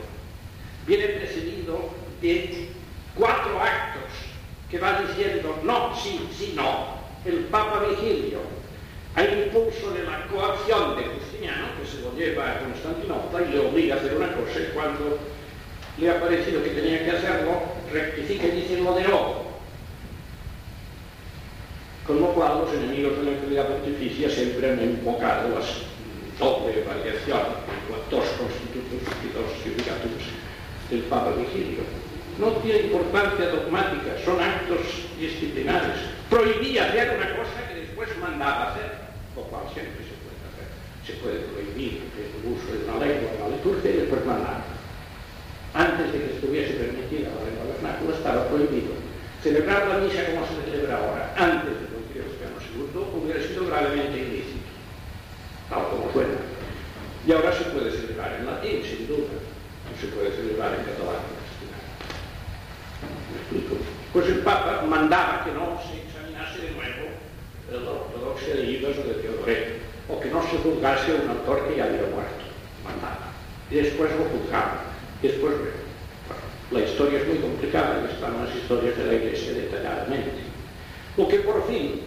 Viene 0.85 1.07
precedido 1.07 1.89
de 2.21 2.69
cuatro 3.15 3.59
actos 3.59 4.11
que 4.69 4.77
va 4.77 5.01
diciendo 5.01 5.59
no, 5.63 5.95
sí, 5.95 6.29
sí, 6.37 6.53
no, 6.55 7.04
el 7.25 7.45
Papa 7.45 7.85
Vigilio, 7.89 8.39
hay 9.15 9.45
impulso 9.45 9.91
de 9.91 10.03
la 10.03 10.27
coacción 10.27 10.95
de 10.97 11.03
Justiniano, 11.03 11.67
que 11.79 11.87
se 11.87 12.01
lo 12.01 12.13
lleva 12.15 12.51
a 12.51 12.59
Constantinopla 12.59 13.41
y 13.43 13.53
le 13.53 13.59
obliga 13.59 13.95
a 13.95 13.97
hacer 13.99 14.15
una 14.15 14.33
cosa, 14.33 14.59
y 14.59 14.73
cuando 14.73 15.17
le 15.97 16.09
ha 16.09 16.19
parecido 16.19 16.63
que 16.63 16.69
tenía 16.69 17.03
que 17.03 17.11
hacerlo, 17.11 17.61
rectifica 17.91 18.47
y 18.47 18.51
dice 18.51 18.81
lo 18.81 18.93
de 18.93 19.03
nuevo. 19.03 19.45
Con 22.05 22.19
lo 22.19 22.27
cual 22.33 22.59
los 22.59 22.73
enemigos 22.73 23.17
de 23.17 23.23
la 23.23 23.31
autoridad 23.31 23.67
pontificia 23.67 24.29
siempre 24.29 24.71
han 24.71 24.83
invocado 24.83 25.49
las 25.49 25.65
doble 26.37 26.83
variación 26.83 27.39
entre 27.63 28.17
dos 28.17 28.25
constitutos 28.37 29.01
y 29.23 29.27
dos 29.33 29.47
judicatus 29.63 30.23
del 30.89 31.01
Papa 31.03 31.31
Vigilio. 31.31 31.83
No 32.37 32.51
tiene 32.61 32.87
importancia 32.87 33.47
dogmática, 33.47 34.19
son 34.23 34.41
actos 34.41 34.79
disciplinares. 35.17 36.14
Prohibía 36.29 36.87
hacer 36.87 37.17
una 37.17 37.29
cosa 37.37 37.67
que 37.69 37.81
después 37.81 38.09
mandaba 38.17 38.71
hacer, 38.71 38.91
lo 39.35 39.43
cual 39.43 39.63
siempre 39.73 40.01
se 40.01 40.17
puede 40.25 40.41
hacer. 40.49 40.67
Se 41.05 41.13
puede 41.21 41.45
prohibir 41.53 42.09
el 42.17 42.49
uso 42.49 42.73
de 42.73 42.89
una 42.89 43.05
lengua 43.05 43.29
en 43.29 43.39
la 43.39 43.55
liturgia 43.55 43.91
y 43.91 43.97
después 44.01 44.25
mandar. 44.25 44.65
Antes 45.73 46.13
de 46.13 46.17
que 46.19 46.33
estuviese 46.35 46.73
permitida 46.73 47.29
la 47.29 47.45
lengua 47.45 47.69
vernácula 47.75 48.15
estaba 48.15 48.47
prohibido. 48.47 48.97
Celebrar 49.43 49.87
la 49.87 49.97
misa 49.99 50.25
como 50.33 50.47
se 50.47 50.65
celebra 50.65 50.97
ahora, 50.97 51.35
antes 51.37 51.69
del 51.77 51.93
Concilio 51.93 52.25
Vaticano 52.25 52.57
II, 52.57 53.21
hubiera 53.21 53.39
sido 53.45 53.67
gravemente 53.67 54.17
ilícito, 54.17 54.65
tal 55.69 55.85
como 55.89 56.11
suena. 56.11 56.41
Y 57.27 57.31
ahora 57.31 57.53
se 57.53 57.65
puede 57.69 57.91
celebrar 57.91 58.33
en 58.39 58.45
latín, 58.47 58.81
sin 58.81 59.05
duda, 59.05 59.37
no 59.37 59.93
se 60.01 60.07
puede 60.07 60.31
celebrar 60.31 60.73
en 60.73 60.85
catalán. 60.89 61.21
¿Me 63.29 63.37
explico? 63.37 63.77
Pues 64.13 64.27
el 64.27 64.39
Papa 64.39 64.81
mandaba 64.87 65.43
que 65.43 65.51
no 65.51 65.77
se 65.85 66.04
la 67.71 67.91
ortodoxia 67.91 68.55
de 68.55 68.63
Ibas 68.63 68.97
o 68.97 69.03
de 69.03 69.13
Teodoret, 69.15 69.81
o 70.07 70.19
que 70.19 70.29
no 70.29 70.41
se 70.43 70.57
juzgase 70.57 71.13
un 71.13 71.29
autor 71.29 71.67
que 71.67 71.77
ya 71.77 71.85
había 71.85 72.07
muerto. 72.13 72.45
Mandaba. 72.83 73.33
Y 73.71 73.75
después 73.75 74.11
lo 74.11 74.25
juzgaba. 74.25 74.83
Y 75.21 75.27
después, 75.27 75.53
bueno, 75.57 75.85
la 76.71 76.81
historia 76.81 77.19
es 77.19 77.27
muy 77.27 77.37
complicada 77.37 78.01
y 78.01 78.13
están 78.13 78.45
las 78.45 78.55
historias 78.55 78.97
de 78.97 79.05
la 79.05 79.13
Iglesia 79.13 79.53
detalladamente. 79.53 80.45
Lo 81.17 81.27
que 81.27 81.39
por 81.39 81.65
fin 81.67 82.01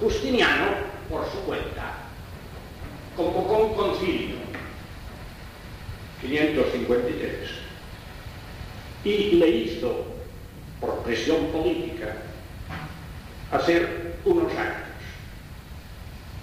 Justiniano, 0.00 0.66
por 1.10 1.24
su 1.28 1.38
cuenta, 1.40 1.94
convocó 3.16 3.64
un 3.64 3.74
concilio, 3.74 4.36
553, 6.20 7.32
y 9.04 9.16
le 9.32 9.48
hizo, 9.48 10.04
por 10.80 11.02
presión 11.02 11.46
política, 11.46 12.14
hacer 13.50 14.18
unos 14.24 14.52
actos. 14.52 14.87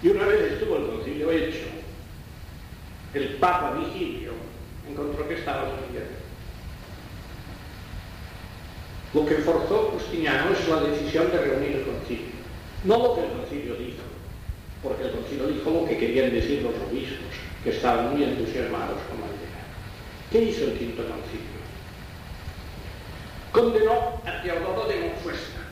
Y 0.06 0.08
una 0.10 0.24
vez 0.24 0.52
estuvo 0.52 0.76
el 0.76 0.86
concilio 0.86 1.32
hecho, 1.32 1.66
el 3.12 3.26
Papa 3.40 3.72
Vigilio 3.72 4.34
encontró 4.88 5.26
que 5.26 5.34
estaba 5.34 5.64
bien. 5.90 6.04
Lo 9.12 9.26
que 9.26 9.42
forzó 9.42 9.90
Justiniano 9.94 10.52
es 10.52 10.68
la 10.68 10.80
decisión 10.82 11.28
de 11.32 11.38
reunir 11.38 11.78
el 11.78 11.82
concilio. 11.82 12.36
No 12.84 12.98
lo 12.98 13.14
que 13.16 13.22
el 13.22 13.32
concilio 13.32 13.74
dijo, 13.74 14.04
porque 14.80 15.06
el 15.06 15.10
concilio 15.10 15.48
dijo 15.48 15.70
lo 15.70 15.88
que 15.88 15.98
querían 15.98 16.30
decir 16.30 16.62
los 16.62 16.74
obispos, 16.88 17.34
que 17.64 17.70
estaban 17.70 18.12
muy 18.12 18.22
entusiasmados 18.22 19.00
con 19.10 19.18
la 19.22 19.26
idea. 19.26 19.66
¿Qué 20.30 20.42
hizo 20.42 20.66
el 20.66 20.78
quinto 20.78 21.02
concilio? 21.02 21.58
Condenó 23.50 24.22
a 24.24 24.40
Teodoro 24.40 24.86
de 24.86 25.00
Monfuesta. 25.00 25.62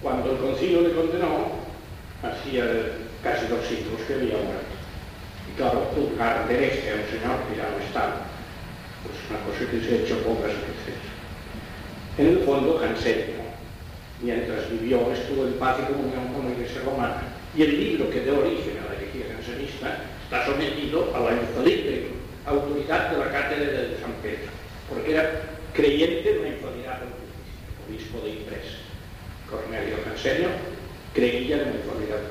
Cuando 0.00 0.30
el 0.30 0.38
concilio 0.38 0.80
le 0.80 0.94
condenó, 0.94 1.68
hacía 2.22 2.64
casi 3.22 3.46
dos 3.46 3.64
siglos 3.66 4.00
que 4.06 4.14
había 4.14 4.36
muerto. 4.36 4.74
Y 5.48 5.56
claro, 5.56 5.90
juzgar 5.94 6.48
de 6.48 6.54
hereje 6.56 6.90
a 6.90 6.94
un 6.94 7.06
señor 7.08 7.36
que 7.48 7.56
ya 7.56 7.68
no 7.68 7.78
estaba, 7.84 8.26
pues 9.02 9.16
una 9.28 9.40
cosa 9.44 9.70
que 9.70 9.80
se 9.80 9.88
ha 9.90 10.02
hecho 10.04 10.24
pocas 10.24 10.52
veces. 10.52 10.98
En 12.18 12.26
el 12.26 12.38
fondo, 12.44 12.78
Hanselmo, 12.78 13.44
mientras 14.22 14.70
vivió, 14.70 15.10
estuvo 15.12 15.46
en 15.46 15.54
paz 15.54 15.78
y 15.80 15.92
comunión 15.92 16.32
con 16.34 16.46
la 16.46 16.52
Iglesia 16.52 16.82
Romana. 16.84 17.22
Y 17.56 17.62
el 17.62 17.78
libro 17.78 18.10
que 18.10 18.20
dio 18.20 18.38
origen 18.38 18.78
a 18.78 18.92
la 18.92 18.96
herejía 18.96 19.34
jansenista 19.34 20.04
está 20.24 20.46
sometido 20.46 21.10
a 21.14 21.20
la 21.20 21.40
infalible 21.40 22.20
autoridad 22.46 23.10
de 23.10 23.18
la 23.18 23.30
cátedra 23.30 23.82
de 23.82 23.98
San 24.00 24.12
Pedro, 24.22 24.50
porque 24.88 25.12
era 25.12 25.42
creyente 25.74 26.32
de 26.32 26.38
una 26.38 26.48
infalidad 26.48 27.00
obispo 27.88 28.20
de 28.20 28.30
Impres. 28.30 28.80
Cornelio 29.50 29.96
Jansenio 30.04 30.48
creía 31.12 31.56
en 31.56 31.62
la 31.62 31.76
infalidad 31.76 32.22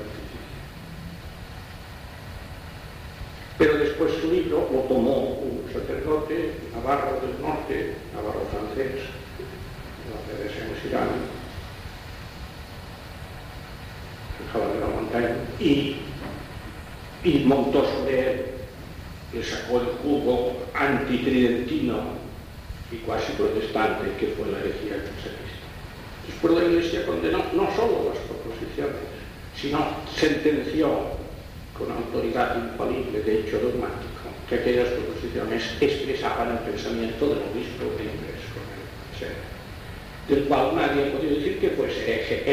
Pero 3.60 3.76
después 3.76 4.10
su 4.22 4.32
libro 4.32 4.66
lo 4.72 4.80
tomó 4.88 5.34
un 5.36 5.70
sacerdote 5.70 6.52
navarro 6.74 7.20
del 7.20 7.42
norte, 7.42 7.94
navarro 8.14 8.40
francés, 8.50 9.02
de 10.32 10.48
Saint 10.48 10.72
el 14.54 14.72
de 14.72 14.80
la 14.80 14.86
montaña, 14.86 15.36
y, 15.60 15.96
montó 17.44 17.84
sobre 17.84 18.32
él, 18.32 18.46
le 19.34 19.44
sacó 19.44 19.80
el 19.82 19.88
jugo 20.02 20.56
antitridentino 20.72 21.98
y 22.90 22.96
cuasi 23.04 23.32
protestante 23.32 24.16
que 24.18 24.28
fue 24.28 24.50
la 24.50 24.60
herejía 24.60 25.04
cristiana. 25.04 25.36
Después 26.26 26.54
la 26.54 26.64
Iglesia 26.64 27.04
condenó 27.04 27.44
no 27.52 27.68
solo 27.76 28.08
las 28.08 28.18
proposiciones, 28.24 28.96
sino 29.54 29.86
sentenció 30.16 31.19
con 31.80 31.90
autoridad 31.96 32.60
infalible 32.60 33.24
de 33.24 33.40
hecho 33.40 33.58
dogmático 33.58 34.28
que 34.48 34.56
aquellas 34.56 34.88
proposiciones 34.92 35.64
expresaban 35.80 36.52
el 36.52 36.58
pensamiento 36.68 37.32
del 37.32 37.40
obispo 37.48 37.88
de 37.96 38.04
ingreso 38.04 38.60
del 40.28 40.44
cual 40.44 40.76
nadie 40.76 41.08
ha 41.08 41.12
podido 41.16 41.36
decir 41.36 41.58
que 41.58 41.70
fuese 41.70 42.04
hereje 42.04 42.44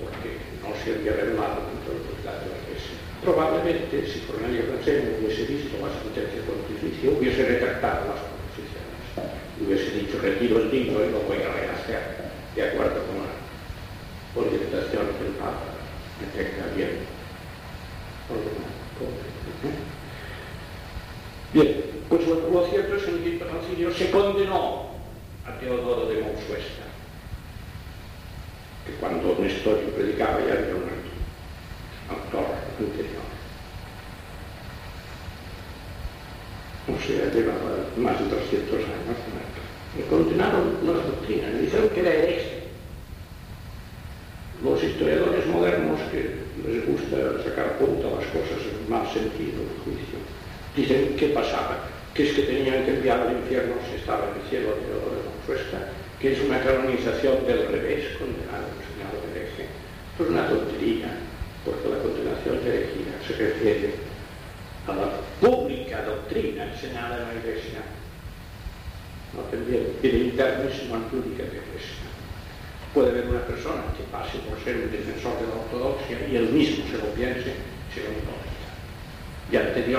porque 0.00 0.40
no 0.64 0.72
se 0.80 0.96
había 0.96 1.12
revelado 1.12 1.68
dentro 1.70 1.92
de 1.92 2.00
autoridad 2.02 2.40
de 2.40 2.50
la 2.50 2.58
Iglesia. 2.66 2.96
Probablemente, 3.22 3.94
si 4.08 4.26
Cornelio 4.26 4.64
Franceno 4.64 5.20
hubiese 5.20 5.44
visto 5.44 5.76
la 5.78 5.92
sentencia 5.92 6.40
pontificia, 6.48 7.12
hubiese 7.12 7.46
retractado 7.46 8.10
las 8.10 8.20
proposiciones, 8.26 9.04
hubiese 9.60 9.88
dicho 10.02 10.18
retiro 10.18 10.58
el 10.58 10.72
libro 10.72 11.04
y 11.04 11.12
lo 11.12 11.20
voy 11.28 11.38
a 11.44 11.52
rehacer 11.52 12.02
de 12.56 12.62
acuerdo 12.64 13.06
con 13.06 13.22
la 13.22 13.30
orientación 14.34 15.06
del 15.20 15.36
Papa, 15.38 15.70
que 16.18 16.26
tenga 16.34 16.64
bien 16.74 17.06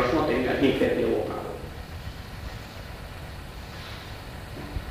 jos 0.01 0.13
någonting 0.13 0.47
hittar 0.61 0.99
i 0.99 1.05
åka. 1.05 1.33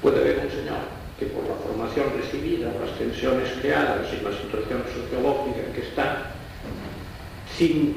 Pode 0.03 0.21
haber 0.21 0.39
un 0.39 0.51
señor 0.51 0.83
que 1.19 1.27
por 1.27 1.45
la 1.45 1.57
formación 1.57 2.07
recibida, 2.17 2.73
las 2.81 2.97
tensiones 2.99 3.49
creadas 3.61 4.07
y 4.13 4.25
la 4.25 4.33
situación 4.33 4.83
sociológica 4.95 5.61
en 5.67 5.73
que 5.75 5.83
está, 5.83 6.33
sin 7.59 7.90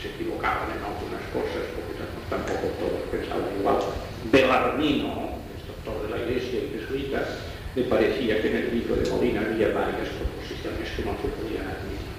se 0.00 0.08
equivocaban 0.08 0.68
en 0.76 0.84
algunas 0.84 1.24
cosas, 1.32 1.64
porque 1.72 1.96
tampoco 2.28 2.68
todos 2.76 3.00
pensaban 3.10 3.48
igual. 3.58 3.80
Belarmino, 4.30 5.40
el 5.56 5.62
doctor 5.64 5.96
de 6.04 6.08
la 6.12 6.18
iglesia 6.24 6.60
y 6.60 6.78
jesuita, 6.78 7.24
me 7.74 7.82
parecía 7.82 8.40
que 8.40 8.48
en 8.48 8.56
el 8.56 8.70
libro 8.72 8.96
de 8.96 9.08
Molina 9.10 9.40
había 9.40 9.72
varias 9.72 10.08
proposiciones 10.12 10.88
que 10.96 11.04
no 11.04 11.16
se 11.16 11.28
podían 11.32 11.64
admitir. 11.64 12.14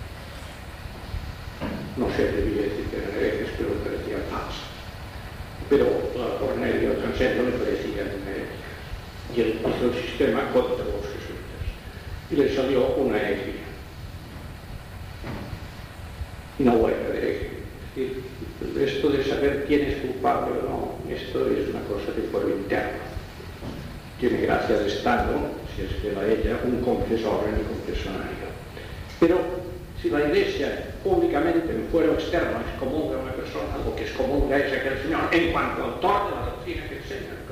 No 1.97 2.09
sé, 2.13 2.31
debía 2.31 2.69
decir 2.69 2.85
que 2.89 2.97
eran 2.97 3.13
herejes, 3.17 3.49
pero 3.57 3.69
me 3.69 3.81
parecían 3.85 4.21
falsas. 4.29 4.69
Pero 5.69 5.85
a 6.17 6.39
Cornelio 6.39 6.93
Transendo 6.97 7.43
le 7.45 7.57
parecían 7.57 8.09
herejes. 8.25 8.57
Y 9.35 9.41
él 9.41 9.59
hizo 9.59 9.85
el 9.85 10.01
sistema 10.01 10.49
contra 10.53 10.85
los 10.85 11.05
jesuitas. 11.05 11.61
Y 12.31 12.35
le 12.35 12.55
salió 12.55 12.95
una 12.95 13.17
herejía. 13.17 13.65
No 16.59 16.71
buena 16.73 17.09
de 17.09 17.17
hereje 17.17 17.57
esto 18.79 19.09
de 19.09 19.23
saber 19.23 19.65
quién 19.67 19.81
es 19.81 19.97
culpable 19.97 20.59
o 20.59 20.69
no, 20.69 20.95
esto 21.37 21.53
es 21.53 21.69
una 21.69 21.81
cosa 21.85 22.11
de 22.15 22.23
fuero 22.29 22.49
interno. 22.49 23.05
Tiene 24.19 24.41
gracia 24.41 24.77
de 24.77 24.87
Estado, 24.87 25.53
si 25.75 25.83
es 25.83 25.93
que 26.01 26.11
la 26.11 26.25
ella, 26.25 26.57
un 26.65 26.81
confesor 26.81 27.45
en 27.47 27.61
el 27.61 27.65
confesionario. 27.69 28.49
Pero 29.19 29.37
si 30.01 30.09
la 30.09 30.25
Iglesia 30.25 30.97
públicamente 31.03 31.69
en 31.69 31.87
fuero 31.91 32.13
externo 32.13 32.57
excomulga 32.65 33.17
a 33.17 33.21
una 33.21 33.33
persona, 33.33 33.77
lo 33.85 33.95
que 33.95 34.03
excomulga 34.03 34.57
es 34.57 34.73
aquel 34.73 34.97
señor 35.03 35.29
en 35.31 35.51
cuanto 35.51 35.83
autor 35.83 36.29
de 36.29 36.35
la 36.35 36.45
doctrina 36.49 36.89
que 36.89 36.97
enseña 36.97 37.37
el 37.37 37.45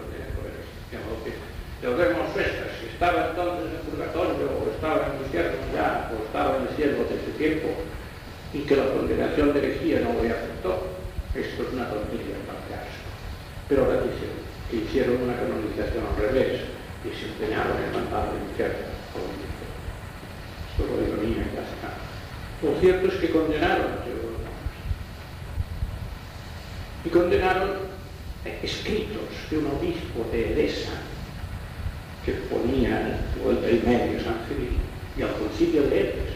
que 1.86 1.94
vemos 1.94 2.34
estas, 2.34 2.82
si 2.82 2.90
estaba 2.90 3.30
entonces 3.30 3.78
en 3.78 3.86
purgatorio, 3.86 4.50
o 4.58 4.74
estaba 4.74 5.06
en 5.06 5.22
el 5.22 5.22
infierno 5.22 5.62
ya, 5.70 6.10
o 6.10 6.26
estaba 6.26 6.58
en 6.58 6.64
el 6.66 6.74
cielo 6.74 7.06
desde 7.06 7.38
tiempo, 7.38 7.70
y 8.54 8.60
que 8.66 8.76
la 8.76 8.90
condenación 8.90 9.54
de 9.54 9.60
herejía 9.60 10.00
no 10.02 10.18
lo 10.18 10.26
aceptó. 10.26 10.82
Esto 11.36 11.62
es 11.62 11.74
una 11.74 11.88
tontería. 11.90 12.42
Pero 13.68 13.86
ahora 13.86 14.02
dicen 14.02 14.32
que 14.70 14.78
hicieron 14.78 15.22
una 15.24 15.36
canonización 15.36 16.06
al 16.06 16.22
revés 16.22 16.62
y 17.04 17.10
se 17.16 17.28
empeñaron 17.28 17.78
en 17.84 17.94
mandar 17.94 18.30
al 18.30 18.50
infierno. 18.50 18.96
Esto 20.72 20.86
lo 20.92 21.24
y 21.24 21.36
ya 21.36 21.62
está. 21.62 21.96
Lo 22.62 22.80
cierto 22.80 23.08
es 23.08 23.14
que 23.16 23.30
condenaron 23.30 23.92
a 23.92 24.04
Teodoro 24.04 24.36
Y 27.06 27.10
condenaron 27.10 27.70
escritos 28.62 29.24
de 29.50 29.58
un 29.58 29.68
obispo 29.68 30.28
de 30.32 30.54
Edesa 30.54 30.92
que 32.26 32.34
ponía 32.34 33.22
vuelta 33.44 33.70
y 33.70 33.82
medio 33.86 34.24
San 34.24 34.40
y 35.18 35.22
al 35.22 35.34
concilio 35.34 35.84
de 35.84 36.02
Éfeso 36.02 36.36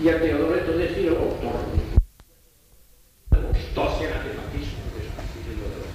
y 0.00 0.08
a 0.08 0.20
Teodoreto 0.20 0.72
de 0.72 0.88
Ciro, 0.88 1.16
autor 1.18 1.52
de 3.30 3.36
los 3.42 3.56
de 3.56 3.62
San 3.62 5.26
Cirilo 5.32 5.68
de 5.68 5.76
los 5.76 5.92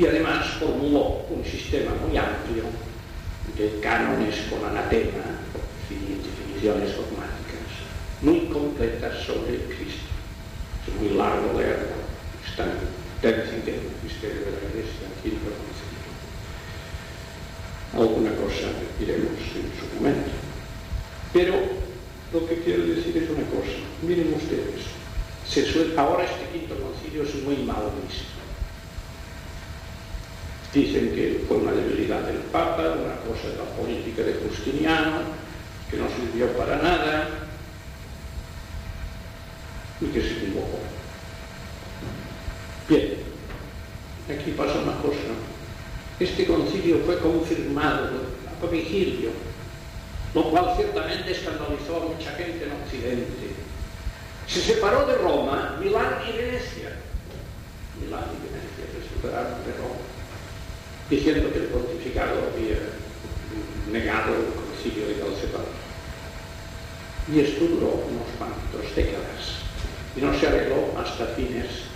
Y 0.00 0.06
además 0.06 0.46
formuló 0.58 1.26
un 1.28 1.44
sistema 1.44 1.90
muy 2.00 2.16
amplio 2.16 2.64
de 3.54 3.80
cánones 3.80 4.34
con 4.48 4.64
anatema, 4.64 5.44
definiciones 5.90 6.96
dogmáticas, 6.96 7.68
muy 8.22 8.46
completas 8.46 9.22
sobre 9.26 9.58
Cristo. 9.66 10.08
Es 10.88 10.94
muy 10.98 11.10
largo 11.18 11.52
leerlo, 11.52 12.00
está 12.48 12.64
que 13.20 13.28
el 13.28 13.92
misterio 14.02 14.40
de 14.40 14.52
la 14.56 14.64
Iglesia, 14.72 15.04
quinto 15.22 15.52
concilio. 15.52 16.08
Alguna 17.92 18.30
cosa 18.36 18.72
diremos 18.98 19.36
en 19.52 19.68
su 19.76 19.84
momento. 19.96 20.30
Pero 21.34 21.56
lo 22.32 22.48
que 22.48 22.62
quiero 22.62 22.86
decir 22.86 23.18
es 23.18 23.28
una 23.28 23.44
cosa. 23.50 23.84
Miren 24.00 24.32
ustedes, 24.32 24.88
ahora 25.98 26.24
este 26.24 26.58
quinto 26.58 26.74
concilio 26.80 27.22
es 27.22 27.34
muy 27.44 27.56
mal 27.56 27.84
visto. 28.08 28.39
Dicen 30.72 31.12
que 31.14 31.44
fue 31.48 31.58
una 31.58 31.72
debilidad 31.72 32.20
del 32.22 32.38
Papa, 32.52 32.82
una 32.82 33.16
cosa 33.26 33.48
de 33.48 33.56
la 33.56 33.64
política 33.76 34.22
de 34.22 34.34
Justiniano, 34.34 35.18
que 35.90 35.96
no 35.96 36.06
sirvió 36.08 36.52
para 36.56 36.76
nada 36.76 37.28
y 40.00 40.06
que 40.06 40.20
se 40.20 40.32
equivocó. 40.32 40.78
Bien, 42.88 43.14
aquí 44.28 44.52
pasa 44.52 44.78
una 44.78 44.96
cosa. 45.02 45.18
Este 46.20 46.46
concilio 46.46 46.98
fue 47.04 47.18
confirmado 47.18 48.10
a 48.62 48.66
Vigilio 48.70 49.30
lo 50.34 50.44
cual 50.50 50.74
ciertamente 50.76 51.32
escandalizó 51.32 51.96
a 51.96 52.14
mucha 52.14 52.30
gente 52.32 52.64
en 52.64 52.72
Occidente. 52.82 53.50
Se 54.46 54.60
separó 54.60 55.06
de 55.06 55.16
Roma, 55.16 55.76
Milán 55.80 56.18
y 56.28 56.36
Venecia. 56.36 56.96
Milán 58.00 58.24
y 58.30 58.38
Venecia 58.46 58.84
se 58.92 59.14
separaron 59.14 59.64
de 59.64 59.72
Roma, 59.72 60.06
diciendo 61.10 61.52
que 61.52 61.58
el 61.58 61.66
pontificado 61.66 62.38
había 62.54 62.78
negado 63.90 64.34
el 64.36 64.54
concilio 64.54 65.08
de 65.08 65.18
Calcedonia. 65.18 65.80
Y 67.32 67.40
esto 67.40 67.64
duró 67.66 68.06
unos 68.06 68.30
cuantos 68.38 68.94
décadas 68.94 69.60
y 70.16 70.20
no 70.20 70.38
se 70.38 70.46
arregló 70.46 70.94
hasta 70.98 71.26
fines 71.34 71.90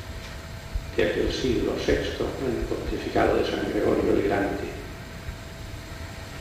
de 0.96 1.04
aquel 1.04 1.32
siglo 1.32 1.72
VI, 1.74 1.92
en 1.92 2.58
el 2.58 2.66
pontificado 2.66 3.36
de 3.36 3.44
San 3.44 3.66
Gregorio 3.72 4.12
el 4.12 4.22
Grande 4.22 4.74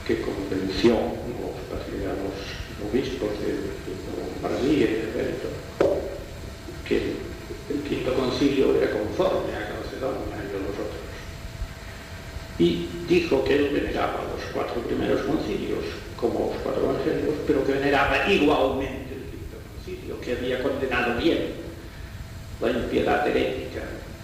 que 0.06 0.22
convenció 0.22 0.96
a 0.96 2.16
los 2.20 2.92
obispos 2.92 3.30
de, 3.40 3.56
Lombardía 4.44 4.86
y 4.86 4.94
de 4.94 5.12
Berto 5.16 5.48
que 6.88 7.16
el 7.70 7.82
quinto 7.88 8.14
concilio 8.14 8.76
era 8.76 8.92
conforme 8.92 9.56
a 9.56 9.70
Calcedonia 9.70 10.36
y 10.36 10.56
a 10.56 10.60
los 10.60 10.76
otros. 10.76 11.04
Y 12.60 12.90
dijo 13.14 13.44
que 13.44 13.56
él 13.56 13.70
veneraba 13.72 14.24
los 14.34 14.42
cuatro 14.54 14.82
primeros 14.82 15.22
concilios 15.22 15.86
como 16.18 16.52
los 16.54 16.64
cuatro 16.64 16.90
evangelios, 16.90 17.36
pero 17.46 17.66
que 17.66 17.74
veneraba 17.74 18.32
igualmente 18.32 19.14
el 19.14 19.24
quinto 19.30 19.58
concilio, 19.70 20.20
que 20.20 20.32
había 20.34 20.64
condenado 20.64 21.22
bien 21.22 21.62
la 22.60 22.72
impiedad 22.72 23.28
herética 23.28 23.82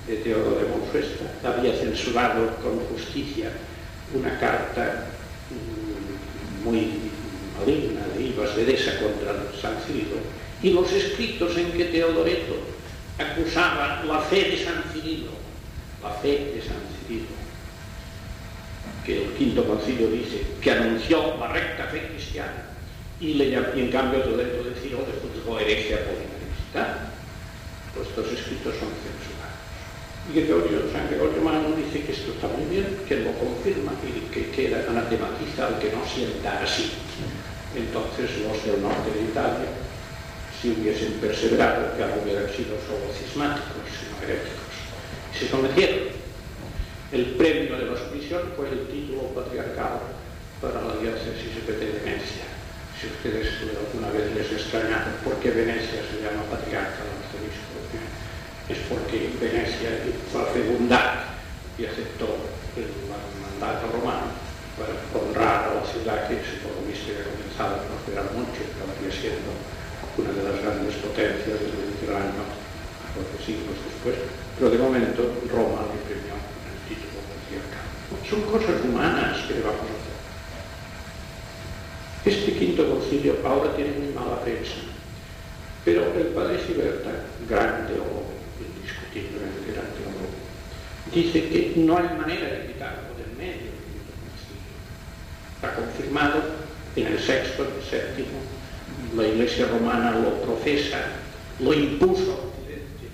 de 0.07 0.15
Teodoro 0.17 0.59
de 0.59 0.69
Monfesta, 0.69 1.25
había 1.43 1.75
censurado 1.75 2.55
con 2.63 2.79
justicia 2.87 3.51
una 4.13 4.39
carta 4.39 5.05
muy 6.63 6.93
maligna 7.59 8.01
de 8.15 8.23
Ibas 8.23 8.55
de 8.55 8.65
Desa 8.65 8.99
contra 8.99 9.35
San 9.61 9.77
Cirilo, 9.85 10.17
y 10.63 10.71
los 10.71 10.91
escritos 10.91 11.55
en 11.57 11.71
que 11.73 11.85
Teodoreto 11.85 12.55
acusaba 13.19 14.03
la 14.03 14.21
fe 14.21 14.49
de 14.49 14.63
San 14.63 14.83
Cirilo, 14.91 15.31
la 16.01 16.09
fe 16.11 16.53
de 16.55 16.61
San 16.61 16.79
Cirilo, 17.05 17.38
que 19.09 19.25
el 19.25 19.33
quinto 19.33 19.65
concilio 19.65 20.07
dice 20.11 20.45
que 20.61 20.69
anunció 20.69 21.35
la 21.39 21.47
recta 21.47 21.85
fe 21.85 22.13
cristiana, 22.13 22.69
y, 23.19 23.33
le, 23.33 23.49
y 23.49 23.79
en 23.81 23.89
cambio 23.89 24.21
Teodoreto 24.21 24.69
de 24.69 24.75
Ciro 24.75 25.01
le 25.01 25.17
juzgó 25.17 25.59
heregia 25.59 25.97
polimarista, 26.05 27.09
pues 27.95 28.07
estos 28.07 28.27
escritos 28.37 28.77
son 28.77 28.93
censurados. 29.01 29.57
Y 30.29 30.37
Gregorio, 30.37 30.93
San 30.93 31.09
Gregorio 31.09 31.41
Magno 31.41 31.73
dice 31.75 32.05
que 32.05 32.11
esto 32.11 32.37
está 32.37 32.47
muy 32.53 32.69
bien, 32.69 32.85
que 33.09 33.25
lo 33.25 33.33
confirma 33.33 33.93
y 34.05 34.29
que 34.29 34.51
queda 34.51 34.85
anatematiza 34.87 35.65
al 35.65 35.79
que 35.79 35.89
no 35.89 36.05
sienta 36.05 36.61
así. 36.61 36.93
Entonces 37.75 38.29
los 38.45 38.61
del 38.61 38.79
norte 38.83 39.09
de 39.09 39.25
Italia, 39.25 39.73
si 40.61 40.69
hubiesen 40.69 41.13
perseverado, 41.13 41.97
que 41.97 42.03
algo 42.03 42.21
hubieran 42.21 42.45
sido 42.53 42.77
solo 42.85 43.09
cismáticos, 43.09 43.89
sino 43.89 44.21
heréticos, 44.21 44.69
se 45.33 45.49
sometieron. 45.49 46.18
El 47.09 47.25
premio 47.41 47.73
de 47.73 47.89
la 47.89 47.97
sumisión 47.97 48.53
fue 48.53 48.69
el 48.69 48.85
título 48.85 49.33
patriarcal 49.33 49.97
para 50.61 50.77
la 50.77 50.93
diócesis 51.01 51.57
de 51.65 51.73
Venecia. 51.73 52.45
Si 53.01 53.09
ustedes 53.09 53.49
alguna 53.65 54.13
vez 54.13 54.29
les 54.37 54.45
extrañaron 54.53 55.17
por 55.25 55.33
qué 55.41 55.49
Venecia 55.49 56.05
se 56.05 56.21
llama 56.21 56.45
patriarca 56.53 57.01
del 57.01 57.17
arzobispo, 57.17 57.81
es 58.69 58.77
porque 58.85 59.33
Venecia 59.41 60.05
fue 60.29 60.41
a 60.41 60.53
fecundar 60.53 61.33
y 61.81 61.89
aceptó 61.89 62.29
el 62.77 62.93
mandato 63.09 63.89
romano 63.89 64.29
para 64.77 64.93
honrar 65.09 65.65
a 65.65 65.81
la 65.81 65.85
ciudad 65.89 66.29
que 66.29 66.37
por 66.61 66.77
lo 66.77 66.85
visto 66.85 67.09
había 67.09 67.25
comenzado 67.25 67.73
a 67.73 67.85
prosperar 67.89 68.29
mucho 68.37 68.61
acabaría 68.69 69.09
siendo 69.09 69.49
una 70.13 70.29
de 70.29 70.45
las 70.45 70.61
grandes 70.61 70.93
potencias 71.01 71.57
del 71.57 71.73
Mediterráneo 71.73 72.45
cuatro 73.17 73.37
siglos 73.41 73.81
después. 73.81 74.15
Pero 74.61 74.69
de 74.69 74.77
momento 74.77 75.25
Roma 75.49 75.89
le 75.89 75.97
premió 76.05 76.48
Son 78.29 78.41
cosas 78.43 78.83
humanas 78.83 79.45
que 79.47 79.53
vamos 79.61 79.81
a 79.81 79.95
hacer. 79.97 80.17
Este 82.25 82.53
quinto 82.53 82.87
concilio 82.89 83.37
ahora 83.45 83.75
tiene 83.75 83.91
muy 83.91 84.13
mala 84.13 84.41
prensa, 84.41 84.75
pero 85.85 86.13
el 86.13 86.27
padre 86.27 86.59
Siberta, 86.65 87.11
gran 87.49 87.87
teólogo, 87.87 88.25
indiscutiblemente 88.59 89.71
gran 89.71 89.87
teólogo, 89.95 90.29
dice 91.13 91.49
que 91.49 91.73
no 91.77 91.97
hay 91.97 92.09
manera 92.17 92.49
de 92.49 92.67
quitarlo 92.67 93.15
del 93.17 93.37
medio 93.37 93.79
está 95.61 95.75
confirmado 95.75 96.41
en 96.95 97.07
el 97.07 97.19
sexto, 97.19 97.65
en 97.65 97.71
el 97.75 97.83
séptimo, 97.83 98.39
la 99.17 99.27
Iglesia 99.27 99.67
romana 99.67 100.11
lo 100.11 100.41
profesa, 100.41 100.99
lo 101.59 101.73
impuso 101.73 102.31
a 102.31 102.35
Occidente, 102.35 103.09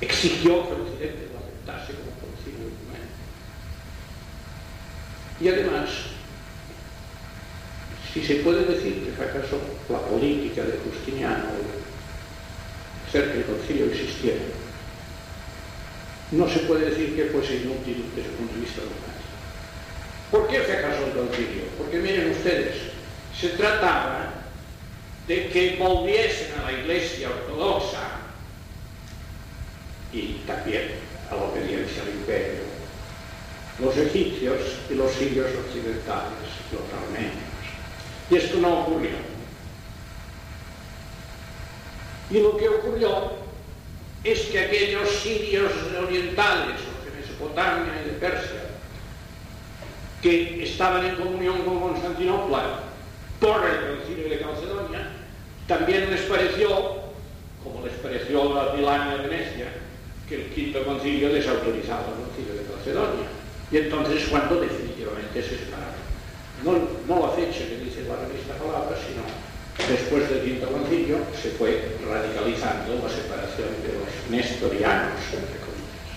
exigió 0.00 0.66
que 0.68 0.74
Occidente 0.74 1.28
lo 1.32 1.38
aceptase 1.38 1.92
como 1.94 2.12
concilio 2.20 2.68
ecuménico. 2.68 3.18
Y 5.40 5.48
además, 5.48 5.90
si 8.12 8.24
se 8.24 8.36
puede 8.36 8.64
decir 8.64 9.04
que 9.04 9.12
fracaso 9.12 9.58
la 9.88 10.00
política 10.00 10.62
de 10.62 10.78
Justiniano, 10.78 11.44
ser 13.10 13.32
que 13.32 13.38
el 13.38 13.44
concilio 13.44 13.86
existiera, 13.86 14.42
no 16.32 16.48
se 16.48 16.60
puede 16.60 16.90
decir 16.90 17.16
que 17.16 17.26
fuese 17.26 17.56
inútil 17.56 18.04
desde 18.14 18.28
el 18.28 18.36
punto 18.36 18.54
de 18.54 18.60
vista 18.60 18.82
dogmático. 18.82 19.18
¿Por 20.30 20.48
qué 20.48 20.60
fracasó 20.60 21.06
el 21.06 21.12
concilio? 21.12 21.62
Porque 21.78 21.98
miren 21.98 22.30
ustedes, 22.30 22.76
se 23.38 23.48
trataba 23.50 24.34
de 25.26 25.48
que 25.48 25.76
volviesen 25.78 26.48
a 26.58 26.70
la 26.70 26.72
iglesia 26.72 27.30
ortodoxa 27.30 28.17
y 30.12 30.40
también 30.46 30.90
a 31.30 31.34
la 31.34 31.42
obediencia 31.42 32.02
al 32.02 32.08
imperio 32.08 32.68
los 33.78 33.96
egipcios 33.96 34.58
y 34.90 34.94
los 34.94 35.12
sirios 35.12 35.46
occidentales, 35.66 36.50
los 36.72 37.02
armenios. 37.02 37.32
Y 38.30 38.36
esto 38.36 38.58
no 38.58 38.80
ocurrió. 38.80 39.10
Y 42.30 42.40
lo 42.40 42.56
que 42.56 42.68
ocurrió 42.68 43.32
es 44.24 44.40
que 44.46 44.58
aquellos 44.58 45.08
sirios 45.08 45.72
orientales, 45.96 46.74
los 46.74 47.04
de 47.04 47.20
Mesopotamia 47.20 48.02
y 48.02 48.08
de 48.08 48.14
Persia, 48.16 48.62
que 50.20 50.64
estaban 50.64 51.06
en 51.06 51.16
comunión 51.16 51.62
con 51.62 51.80
Constantinopla 51.80 52.80
por 53.40 53.64
el 53.64 53.98
concilio 53.98 54.28
de 54.28 54.40
Calcedonia, 54.40 55.10
también 55.68 56.10
les 56.10 56.22
pareció, 56.22 56.68
como 57.62 57.86
les 57.86 57.94
pareció 57.94 58.58
a 58.58 58.74
Milán 58.74 59.10
y 59.10 59.12
a 59.12 59.22
Venecia, 59.22 59.72
que 60.28 60.34
el 60.34 60.50
quinto 60.52 60.84
concilio 60.84 61.32
desautorizaba 61.32 62.12
el 62.12 62.20
concilio 62.28 62.52
de 62.60 62.68
Calcedonia. 62.68 63.28
Y 63.72 63.76
entonces 63.78 64.28
cuando 64.28 64.60
definitivamente 64.60 65.42
se 65.42 65.58
separaron. 65.64 66.04
No, 66.64 66.72
no 67.08 67.26
la 67.26 67.32
fecha 67.32 67.64
que 67.64 67.80
dice 67.80 68.04
la 68.04 68.16
revista 68.16 68.54
Palabra, 68.60 68.96
sino 68.98 69.24
después 69.88 70.28
del 70.28 70.44
quinto 70.44 70.68
concilio 70.68 71.18
se 71.32 71.50
fue 71.56 71.96
radicalizando 72.04 73.00
la 73.00 73.08
separación 73.08 73.68
de 73.80 73.92
los 73.96 74.08
nestorianos, 74.28 75.20
entre 75.32 75.60
comillas. 75.64 76.08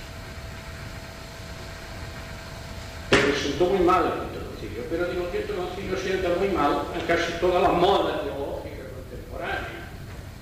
Resultó 3.12 3.66
muy 3.66 3.86
mal 3.86 4.04
el 4.06 4.12
quinto 4.28 4.40
concilio, 4.50 4.84
pero 4.90 5.08
digo, 5.08 5.30
el 5.30 5.32
quinto 5.32 5.56
concilio 5.56 5.96
sienta 5.96 6.30
muy 6.36 6.50
mal 6.50 6.84
en 7.00 7.06
casi 7.06 7.32
toda 7.40 7.62
la 7.62 7.70
moda 7.70 8.24
teológica 8.24 8.92
contemporánea. 8.92 9.88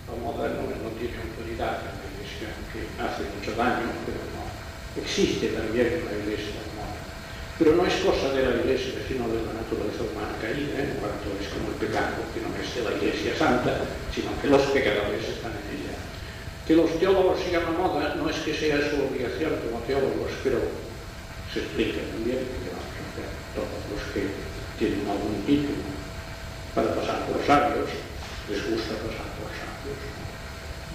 La 0.10 0.16
moda 0.16 0.48
no, 0.58 0.64
no 0.64 0.90
tiene 0.98 1.22
autoridad 1.22 1.99
que 2.72 2.88
hace 3.02 3.28
mucho 3.36 3.52
daño, 3.58 3.92
pero 4.06 4.22
no. 4.32 4.48
Existe 5.02 5.50
también 5.50 6.04
la 6.06 6.18
iglesia 6.18 6.60
pero 7.60 7.76
no 7.76 7.86
es 7.86 7.94
cosa 8.00 8.32
de 8.32 8.40
la 8.40 8.56
Iglesia, 8.56 9.04
sino 9.04 9.28
de 9.28 9.44
la 9.44 9.52
naturaleza 9.52 10.08
humana 10.08 10.32
caída, 10.40 10.80
en 10.80 10.96
cuanto 10.96 11.28
es 11.36 11.52
como 11.52 11.68
el 11.68 11.76
pecado, 11.76 12.24
que 12.32 12.40
no 12.40 12.56
es 12.56 12.72
de 12.72 12.88
la 12.88 12.96
Iglesia 12.96 13.36
Santa, 13.36 13.84
sino 14.16 14.32
que 14.40 14.48
los 14.48 14.64
pecadores 14.72 15.28
están 15.28 15.52
en 15.60 15.68
ella. 15.76 16.00
Que 16.64 16.80
los 16.80 16.88
teólogos 16.96 17.44
sigan 17.44 17.68
la 17.68 17.76
moda 17.76 18.16
no 18.16 18.32
es 18.32 18.38
que 18.48 18.56
sea 18.56 18.80
su 18.80 19.04
obligación 19.04 19.60
como 19.60 19.84
teólogos, 19.84 20.32
pero 20.40 20.64
se 21.52 21.60
explica 21.60 22.00
también 22.16 22.48
que 22.48 22.72
vamos 22.72 22.96
a 22.96 23.04
hacer 23.12 23.28
todos 23.52 23.84
los 23.92 24.04
que 24.16 24.24
tienen 24.80 25.04
algún 25.04 25.44
título 25.44 25.84
para 26.72 26.96
pasar 26.96 27.28
por 27.28 27.44
sabios, 27.44 27.92
les 28.48 28.72
gusta 28.72 28.96
pasar. 29.04 29.29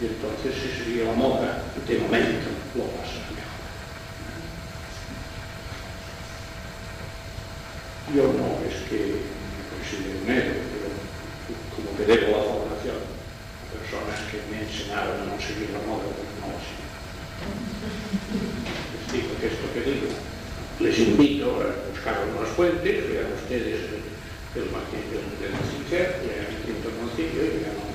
Y 0.01 0.07
entonces 0.07 0.55
si 0.55 0.85
sigue 0.85 1.05
la 1.05 1.13
moda, 1.13 1.63
de 1.87 1.99
momento 1.99 2.51
lo 2.75 2.85
pasa. 2.99 3.25
Yo 8.13 8.31
no 8.31 8.61
es 8.63 8.85
que 8.87 9.17
me 9.17 9.65
considero 9.75 10.23
un 10.23 10.31
héroe, 10.31 10.63
pero 10.71 10.87
como 11.75 11.97
que 11.97 12.05
debo 12.05 12.37
la 12.37 12.47
formación 12.47 13.01
a 13.01 13.65
personas 13.75 14.21
que 14.31 14.39
me 14.53 14.61
enseñaron 14.61 15.19
a 15.19 15.35
no 15.35 15.41
seguir 15.41 15.73
la 15.73 15.81
moda, 15.83 16.07
pues 16.13 16.31
no 16.39 16.53
lo 16.53 16.61
sigo. 16.63 16.85
Les 18.93 19.09
digo 19.09 19.33
que 19.41 19.47
esto 19.51 19.67
que 19.73 19.83
digo, 19.83 20.15
les 20.79 20.95
invito 21.01 21.59
a 21.59 21.75
buscar 21.91 22.23
unas 22.29 22.55
fuentes, 22.55 23.09
vean 23.09 23.35
ustedes 23.35 23.83
el, 23.89 24.05
el 24.63 24.69
Martín 24.71 25.11
de 25.11 25.51
Sinclair, 25.65 26.23
lean 26.29 26.55
el 26.55 26.61
quinto 26.61 26.93
concilio 26.95 27.41
y 27.41 27.67
vean 27.67 27.73
dónde 27.73 27.94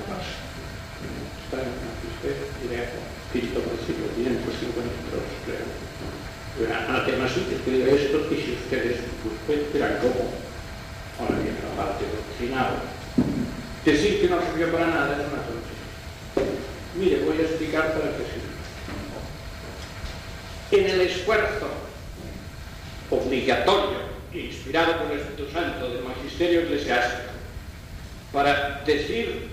Está 1.50 1.66
en 1.66 1.74
usted, 1.74 2.38
diré, 2.62 2.86
quinto 3.32 3.58
concilio, 3.58 4.06
552, 4.14 5.18
creo. 5.50 5.66
Temas 7.04 7.32
que 7.34 7.70
diga 7.72 7.90
esto 7.90 8.22
y 8.30 8.36
si 8.36 8.52
ustedes 8.52 8.98
pues, 9.48 9.72
verán 9.72 9.98
cómo 9.98 10.30
ahora 11.18 11.42
viene 11.42 11.58
la 11.58 11.74
parte 11.74 12.04
doctrinal 12.06 12.78
decir 13.84 14.20
que 14.20 14.28
no 14.28 14.40
sirvió 14.42 14.70
para 14.70 14.86
nada 14.86 15.18
es 15.18 15.26
una 15.26 15.42
tontería. 15.42 15.90
Mire 16.94 17.24
voy 17.24 17.38
a 17.38 17.42
explicar 17.42 17.94
para 17.94 18.14
qué 18.14 18.22
sirve 18.30 18.50
en 20.70 20.90
el 20.94 21.00
esfuerzo 21.00 21.66
obligatorio 23.10 23.98
inspirado 24.32 24.98
por 24.98 25.10
el 25.10 25.18
Espíritu 25.18 25.52
Santo 25.52 25.88
del 25.88 26.04
magisterio 26.04 26.60
eclesiástico 26.60 27.32
para 28.32 28.84
decir 28.86 29.49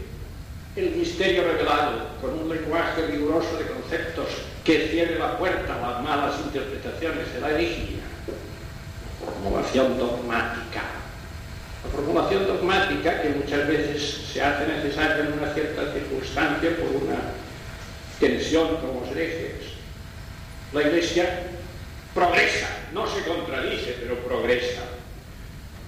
el 0.77 0.91
misterio 0.91 1.43
revelado 1.43 2.07
con 2.21 2.37
un 2.37 2.49
lenguaje 2.49 3.07
riguroso 3.07 3.57
de 3.57 3.65
conceptos 3.65 4.27
que 4.63 4.89
cierre 4.89 5.17
la 5.17 5.35
puerta 5.37 5.73
a 5.73 5.91
las 5.91 6.03
malas 6.03 6.39
interpretaciones 6.39 7.33
de 7.33 7.41
la 7.41 7.49
herejía. 7.49 8.03
Formulación 9.19 9.97
dogmática. 9.97 10.83
La 11.83 11.89
formulación 11.91 12.45
dogmática 12.45 13.21
que 13.23 13.29
muchas 13.29 13.67
veces 13.67 14.27
se 14.31 14.41
hace 14.41 14.67
necesaria 14.67 15.25
en 15.25 15.33
una 15.33 15.51
cierta 15.51 15.93
circunstancia 15.93 16.77
por 16.77 17.01
una 17.01 17.21
tensión 18.19 18.77
con 18.77 19.01
los 19.01 19.09
herejes. 19.09 19.55
La 20.73 20.81
Iglesia 20.83 21.43
progresa, 22.13 22.67
no 22.93 23.07
se 23.07 23.23
contradice, 23.23 23.97
pero 23.99 24.17
progresa. 24.19 24.81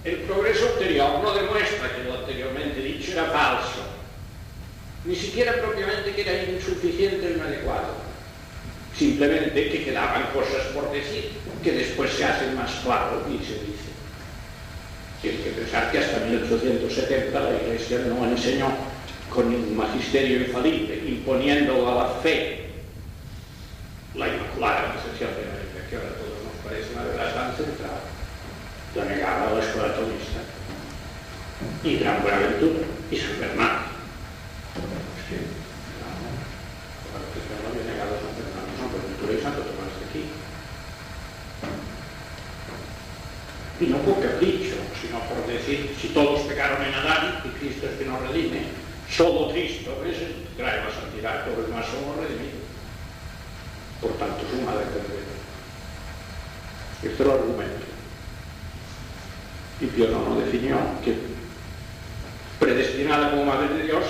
El 0.02 0.16
progreso 0.22 0.70
anterior 0.72 1.20
no 1.22 1.32
demuestra 1.32 1.94
que 1.94 2.04
lo 2.04 2.18
anteriormente 2.18 2.80
dicho 2.80 3.12
era 3.12 3.26
falso, 3.26 3.99
ni 5.04 5.16
siquiera 5.16 5.54
propiamente 5.54 6.12
que 6.14 6.22
era 6.22 6.44
insuficiente 6.44 7.26
o 7.26 7.30
inadecuado, 7.30 7.94
simplemente 8.96 9.70
que 9.70 9.84
quedaban 9.84 10.28
cosas 10.32 10.66
por 10.74 10.92
decir, 10.92 11.30
que 11.62 11.72
después 11.72 12.12
se 12.12 12.24
hacen 12.24 12.54
más 12.54 12.70
claro 12.84 13.24
y 13.28 13.38
se 13.38 13.54
dice. 13.64 13.90
Tienes 15.22 15.40
que 15.40 15.50
pensar 15.50 15.90
que 15.90 15.98
hasta 15.98 16.20
1870 16.20 17.40
la 17.40 17.62
Iglesia 17.62 17.98
no 18.08 18.26
enseñó 18.26 18.68
con 19.28 19.46
un 19.46 19.76
magisterio 19.76 20.40
infalible, 20.40 20.96
imponiendo 21.06 21.88
a 21.88 21.94
la 21.94 22.10
fe 22.20 22.68
la 24.14 24.28
inmaculada 24.28 24.94
concepción 24.94 25.30
de 25.30 25.48
América, 25.48 25.88
que 25.88 25.96
ahora 25.96 26.08
todos 26.16 26.44
nos 26.44 26.64
parece 26.64 26.92
una 26.92 27.04
verdad 27.04 27.34
tan 27.34 27.56
central, 27.56 28.00
la 28.96 29.04
negaba 29.04 29.50
a 29.50 29.54
la 29.54 29.64
escuela 29.64 29.94
tomista, 29.94 30.40
y 31.84 31.96
Gran 31.98 32.22
Buenaventura, 32.22 32.80
y 33.10 33.16
San 33.16 33.38
Bernardo 33.38 33.89
y 43.80 43.86
no 43.86 43.96
por 43.98 44.20
capricho, 44.20 44.76
sino 45.00 45.20
por 45.20 45.46
decir, 45.46 45.96
si 45.98 46.08
todos 46.08 46.40
pecaron 46.42 46.82
en 46.82 46.94
Adán 46.94 47.42
y 47.44 47.48
Cristo 47.58 47.86
es 47.86 47.98
que 47.98 48.04
nos 48.04 48.20
redime, 48.20 48.64
solo 49.10 49.50
Cristo 49.52 49.96
es 50.04 50.18
el 50.18 50.40
trae 50.56 50.84
la 50.84 50.90
santidad, 50.92 51.44
todos 51.44 51.58
los 51.58 51.68
demás 51.68 51.86
somos 51.86 52.16
redimidos. 52.18 52.60
Por 54.02 54.12
tanto, 54.18 54.44
suma 54.50 54.72
de 54.72 54.84
concreto. 54.84 55.32
Este 57.02 57.14
es 57.14 57.20
el 57.20 57.30
argumento. 57.30 57.86
Y 59.80 59.86
Pío 59.86 60.08
no 60.08 60.38
definió 60.40 60.76
que 61.02 61.16
predestinada 62.58 63.30
como 63.30 63.46
Madre 63.46 63.74
de 63.74 63.84
Dios, 63.84 64.04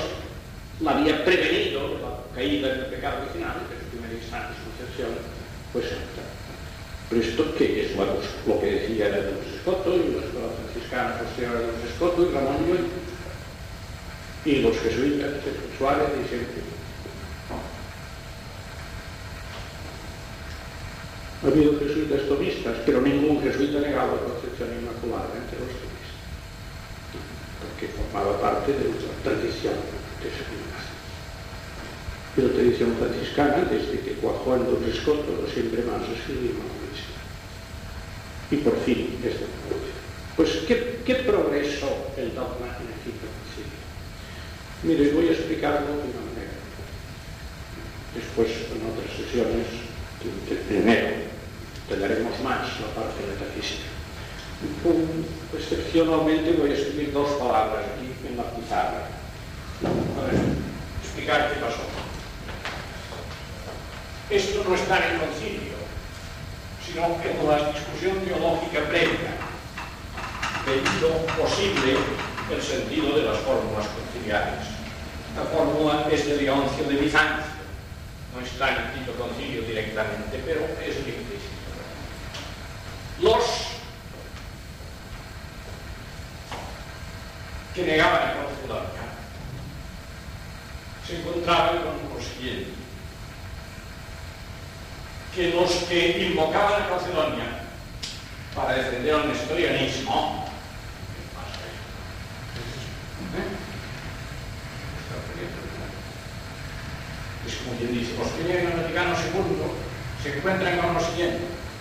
la 0.82 0.92
había 0.92 1.24
prevenido 1.24 1.98
la 2.00 2.34
caída 2.34 2.68
del 2.68 2.86
pecado 2.86 3.22
original, 3.22 3.56
que 3.68 3.76
su 3.76 3.90
primera 3.90 4.14
instancia, 4.14 4.56
su 4.56 4.70
concepción, 4.70 5.10
pues 5.72 5.84
pero 7.10 7.22
esto 7.22 7.54
que 7.56 7.86
es 7.86 7.96
bueno, 7.96 8.12
lo 8.46 8.60
que 8.60 8.66
decía 8.66 9.08
era 9.08 9.16
de 9.16 9.32
Escoto 9.56 9.96
y 9.96 10.14
la 10.14 10.22
escuela 10.22 10.46
franciscana 10.54 11.18
posterior 11.18 11.58
de 11.58 11.66
los 11.66 11.90
Escoto 11.90 12.22
y 12.22 12.32
Ramón 12.32 12.58
Llull 12.64 12.86
y 14.44 14.62
los 14.62 14.78
jesuitas, 14.78 15.42
Suárez 15.76 16.06
y 16.06 16.28
siempre. 16.28 16.62
Ha 21.42 21.46
habido 21.48 21.80
jesuitas 21.80 22.28
tomistas, 22.28 22.76
pero 22.86 23.00
ningún 23.00 23.42
jesuita 23.42 23.80
negaba 23.80 24.14
la 24.14 24.30
concepción 24.30 24.68
inmaculada 24.78 25.34
entre 25.34 25.58
los 25.58 25.74
tomistas, 25.82 26.14
porque 27.58 27.88
formaba 27.88 28.40
parte 28.40 28.70
de 28.70 28.86
una 28.86 29.18
tradición 29.24 29.74
de 30.22 30.30
seguridad. 30.30 30.69
Y 32.36 32.42
la 32.42 32.52
tradición 32.52 32.94
franciscana, 32.96 33.66
desde 33.70 34.00
que 34.00 34.12
cuajó 34.22 34.54
en 34.54 34.66
Don 34.66 34.84
Riscotto, 34.84 35.46
siempre 35.52 35.82
más 35.82 36.02
escribimos 36.08 36.62
Y 38.50 38.56
por 38.56 38.78
fin, 38.84 39.18
desde 39.22 39.40
la 39.40 39.76
Pues, 40.36 40.50
¿qué, 40.68 41.00
¿qué 41.04 41.14
progresó 41.16 41.90
el 42.16 42.34
dogma 42.34 42.78
en 42.78 42.86
el 42.86 42.98
quinto 43.02 43.26
concilio? 43.26 43.80
Mire, 44.82 45.12
voy 45.12 45.28
a 45.28 45.32
explicarlo 45.32 45.88
de 45.88 45.92
una 45.92 46.22
manera. 46.30 46.54
Después, 48.14 48.48
en 48.70 48.86
otras 48.86 49.10
sesiones, 49.16 49.66
primero, 50.68 51.30
daremos 51.98 52.40
más 52.40 52.80
la 52.80 52.86
parte 52.94 53.20
metafísica. 53.26 53.90
excepcionalmente 55.56 56.52
voy 56.52 56.70
a 56.70 56.74
escribir 56.74 57.12
dos 57.12 57.30
palabras 57.32 57.84
aquí 57.96 58.12
en 58.28 58.36
la 58.36 58.44
pizarra. 58.54 59.08
A 59.82 60.26
ver, 60.26 60.40
explicar 61.02 61.52
qué 61.52 61.60
pasó. 61.60 62.09
Esto 64.30 64.62
no 64.62 64.74
está 64.76 64.96
en 64.98 65.14
el 65.14 65.20
concilio, 65.20 65.74
sino 66.86 67.04
en 67.04 67.48
la 67.48 67.72
discusión 67.72 68.24
teológica 68.24 68.88
previa, 68.88 69.34
hizo 70.78 71.26
posible 71.36 71.96
el 72.50 72.62
sentido 72.62 73.16
de 73.16 73.24
las 73.24 73.38
fórmulas 73.38 73.88
conciliares. 73.88 74.66
La 75.36 75.42
fórmula 75.44 76.06
es 76.12 76.26
de 76.26 76.36
Leoncio 76.42 76.84
de 76.84 76.94
Bizancio, 76.94 77.44
no 78.32 78.40
está 78.40 78.70
en 78.70 78.84
el 78.84 78.92
quinto 78.92 79.12
concilio 79.14 79.62
directamente, 79.62 80.40
pero 80.44 80.60
es 80.80 80.96
implícito. 80.96 81.50
Los 83.20 83.44
que 87.74 87.82
negaban 87.82 88.12
la 88.12 88.34
Calcedonia 88.34 89.10
se 91.06 91.16
encontraban 91.18 91.78
con 91.78 92.16
lo 92.16 92.22
siguiente, 92.22 92.79
que 95.34 95.50
los 95.50 95.70
que 95.88 96.26
invocaban 96.26 96.82
a 96.82 96.88
Calcedonia 96.88 97.62
para 98.54 98.74
defender 98.74 99.14
al 99.14 99.28
nestorianismo 99.28 100.46
es 107.46 107.54
como 107.56 107.76
quien 107.78 107.94
dice, 107.94 108.18
los 108.18 108.28
que 108.28 108.42
llegan 108.44 108.72
al 108.72 108.82
Vaticano 108.82 109.14
II 109.14 110.22
se 110.22 110.36
encuentran 110.36 110.78
con 110.78 110.94
lo 110.94 111.00
siguiente, 111.00 111.40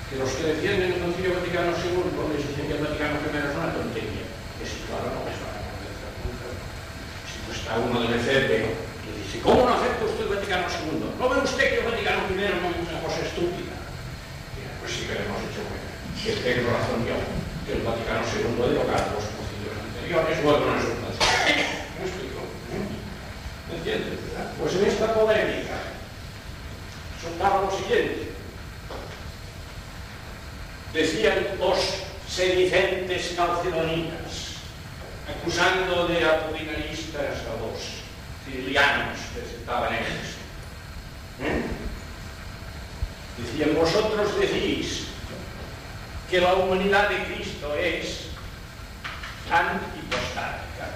que 0.09 0.15
los 0.15 0.29
que 0.31 0.43
defienden 0.43 0.93
el 0.93 1.01
Concilio 1.01 1.33
Vaticano 1.33 1.71
II 1.73 2.33
les 2.33 2.47
dicen 2.47 2.67
que 2.67 2.73
el 2.77 2.85
Vaticano 2.85 3.19
I 3.19 3.37
es 3.37 3.55
una 3.57 3.73
tontería. 3.73 4.25
Es 4.63 4.71
claro, 4.87 5.11
no 5.11 5.25
es 5.27 5.37
una 5.41 5.57
tontería. 5.57 5.99
Si 7.27 7.37
no 7.43 7.53
está 7.53 7.77
uno 7.77 8.01
del 8.01 8.19
FP 8.19 8.88
que 9.09 9.25
dice, 9.25 9.39
¿cómo 9.41 9.65
no 9.65 9.73
acepta 9.73 10.05
usted 10.05 10.29
el 10.29 10.35
Vaticano 10.37 10.65
II? 10.69 11.09
¿No 11.17 11.29
ve 11.29 11.37
usted 11.41 11.65
que 11.69 11.79
el 11.81 11.85
Vaticano 11.85 12.29
I 12.29 12.37
no 12.37 12.69
es 12.69 12.77
una 12.85 13.01
cosa 13.01 13.19
estúpida? 13.25 13.75
pues 14.79 14.91
sí 14.93 15.01
que 15.05 15.13
le 15.13 15.25
hemos 15.25 15.41
hecho 15.43 15.61
bueno. 15.65 15.89
Que 16.19 16.33
tengo 16.41 16.69
razón 16.71 17.05
yo, 17.05 17.17
que 17.65 17.73
el 17.77 17.83
Vaticano 17.85 18.25
II 18.25 18.57
de 18.57 18.75
los 18.75 19.25
concilios 19.37 19.75
anteriores 19.77 20.39
o 20.43 20.49
algunas 20.49 20.81
sustancias. 20.81 21.29
¿Me 21.97 22.05
explico? 22.05 22.41
¿Me 23.69 23.75
entiendes? 23.77 24.19
Pues 24.59 24.75
en 24.75 24.85
esta 24.85 25.13
polémica 25.13 25.77
soltaba 27.21 27.61
lo 27.61 27.71
siguiente. 27.71 28.33
Decían 30.93 31.59
los 31.59 31.77
sedicentes 32.27 33.33
calcedonitas, 33.35 34.63
acusando 35.29 36.07
de 36.07 36.25
apolinaristas 36.25 37.45
a 37.45 37.53
los 37.61 37.98
cilianos 38.51 39.17
que 39.33 39.41
estaban 39.41 39.93
esto. 39.93 40.39
¿Eh? 41.41 41.61
Decían, 43.37 43.75
vosotros 43.75 44.39
decís 44.39 45.07
que 46.29 46.41
la 46.41 46.55
humanidad 46.55 47.09
de 47.09 47.23
Cristo 47.23 47.73
es 47.75 48.27
antipostática. 49.49 50.89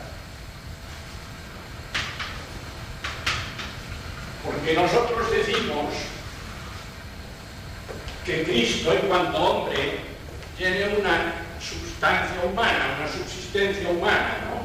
Porque 4.44 4.74
nosotros 4.74 5.32
decimos 5.32 5.94
que 8.26 8.44
Cristo 8.44 8.94
en 8.94 9.08
cuanto 9.08 9.38
hombre 9.38 10.00
tiene 10.58 10.98
una 10.98 11.36
sustancia 11.60 12.42
humana, 12.44 12.98
una 13.00 13.08
subsistencia 13.08 13.90
humana, 13.90 14.38
¿no? 14.50 14.63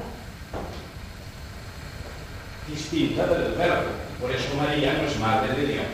Distinta 2.69 3.27
del 3.27 3.53
verbo. 3.53 3.91
Por 4.21 4.31
eso 4.31 4.55
María 4.57 4.95
no 4.95 5.09
es 5.09 5.19
madre 5.19 5.55
de 5.55 5.67
Dios. 5.73 5.87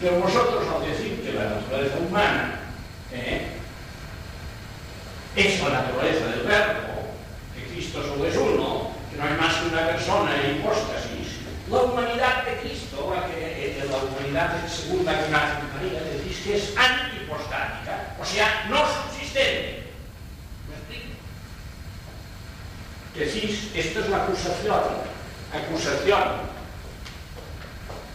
Pero 0.00 0.20
vosotros 0.20 0.64
al 0.68 0.86
decir 0.86 1.22
que 1.22 1.32
la 1.32 1.50
naturaleza 1.50 1.96
humana 1.98 2.60
¿eh? 3.12 3.48
es 5.36 5.62
la 5.62 5.70
naturaleza 5.70 6.26
del 6.26 6.40
verbo, 6.40 7.12
que 7.54 7.72
Cristo 7.72 8.02
solo 8.02 8.26
es 8.26 8.36
uno, 8.36 8.90
que 9.10 9.16
no 9.16 9.24
hay 9.24 9.34
más 9.40 9.54
que 9.54 9.68
una 9.68 9.86
persona 9.86 10.36
en 10.42 10.56
hipóstasis, 10.56 11.36
la 11.70 11.78
humanidad 11.78 12.44
de 12.44 12.56
Cristo, 12.60 13.12
la, 13.12 13.26
la 13.26 13.96
humanidad 14.04 14.68
segunda 14.68 15.12
que 15.12 15.30
nace 15.30 15.56
de 15.56 15.72
María, 15.74 16.00
decís 16.12 16.38
que 16.44 16.56
es 16.56 16.74
antipostática, 16.76 18.14
o 18.20 18.24
sea, 18.24 18.66
no 18.68 18.78
subsistente. 18.78 19.84
¿Me 20.68 20.76
explico? 20.76 21.16
Decís, 23.14 23.70
esto 23.74 24.00
es 24.00 24.08
la 24.08 24.24
acusación, 24.24 24.80
acusación 25.52 26.22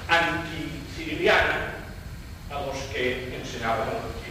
anticiriliana 0.08 1.76
a 2.50 2.66
los 2.66 2.78
que 2.92 3.36
enseñaban 3.36 3.88
el 3.90 4.22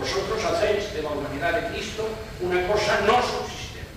Vosotros 0.00 0.42
hacéis 0.44 0.94
de 0.94 1.02
la 1.02 1.10
humanidad 1.10 1.60
de 1.60 1.68
Cristo 1.76 2.08
una 2.40 2.66
cosa 2.66 3.00
no 3.06 3.20
subsistente. 3.20 3.90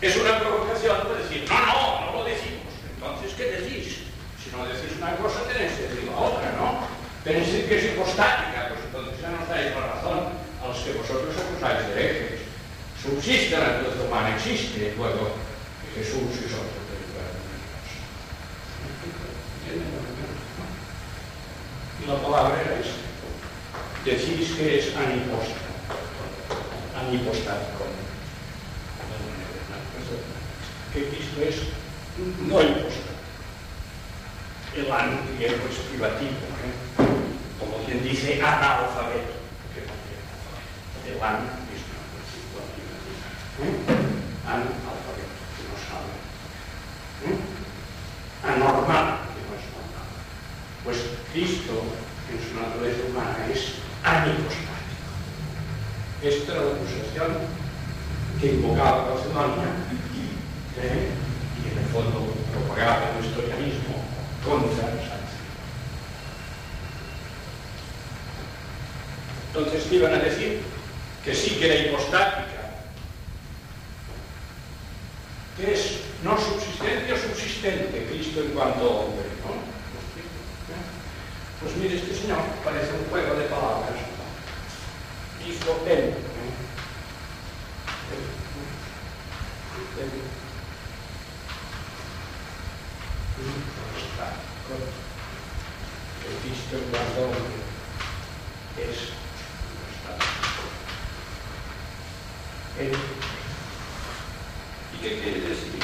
Es 0.00 0.16
una 0.16 0.40
provocación 0.40 0.96
de 1.08 1.22
decir, 1.22 1.46
no, 1.48 1.66
no, 1.66 2.06
no 2.06 2.12
lo 2.18 2.24
decimos. 2.24 2.72
Entonces, 2.94 3.34
¿qué 3.36 3.44
decís? 3.60 3.98
Si 4.42 4.50
no 4.56 4.64
decís 4.64 4.96
una 4.96 5.16
cosa, 5.16 5.42
tenéis 5.44 5.72
que 5.72 5.82
decir 5.82 6.04
la 6.04 6.16
otra, 6.16 6.52
¿no? 6.52 6.80
Tenéis 7.24 7.48
que 7.48 7.52
decir 7.52 7.68
que 7.68 7.78
es 7.78 7.84
hipostática, 7.92 8.68
pues 8.68 8.80
entonces 8.86 9.20
ya 9.20 9.30
nos 9.30 9.48
dais 9.48 9.74
la 9.74 9.86
razón 9.92 10.20
a 10.62 10.68
los 10.68 10.78
que 10.78 10.92
vosotros 10.92 11.34
acusáis 11.36 11.88
de 11.88 11.92
herejes. 11.92 12.35
Subsiste 13.06 13.56
la 13.56 13.66
naturaleza 13.68 14.02
humana, 14.02 14.36
existe, 14.36 14.94
luego 14.96 15.36
Jesús 15.94 16.44
es 16.44 16.52
otro 16.52 16.86
Y 22.02 22.06
la 22.08 22.22
palabra 22.22 22.60
era 22.60 22.80
esa. 22.80 22.98
Decís 24.04 24.56
que 24.56 24.78
es 24.78 24.96
anipostático. 24.96 25.56
Anipostático 26.98 27.86
que 30.96 31.08
Cristo 31.08 31.42
es 31.42 31.56
no 32.48 32.62
impuesto. 32.62 33.12
El 34.74 34.90
ano 34.90 35.18
es 35.38 35.52
privativo, 35.90 36.30
¿eh? 36.64 36.72
como 37.60 37.84
quien 37.84 38.02
dice 38.02 38.40
analfabeto, 38.42 39.36
El 41.06 41.22
ano 41.22 41.44
es 41.72 41.82
una 41.84 42.04
privativa. 42.16 42.92
¿eh? 42.96 43.45
Analfabeto, 43.56 45.32
que 45.56 45.62
no 45.64 45.76
sabe. 45.80 46.12
¿eh? 47.24 47.40
Anormal, 48.44 49.32
que 49.32 49.40
no 49.48 49.52
es 49.56 49.64
normal. 49.72 50.08
Pues 50.84 50.98
Cristo, 51.32 51.84
en 52.30 52.38
su 52.38 52.54
naturaleza 52.54 53.08
humana, 53.08 53.48
es 53.50 53.80
anipostático. 54.04 54.76
Esta 56.22 56.52
era 56.52 56.62
la 56.62 56.72
acusación 56.72 57.30
que 58.40 58.52
invocaba 58.52 59.08
Calcedonia 59.08 59.72
¿eh? 60.82 61.10
y 61.64 61.72
en 61.72 61.78
el 61.78 61.84
fondo 61.86 62.34
propagaba 62.52 63.12
el 63.18 63.24
historianismo 63.24 64.04
contra 64.44 64.84
Sánchez. 64.84 65.32
Entonces, 69.48 69.92
iban 69.92 70.12
a 70.12 70.18
decir? 70.18 70.60
Que 71.24 71.34
sí 71.34 71.56
que 71.56 71.66
era 71.66 71.88
hipostática, 71.88 72.56
que 75.56 75.72
es 75.72 76.00
no 76.22 76.38
subsistente 76.38 77.12
o 77.12 77.16
subsistente 77.16 78.06
Cristo 78.10 78.40
en 78.42 78.45
cuanto 78.56 78.90
hombre, 78.90 79.28
¿no? 79.44 79.52
Pues 81.60 81.76
mire, 81.76 81.96
este 81.96 82.14
señor 82.14 82.38
parece 82.64 82.92
un 82.92 83.10
juego 83.10 83.34
de 83.34 83.44
palabras. 83.44 84.00
Hizo 85.46 85.78
él. 85.86 86.14
el 96.26 96.36
Cristo 96.42 96.76
en 96.76 96.84
cuanto 96.90 97.22
hombre 97.24 97.40
es 98.78 98.98
Él. 102.80 102.92
¿Y 104.92 105.02
qué 105.02 105.20
quiere 105.20 105.40
decir? 105.40 105.76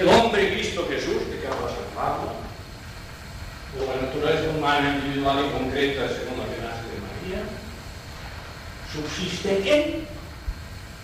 El 0.00 0.08
hombre 0.08 0.52
Cristo 0.54 0.86
Jesús, 0.88 1.28
de 1.28 1.40
que 1.40 1.46
Pablo, 2.00 2.32
o 3.76 3.84
la 3.84 4.08
naturaleza 4.08 4.56
humana 4.56 4.96
individual 4.96 5.44
y 5.44 5.52
concreta 5.52 6.08
según 6.08 6.40
la 6.40 6.48
nace 6.48 6.88
de 6.88 7.04
María, 7.04 7.44
subsiste 8.88 9.52
en 9.60 10.08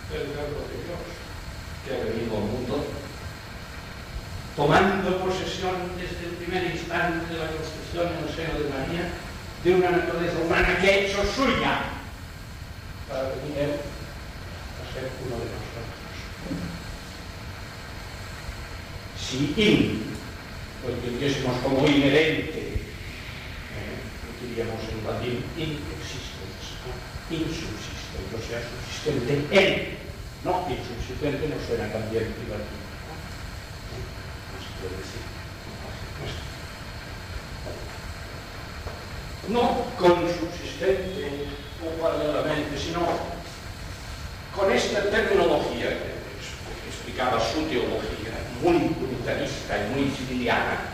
el 0.09 0.25
verbo 0.33 0.65
de 0.65 0.81
Dios 0.81 1.05
que 1.85 1.93
ha 1.93 2.01
venido 2.01 2.33
al 2.33 2.49
mundo, 2.49 2.81
tomando 4.55 5.21
posesión 5.21 5.93
desde 6.01 6.33
el 6.33 6.35
primer 6.41 6.65
instante 6.73 7.31
de 7.31 7.45
la 7.45 7.53
construcción 7.53 8.17
en 8.17 8.25
el 8.25 8.33
seno 8.33 8.57
de 8.57 8.73
María 8.73 9.13
de 9.63 9.75
una 9.75 9.91
naturaleza 10.01 10.39
humana 10.41 10.79
que 10.81 10.87
ha 10.87 10.97
hecho 10.97 11.21
suya 11.21 11.93
para 13.07 13.37
venir 13.37 13.69
a 13.69 14.93
ser 14.93 15.13
uno 15.21 15.37
de 15.37 15.45
nosotros. 15.45 16.07
Si 19.15 19.53
in 19.57 20.06
lo 20.83 20.93
entendiésemos 20.93 21.57
como 21.63 21.87
inherente, 21.87 22.77
eh, 23.73 23.97
diríamos 24.41 24.81
en 24.89 25.03
latín, 25.07 25.43
inexistens, 25.57 26.77
insubsistente, 27.29 28.33
o 28.35 28.41
sea, 28.45 28.61
subsistente 28.61 29.31
en, 29.51 29.97
no 30.43 30.67
insubsistente, 30.69 31.49
no 31.49 31.57
suena 31.65 31.91
también 31.91 32.33
privativo. 32.33 32.85
¿eh? 33.93 33.97
¿no? 33.97 34.05
no 34.53 34.59
se 34.61 34.71
puede 34.77 34.97
decir. 35.01 35.25
No 39.49 39.85
consubsistente 39.97 41.47
o 41.81 42.01
paralelamente, 42.01 42.77
sino 42.77 43.07
con 44.55 44.71
esta 44.71 45.09
terminología 45.09 45.89
que 45.89 46.16
explicaba 47.07 47.39
su 47.39 47.61
teología, 47.63 48.35
muy 48.61 48.75
unitarista 48.75 49.77
y 49.77 49.95
muy 49.95 50.11
civiliana, 50.11 50.91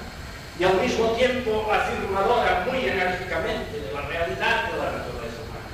y 0.60 0.64
al 0.64 0.80
mismo 0.80 1.08
tiempo 1.14 1.68
afirmadora 1.72 2.68
muy 2.70 2.88
enérgicamente 2.88 3.80
de 3.80 3.92
la 3.92 4.02
realidad 4.02 4.72
de 4.72 4.78
la 4.78 4.92
naturaleza 4.92 5.42
humana. 5.42 5.74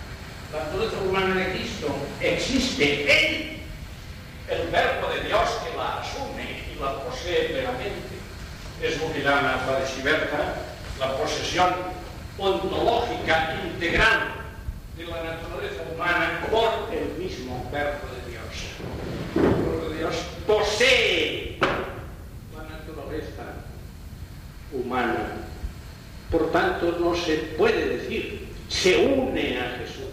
La 0.54 0.64
naturaleza 0.64 0.98
humana 1.02 1.36
de 1.36 1.52
Cristo 1.52 1.88
existe 2.22 3.04
en 3.04 3.60
el 4.48 4.68
verbo 4.70 5.10
de 5.10 5.28
Dios 5.28 5.50
que 5.66 5.76
la 5.76 6.00
asume 6.00 6.64
y 6.74 6.80
la 6.80 7.04
posee 7.04 7.50
plenamente. 7.50 8.16
Es 8.82 9.02
lo 9.02 9.12
que 9.12 9.22
llama 9.22 9.62
Fadesiberta 9.68 10.56
la 11.00 11.18
posesión 11.18 11.76
ontológica 12.38 13.58
integral 13.66 14.40
de 14.96 15.06
la 15.06 15.24
naturaleza 15.24 15.84
humana 15.94 16.40
por 16.50 16.88
el 16.94 17.22
mismo 17.22 17.70
verbo 17.72 18.08
de 18.16 18.32
Dios. 18.32 18.40
El 19.36 19.42
verbo 19.42 19.89
de 19.89 19.89
Dios 20.00 20.16
posee 20.48 21.58
la 21.60 22.64
naturaleza 22.64 23.44
humana. 24.72 25.46
Por 26.32 26.52
tanto, 26.52 26.98
no 27.00 27.14
se 27.16 27.36
puede 27.58 27.98
decir 27.98 28.48
se 28.70 29.06
une 29.06 29.60
a 29.60 29.78
Jesús. 29.78 30.06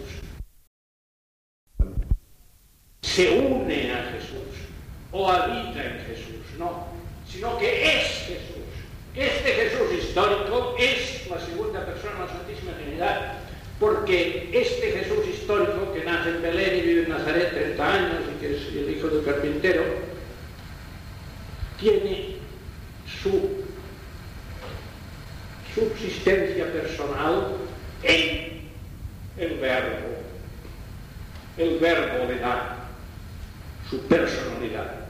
Se 3.01 3.39
une 3.39 3.93
a 3.93 4.11
Jesús 4.11 4.67
o 5.13 5.31
habita 5.31 5.83
en 5.85 5.99
Jesús, 6.05 6.59
no, 6.59 6.87
sino 7.25 7.57
que 7.57 8.01
es 8.01 8.07
Jesús. 8.27 8.67
Este 9.15 9.53
Jesús 9.53 10.03
histórico 10.03 10.75
es 10.77 11.29
la 11.29 11.39
segunda 11.39 11.85
persona 11.85 12.13
de 12.13 12.19
la 12.19 12.27
Santísima 12.27 12.73
Trinidad, 12.73 13.39
porque 13.79 14.49
este 14.53 14.91
Jesús 14.91 15.27
histórico 15.27 15.93
que 15.93 16.03
nace 16.03 16.29
en 16.29 16.41
Belén 16.41 16.77
y 16.77 16.81
vive 16.81 17.03
en 17.03 17.09
Nazaret 17.09 17.51
30 17.51 17.93
años 17.93 18.23
y 18.35 18.39
que 18.39 18.55
es 18.55 18.67
el 18.67 18.97
hijo 18.97 19.07
del 19.07 19.23
carpintero, 19.23 19.83
tiene 21.79 22.37
su 23.21 23.63
subsistencia 25.75 26.71
personal 26.73 27.53
en 28.03 28.61
el 29.37 29.57
verbo. 29.59 30.07
El 31.57 31.77
verbo 31.77 32.25
le 32.27 32.39
da 32.39 32.77
su 33.89 33.99
personalidad. 34.07 35.07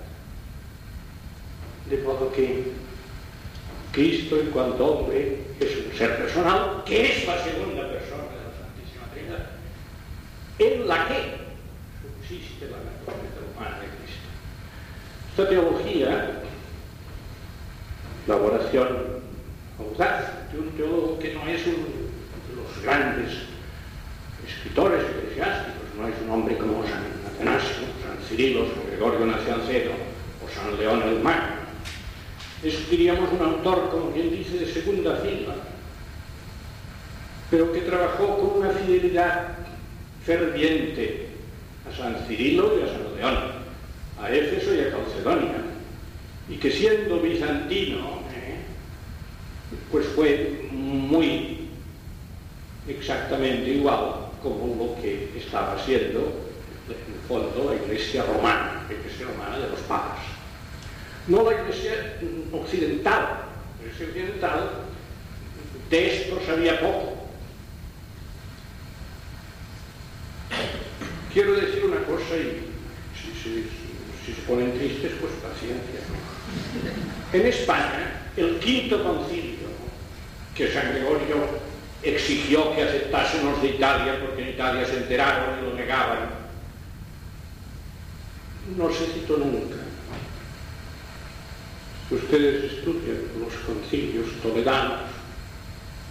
De 1.90 1.98
modo 2.00 2.32
que 2.34 2.66
Cristo 3.92 4.40
en 4.40 4.52
cuanto 4.52 4.86
hombre 4.86 5.40
es 5.60 5.78
un 5.78 5.98
ser 5.98 6.18
personal, 6.18 6.84
que 6.86 7.12
es 7.12 7.26
la 7.26 7.44
segunda 7.44 7.90
persona 7.90 8.24
de 8.24 8.38
la 8.44 8.52
Santísima 8.60 9.08
Trinidad, 9.14 9.48
en 10.60 10.88
la 10.88 11.08
que 11.08 11.38
subsiste 12.02 12.66
la 12.66 12.78
naturaleza 12.78 13.40
humana 13.56 13.80
de 13.80 13.88
Cristo. 13.88 14.30
Esta 15.38 15.50
teología, 15.50 16.42
la 18.26 18.36
oración 18.38 18.88
audaz. 19.78 20.52
De 20.52 20.58
un 20.58 20.72
teólogo 20.72 21.20
que 21.20 21.36
no 21.36 21.46
es 21.46 21.62
uno 21.68 21.78
de 21.78 22.56
los 22.56 22.84
grandes 22.84 23.34
escritores 24.48 25.04
eclesiásticos, 25.04 25.84
no 25.96 26.08
es 26.08 26.16
un 26.26 26.32
hombre 26.32 26.58
como 26.58 26.82
San 26.82 27.04
Atanasio, 27.36 27.86
San 28.02 28.18
Cirilo, 28.28 28.66
San 28.66 28.88
Gregorio 28.88 29.28
Nacianceno 29.28 29.92
o 30.44 30.50
San 30.50 30.76
León 30.76 31.04
el 31.04 31.20
Magno, 31.20 31.58
es, 32.64 32.90
diríamos, 32.90 33.30
un 33.32 33.46
autor, 33.46 33.92
como 33.92 34.14
quien 34.14 34.32
dice, 34.32 34.58
de 34.58 34.74
segunda 34.74 35.18
fila, 35.18 35.54
pero 37.52 37.72
que 37.72 37.82
trabajó 37.82 38.40
con 38.40 38.62
una 38.64 38.72
fidelidad 38.72 39.50
ferviente 40.26 40.87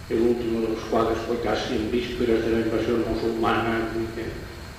el 0.09 0.21
último 0.21 0.61
de 0.61 0.69
los 0.69 0.83
cuales 0.85 1.17
fue 1.27 1.39
casi 1.41 1.75
en 1.75 1.91
vísperas 1.91 2.45
de 2.45 2.51
la 2.51 2.59
invasión 2.59 3.03
musulmana 3.09 3.91
que 4.15 4.23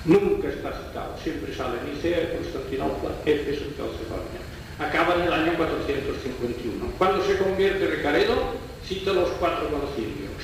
nunca 0.09 0.49
está 0.49 0.73
citado, 0.73 1.15
siempre 1.21 1.53
sale 1.53 1.77
Nicea, 1.85 2.33
Constantinopla, 2.33 3.11
Éfeso 3.25 3.65
y 3.69 3.77
Calcefania. 3.77 4.41
Acaba 4.79 5.15
en 5.15 5.27
el 5.27 5.33
año 5.33 5.53
451. 5.57 6.93
Cuando 6.97 7.23
se 7.25 7.37
convierte 7.37 7.85
Recaredo, 7.85 8.55
cita 8.87 9.13
los 9.13 9.29
cuatro 9.37 9.69
concilios, 9.69 10.41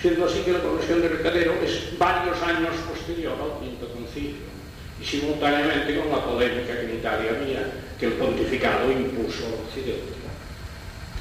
siendo 0.00 0.24
así 0.24 0.40
que 0.40 0.52
la 0.52 0.60
conversión 0.60 1.02
de 1.02 1.08
Recaredo 1.08 1.52
es 1.62 1.98
varios 1.98 2.40
años 2.42 2.72
posterior 2.88 3.34
al 3.36 3.60
quinto 3.60 3.88
concilio 3.92 4.48
y 5.00 5.04
simultáneamente 5.04 5.98
con 5.98 6.08
la 6.08 6.24
polémica 6.24 6.72
que 6.72 6.86
en 6.86 6.96
Italia 6.96 7.32
había 7.36 7.72
que 7.98 8.06
el 8.06 8.12
pontificado 8.14 8.90
impuso 8.90 9.44
al 9.46 9.66
Occidente. 9.66 10.25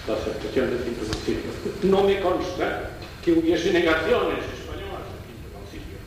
La 0.08 0.14
aceptación 0.14 0.70
del 0.70 0.84
quinto 0.84 1.06
concilio. 1.08 1.52
No 1.84 2.04
me 2.04 2.20
consta 2.20 2.92
que 3.24 3.34
hubiese 3.34 3.74
negaciones 3.74 4.46
españolas 4.46 5.06
del 5.10 5.22
quinto 5.26 5.48
concilio, 5.54 5.98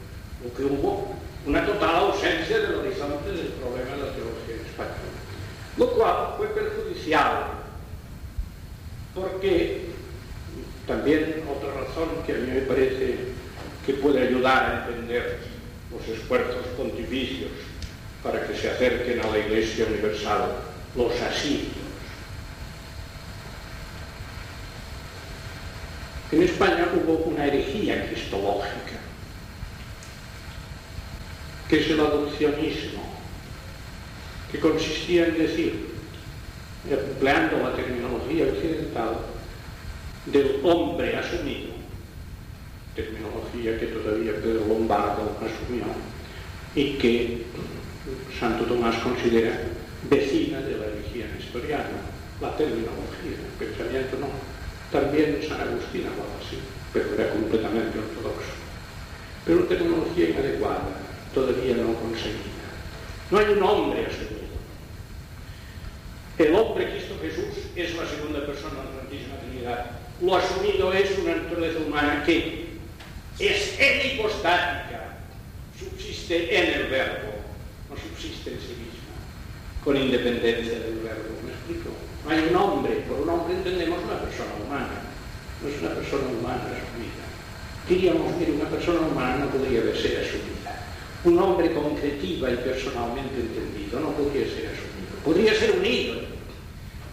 lo 0.45 0.55
que 0.55 0.65
hubo 0.65 1.15
una 1.47 1.65
total 1.65 1.97
ausencia 1.97 2.59
del 2.61 2.75
horizonte 2.75 3.31
del 3.31 3.53
problema 3.59 3.91
de 3.91 4.03
la 4.03 4.13
teología 4.15 4.57
española, 4.65 5.19
lo 5.77 5.91
cual 5.91 6.35
fue 6.37 6.47
perjudicial 6.49 7.59
porque 9.15 9.89
también 10.87 11.43
otra 11.51 11.71
razón 11.75 12.09
que 12.27 12.33
a 12.33 12.37
mí 12.37 12.51
me 12.53 12.61
parece 12.63 13.17
que 13.85 13.95
puede 13.95 14.29
ayudar 14.29 14.65
a 14.65 14.89
entender 14.89 15.39
los 15.91 16.07
esfuerzos 16.09 16.67
pontificios 16.77 17.51
para 18.23 18.47
que 18.47 18.55
se 18.55 18.71
acerquen 18.71 19.21
a 19.21 19.31
la 19.31 19.39
Iglesia 19.39 19.87
Universal 19.87 20.53
los 20.97 21.13
asirios. 21.21 21.78
En 26.31 26.43
España 26.43 26.89
hubo 26.95 27.15
una 27.25 27.47
herejía 27.47 28.07
cristológica, 28.09 29.01
que 31.69 31.81
es 31.81 31.91
el 31.91 32.01
adopcionismo, 32.01 33.03
que 34.53 34.61
consistía 34.61 35.29
en 35.29 35.39
decir, 35.39 35.89
empleando 36.89 37.59
la 37.59 37.75
terminología 37.75 38.45
occidental, 38.45 39.17
del 40.27 40.61
hombre 40.63 41.17
asumido, 41.17 41.73
terminología 42.95 43.79
que 43.79 43.87
todavía 43.87 44.33
Pedro 44.43 44.67
Lombardo 44.67 45.39
asumió 45.41 45.85
y 46.75 46.99
que 46.99 47.47
Santo 48.39 48.65
Tomás 48.65 48.97
considera 48.97 49.59
vecina 50.11 50.61
de 50.61 50.77
la 50.77 50.87
religión 50.87 51.29
historiana, 51.39 52.05
la 52.41 52.55
terminología, 52.57 53.39
el 53.39 53.67
pensamiento 53.67 54.19
no. 54.21 54.58
También 54.93 55.41
San 55.47 55.61
Agustín 55.61 56.07
hablaba 56.07 56.39
así, 56.41 56.59
pero 56.93 57.15
era 57.15 57.31
completamente 57.31 57.99
ortodoxo. 57.99 58.57
Pero 59.45 59.59
una 59.59 59.69
terminología 59.69 60.31
inadecuada, 60.31 60.81
todavía 61.35 61.77
no 61.77 61.95
conseguida. 61.95 62.69
No 63.31 63.39
hay 63.39 63.47
un 63.47 63.63
hombre 63.63 64.07
asumido. 64.07 64.49
El 66.39 66.55
hombre 66.55 66.91
Cristo 66.91 67.19
Jesús 67.21 67.65
es 67.75 67.97
la 67.97 68.07
segunda 68.07 68.47
persona 68.47 68.81
de 68.81 68.95
la 68.95 69.01
Santísima 69.03 69.37
Trinidad. 69.41 69.87
Lo 70.23 70.37
asumido 70.37 70.93
es 70.93 71.19
una 71.19 71.37
naturaleza 71.37 71.81
humana 71.81 72.23
que 72.25 72.69
es 73.39 73.79
hipostática, 74.05 75.19
subsiste 75.79 76.57
en 76.57 76.81
el 76.81 76.87
verbo, 76.89 77.35
no 77.91 77.97
subsiste 77.97 78.51
en 78.51 78.61
sí 78.61 78.75
misma, 78.79 78.88
con 79.89 79.97
independencia 79.97 80.81
del 80.81 81.01
verbo. 81.01 81.33
¿Me 81.41 81.53
explico? 81.57 81.89
Hay 82.29 82.51
un 82.51 82.57
hombre, 82.57 82.93
por 83.09 83.21
un 83.21 83.31
hombre 83.31 83.55
entendemos 83.55 84.05
una 84.05 84.21
persona 84.21 84.51
humana, 84.63 85.01
no 85.63 85.69
es 85.71 85.81
una 85.81 85.95
persona 85.95 86.25
humana 86.29 86.65
asumida. 86.77 87.25
Diríamos, 87.89 88.37
mire, 88.37 88.53
una 88.53 88.69
persona 88.69 89.01
humana 89.01 89.47
no 89.47 89.47
podría 89.49 89.81
ser 89.97 90.29
asumida. 90.29 90.77
Un 91.25 91.39
hombre 91.39 91.73
concretiva 91.73 92.51
y 92.51 92.57
personalmente 92.57 93.41
entendido 93.41 94.01
no 94.01 94.13
podría 94.13 94.45
ser 94.45 94.77
asumido. 94.77 95.17
Podría 95.25 95.55
ser 95.55 95.79
unido. 95.79 96.17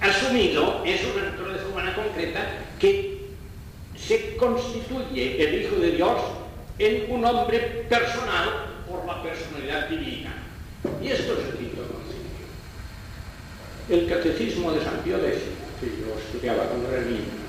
Asumido 0.02 0.84
es 0.84 1.00
una 1.16 1.32
naturaleza 1.32 1.68
humana 1.72 1.96
concreta 1.96 2.46
que 2.78 3.20
se 3.96 4.36
constituye 4.36 5.42
el 5.42 5.64
Hijo 5.64 5.78
de 5.78 5.92
Dios 5.92 6.20
en 6.80 7.10
un 7.10 7.24
hombre 7.24 7.86
personal 7.88 8.68
por 8.86 9.06
la 9.06 9.24
personalidad 9.24 9.88
divina. 9.88 10.44
Y 11.02 11.08
esto 11.08 11.38
es. 11.40 11.56
El 13.88 14.10
catecismo 14.10 14.72
de 14.72 14.84
San 14.84 14.98
Pío 15.04 15.18
X, 15.18 15.42
que 15.80 15.88
yo 15.88 16.18
estudiaba 16.18 16.66
cuando 16.66 16.92
era 16.92 17.02
niño, 17.04 17.46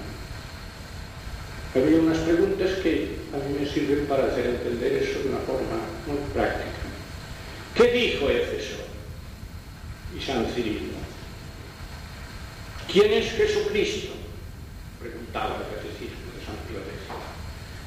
había 1.74 1.98
unas 1.98 2.18
preguntas 2.18 2.70
que 2.82 3.16
a 3.32 3.36
mí 3.36 3.58
me 3.58 3.66
sirven 3.66 4.06
para 4.06 4.26
hacer 4.26 4.46
entender 4.46 4.92
eso 4.94 5.20
de 5.20 5.28
una 5.30 5.38
forma 5.38 5.76
muy 6.06 6.18
práctica. 6.32 6.70
¿Qué 7.74 7.84
dijo 7.92 8.30
Éfeso 8.30 8.76
y 10.16 10.22
San 10.22 10.46
Cirilo? 10.46 10.96
¿Quién 12.90 13.12
es 13.12 13.32
Jesucristo? 13.32 14.14
Preguntaba 15.00 15.56
el 15.56 15.76
catecismo 15.76 16.32
de 16.32 16.44
San 16.44 16.56
Pío 16.68 16.78
X. 16.78 17.06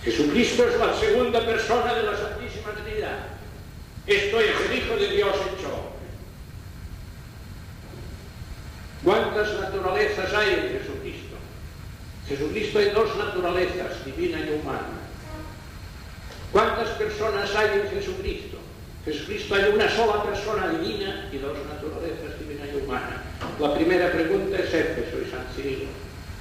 Jesucristo 0.04 0.68
es 0.68 0.80
la 0.80 1.00
segunda 1.00 1.46
persona 1.46 1.94
de 1.94 2.04
la 2.04 2.18
Santísima 2.18 2.74
Trinidad. 2.74 3.28
Esto 4.06 4.40
es 4.40 4.52
el 4.70 4.78
Hijo 4.78 4.96
de 4.96 5.08
Dios 5.16 5.36
hecho 5.36 5.68
hombre. 5.68 6.00
¿Cuántas 9.04 9.60
naturalezas 9.60 10.34
hay 10.34 10.54
en 10.54 10.80
Jesucristo? 10.80 11.36
Jesucristo 12.28 12.80
hay 12.80 12.90
dos 12.90 13.16
naturalezas, 13.18 14.06
divina 14.06 14.40
y 14.40 14.60
humana. 14.60 15.00
¿Cuántas 16.52 16.90
personas 16.90 17.56
hay 17.56 17.80
en 17.80 17.90
Jesucristo? 17.90 18.58
Jesucristo 19.06 19.56
hay 19.56 19.72
una 19.74 19.90
sola 19.90 20.24
persona 20.24 20.70
divina 20.70 21.30
y 21.32 21.38
dos 21.38 21.58
naturalezas, 21.66 22.40
divina 22.40 22.66
y 22.68 22.84
humana. 22.84 23.24
La 23.60 23.74
primera 23.74 24.12
pregunta 24.12 24.58
es 24.58 24.74
Éfeso 24.74 25.18
y 25.26 25.32
San 25.32 25.46
Cirilo. 25.56 25.90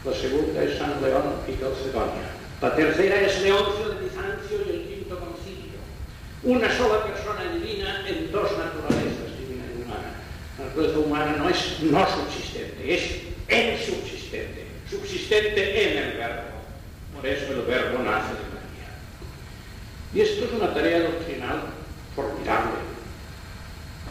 La 0.05 0.13
segunda 0.13 0.63
es 0.63 0.79
San 0.79 1.01
León 1.01 1.41
y 1.47 1.53
Calcedonia. 1.53 2.29
La 2.61 2.75
tercera 2.75 3.21
es 3.21 3.41
Leoncio 3.43 3.89
de 3.91 4.05
Bizancio 4.05 4.59
y 4.67 4.71
el 4.71 4.83
quinto 4.89 5.19
concilio. 5.21 5.79
Una 6.43 6.77
sola 6.77 7.05
persona 7.05 7.53
divina 7.53 8.03
en 8.09 8.33
dos 8.33 8.51
naturalezas, 8.59 9.39
divina 9.39 9.65
y 9.71 9.83
humana. 9.83 10.19
La 10.58 10.58
naturaleza 10.69 10.99
humana 10.99 11.37
no 11.37 11.49
es 11.49 11.81
no 11.81 12.07
subsistente, 12.07 12.95
es 12.95 13.03
insubsistente, 13.49 14.67
subsistente 14.91 15.91
en 15.91 15.99
el 15.99 16.17
verbo. 16.19 16.49
Por 17.15 17.27
eso 17.27 17.53
el 17.53 17.63
verbo 17.63 18.03
nace 18.03 18.35
de 18.35 18.47
María. 18.55 18.91
Y 20.15 20.21
esto 20.21 20.45
es 20.45 20.53
una 20.53 20.73
tarea 20.75 21.01
doctrinal 21.01 21.63
formidable, 22.15 22.79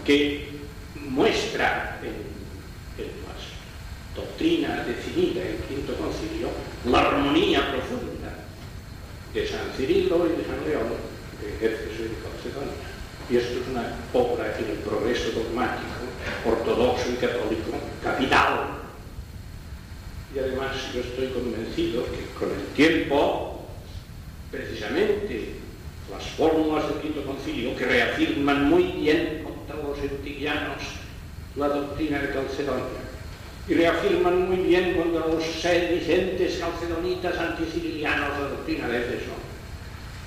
que 0.05 0.49
muestra 0.95 1.99
en, 2.01 3.03
en 3.03 3.11
las 3.27 4.15
doctrinas 4.15 4.87
definidas 4.87 5.45
en 5.45 5.55
el 5.55 5.61
quinto 5.63 5.95
concilio 5.95 6.49
la 6.85 6.99
armonía 6.99 7.71
profunda 7.71 8.33
de 9.33 9.47
San 9.47 9.71
Cirilo 9.75 10.25
y 10.25 10.37
de 10.37 10.45
San 10.45 10.63
León, 10.67 10.87
de 11.41 11.67
Éfeso 11.67 12.03
y 12.03 12.07
de. 12.07 12.96
Y 13.29 13.35
esto 13.35 13.59
es 13.59 13.67
una 13.67 13.93
obra 14.13 14.55
en 14.57 14.69
el 14.69 14.77
progreso 14.77 15.31
dogmático, 15.31 15.91
ortodoxo 16.45 17.09
y 17.11 17.15
católico, 17.15 17.71
capital. 18.01 18.67
Y 20.33 20.39
además 20.39 20.75
yo 20.93 21.01
estoy 21.01 21.27
convencido 21.29 22.05
que 22.05 22.39
con 22.39 22.49
el 22.51 22.65
tiempo, 22.67 23.65
precisamente, 24.49 25.55
las 26.09 26.23
fórmulas 26.37 26.87
del 26.87 27.01
quinto 27.01 27.25
concilio 27.25 27.75
que 27.75 27.85
reafirman 27.85 28.69
muy 28.69 28.83
bien 28.83 29.43
contra 29.43 29.75
los 29.75 29.97
eutiquianos 29.99 30.83
la 31.57 31.67
doctrina 31.67 32.19
de 32.19 32.29
Calcedonia 32.29 33.07
y 33.67 33.73
reafirman 33.73 34.47
muy 34.47 34.57
bien 34.57 34.95
contra 34.95 35.27
los 35.27 35.43
sedicentes 35.43 36.59
calcedonitas 36.59 37.37
anticirilianos 37.37 38.39
la 38.39 38.47
doctrina 38.47 38.87
de 38.87 38.99
Éfeso. 38.99 39.31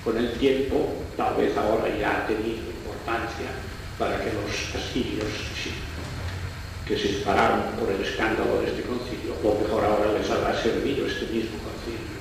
Con 0.03 0.17
el 0.17 0.33
tiempo, 0.33 0.93
tal 1.17 1.35
vez 1.35 1.55
ahora 1.57 1.87
ya 1.97 2.23
ha 2.23 2.27
tenido 2.27 2.70
importancia 3.01 3.49
para 3.97 4.17
que 4.23 4.31
los 4.33 4.75
asirios 4.75 5.29
que 6.85 6.97
se 6.97 7.07
dispararon 7.07 7.61
por 7.79 7.89
el 7.89 8.01
escándalo 8.01 8.61
de 8.61 8.69
este 8.69 8.81
concilio, 8.83 9.33
o 9.43 9.61
mejor 9.61 9.85
ahora 9.85 10.13
les 10.17 10.29
habrá 10.29 10.53
servido 10.61 11.05
este 11.05 11.25
mismo 11.27 11.57
concilio, 11.61 12.17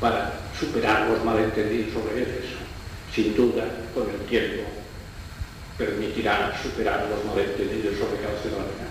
para 0.00 0.40
superar 0.58 1.08
los 1.08 1.24
malentendidos 1.24 1.92
sobre 1.92 2.22
Éfeso. 2.22 2.62
Sin 3.14 3.36
duda, 3.36 3.64
con 3.94 4.08
el 4.08 4.20
tiempo, 4.26 4.62
permitirá 5.76 6.54
superar 6.62 7.06
los 7.10 7.24
malentendidos 7.26 7.98
sobre 7.98 8.22
Calcedonia, 8.22 8.88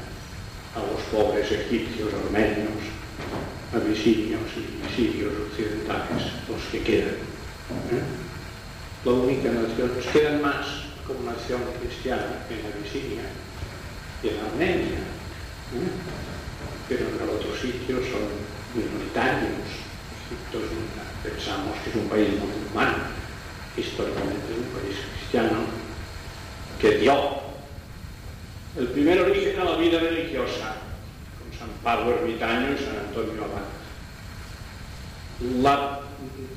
a 0.75 0.79
los 0.79 1.01
pobres 1.11 1.51
egipcios, 1.51 2.13
armenios, 2.13 2.83
abisinios 3.73 4.41
y 4.55 4.95
sirios 4.95 5.33
occidentales, 5.49 6.23
los 6.47 6.61
que 6.71 6.79
quedan. 6.83 7.15
¿Eh? 7.91 8.03
La 9.03 9.11
única 9.13 9.49
nación, 9.49 9.91
nos 9.95 10.05
quedan 10.07 10.41
más, 10.43 10.90
como 11.07 11.31
nación 11.31 11.61
cristiana 11.79 12.45
en 12.49 12.65
Abisinia 12.65 13.25
y 14.23 14.29
en 14.29 14.39
Armenia, 14.45 14.99
¿eh? 14.99 15.91
pero 16.87 17.07
en 17.07 17.15
el 17.21 17.29
otro 17.29 17.55
sitio 17.55 17.97
son 17.97 18.27
minoritarios. 18.75 19.81
Egipto 20.31 20.59
es 20.59 21.31
pensamos 21.31 21.77
que 21.83 21.89
es 21.89 21.95
un 21.95 22.07
país 22.07 22.29
musulmán, 22.39 22.95
históricamente 23.75 24.51
es 24.51 24.57
un 24.57 24.81
país 24.81 24.97
cristiano, 25.19 25.59
que 26.79 26.97
dio 26.97 27.41
el 28.77 28.87
primer 28.87 29.19
origen 29.21 29.59
a 29.59 29.65
la 29.65 29.77
vida 29.77 29.99
religiosa, 29.99 30.75
con 31.37 31.57
San 31.57 31.69
Pablo 31.83 32.15
Ermitaño 32.15 32.73
y 32.73 32.83
San 32.83 32.97
Antonio 33.07 33.43
Abad. 33.43 33.67
La 35.61 35.99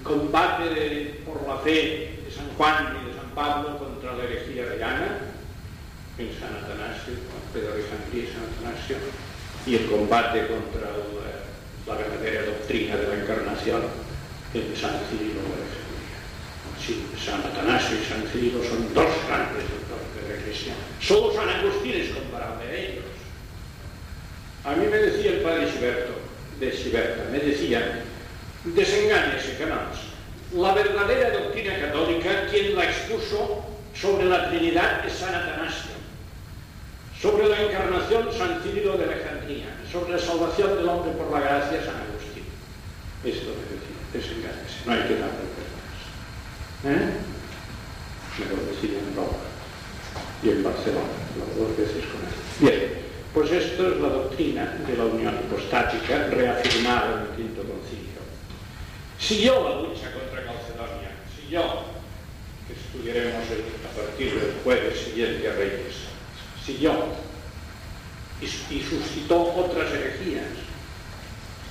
combate 0.03 1.23
por 1.25 1.47
la 1.49 1.57
fe 1.59 2.21
de 2.25 2.33
San 2.35 2.49
Juan 2.57 2.97
y 3.03 3.09
de 3.09 3.14
Pablo 3.35 3.79
contra 3.79 4.15
la 4.15 4.25
herejía 4.25 4.67
de 4.67 4.79
Llana, 4.79 5.19
en 6.19 6.31
San 6.39 6.55
Atanasio, 6.55 7.15
Pedro 7.53 7.75
de 7.75 7.83
Santí, 7.83 8.29
San 8.31 8.47
Atanasio, 8.47 8.97
y 9.67 9.77
el 9.77 9.87
combate 9.87 10.47
contra 10.47 10.91
la, 10.95 11.93
la 11.95 11.99
verdadera 11.99 12.47
doctrina 12.47 12.97
de 12.97 13.09
la 13.09 13.23
encarnación 13.23 13.83
en 14.55 14.77
San 14.77 15.01
Cirilo 15.11 15.41
de 15.41 15.85
sí, 16.85 17.07
San 17.19 17.41
Atanasio 17.41 17.97
y 17.99 18.05
San 18.05 18.27
Cirilo 18.31 18.63
son 18.63 18.93
dos 18.95 19.11
grandes 19.27 19.65
doctores 19.67 20.15
de 20.15 20.29
la 20.29 20.41
Iglesia. 20.41 20.75
Solo 21.01 21.35
San 21.35 21.49
Agustín 21.49 21.95
es 21.95 22.11
comparable 22.11 22.65
a 22.65 22.75
ellos. 22.75 23.05
A 24.65 24.73
mí 24.73 24.87
me 24.87 24.97
decía 24.97 25.33
el 25.33 25.41
padre 25.41 25.71
Siberto, 25.71 26.13
de 26.61 26.73
Siberta, 26.73 27.25
me 27.31 27.39
decía, 27.39 28.05
desengáñese, 28.65 29.57
canales. 29.59 30.14
La 30.53 30.75
verdadera 30.75 31.31
doctrina 31.31 31.79
católica, 31.81 32.47
quien 32.51 32.77
la 32.77 32.85
expuso 32.85 33.65
sobre 33.95 34.27
la 34.27 34.51
Trinidad 34.51 35.05
es 35.07 35.15
San 35.15 35.35
Atanasio, 35.35 35.93
sobre 37.21 37.49
la 37.49 37.63
encarnación 37.63 38.29
San 38.37 38.61
Cirilo 38.63 38.97
de 38.97 39.05
Alejandría, 39.05 39.67
sobre 39.91 40.13
la 40.13 40.19
salvación 40.19 40.77
del 40.77 40.89
hombre 40.89 41.13
por 41.13 41.33
la 41.33 41.41
gracia 41.41 41.85
San 41.85 41.97
Agustín. 41.97 42.45
Esto 43.25 43.51
decía. 43.51 43.95
desengáñese, 44.13 44.85
no 44.87 44.93
hay 44.93 45.01
que 45.03 45.15
vueltas. 45.15 45.65
¿Eh? 46.85 47.11
Me 48.39 48.45
lo 48.47 48.63
decía 48.67 48.99
en 48.99 49.17
Roma 49.17 49.39
y 50.43 50.51
en 50.51 50.63
Barcelona, 50.63 51.15
dos 51.57 51.77
veces 51.77 52.05
con 52.11 52.21
él. 52.21 52.35
Bien, 52.61 52.93
pues 53.33 53.51
esto 53.51 53.93
es 53.93 54.01
la 54.01 54.09
doctrina 54.09 54.77
de 54.87 54.97
la 54.97 55.05
unión 55.05 55.35
hipostática 55.35 56.27
reafirmada 56.29 57.13
en 57.15 57.21
el 57.31 57.37
quinto 57.37 57.63
concilio. 57.63 58.14
Siguió 59.19 59.69
la 59.69 59.77
lucha 59.77 60.13
contra 60.13 60.45
Calcedonia, 60.45 61.11
siguió, 61.35 61.63
que 62.67 62.75
estudiaremos 62.75 63.45
a 63.45 63.97
partir 63.97 64.35
del 64.35 64.55
jueves 64.63 64.99
siguiente 64.99 65.49
a 65.49 65.53
Reyes, 65.55 65.95
siguió 66.65 66.93
y, 68.41 68.45
y 68.45 68.83
suscitó 68.83 69.55
otras 69.55 69.93
herejías 69.93 70.65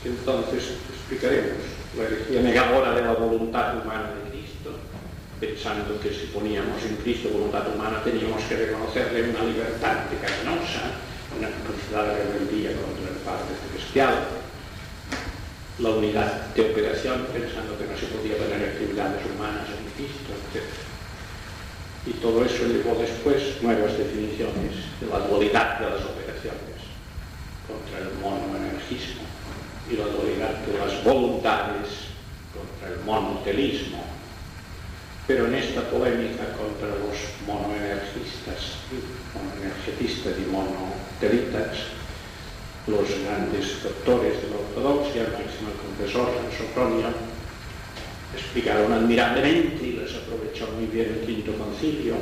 entonces 0.06 0.76
explicaremos. 0.90 1.64
La 1.98 2.04
herejía 2.06 2.42
negadora 2.42 2.96
de 2.96 3.02
la 3.04 3.14
voluntad 3.14 3.78
humana 3.78 4.14
de 4.16 4.32
Cristo, 4.32 4.74
pensando 5.40 6.00
que 6.02 6.10
si 6.10 6.28
poníamos 6.28 6.82
en 6.84 6.98
Cristo 6.98 7.30
voluntad 7.30 7.68
humana 7.74 8.04
teníamos 8.04 8.42
que 8.44 8.56
reconocerle 8.56 9.30
una 9.30 9.44
libertad 9.44 10.10
pecaminosa, 10.10 10.98
una 11.38 11.50
capacidad 11.50 12.06
de 12.08 12.24
rebeldía 12.24 12.72
contra 12.74 13.14
el 13.14 13.22
Padre 13.22 13.54
Celestial, 13.70 14.43
la 15.80 15.90
unidad 15.90 16.54
de 16.54 16.72
operación, 16.72 17.28
pensando 17.34 17.78
que 17.78 17.88
no 17.88 17.98
se 17.98 18.06
podía 18.08 18.38
tener 18.38 18.70
actividades 18.70 19.26
humanas 19.26 19.68
en 19.70 19.84
Cristo, 19.96 20.30
etc. 20.34 20.64
Y 22.06 22.12
todo 22.20 22.46
eso 22.46 22.66
llevó 22.66 22.96
después 23.00 23.62
nuevas 23.62 23.98
definiciones 23.98 24.86
de 25.00 25.08
la 25.08 25.20
dualidad 25.26 25.80
de 25.80 25.90
las 25.90 26.06
operaciones 26.06 26.80
contra 27.66 28.00
el 28.00 28.14
monoenergismo 28.22 29.24
y 29.90 29.96
la 29.96 30.06
dualidad 30.06 30.54
de 30.68 30.78
las 30.78 31.04
voluntades 31.04 32.14
contra 32.54 32.90
el 32.90 33.00
monotelismo 33.06 34.04
pero 35.26 35.48
en 35.48 35.56
esta 35.56 35.82
polémica 35.90 36.44
contra 36.58 36.90
los 37.00 37.16
monoenergistas, 37.48 38.84
monoenergetistas 39.32 40.34
y 40.38 40.52
monotelitas, 40.52 41.78
los 42.88 43.08
grandes 43.24 43.84
doctores 43.84 44.42
de 44.42 44.50
la 44.50 44.58
ortodoxia, 44.58 45.24
el 45.24 45.32
máximo 45.32 45.72
confesor, 45.82 46.30
Sopronio, 46.58 47.08
explicaron 48.36 48.92
admirablemente 48.92 49.86
y 49.86 49.94
les 49.94 50.14
aprovechó 50.16 50.68
muy 50.76 50.88
bien 50.88 51.20
el 51.20 51.26
quinto 51.26 51.54
concilio, 51.54 52.16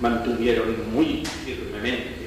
mantuvieron 0.00 0.92
muy 0.92 1.22
firmemente 1.44 2.26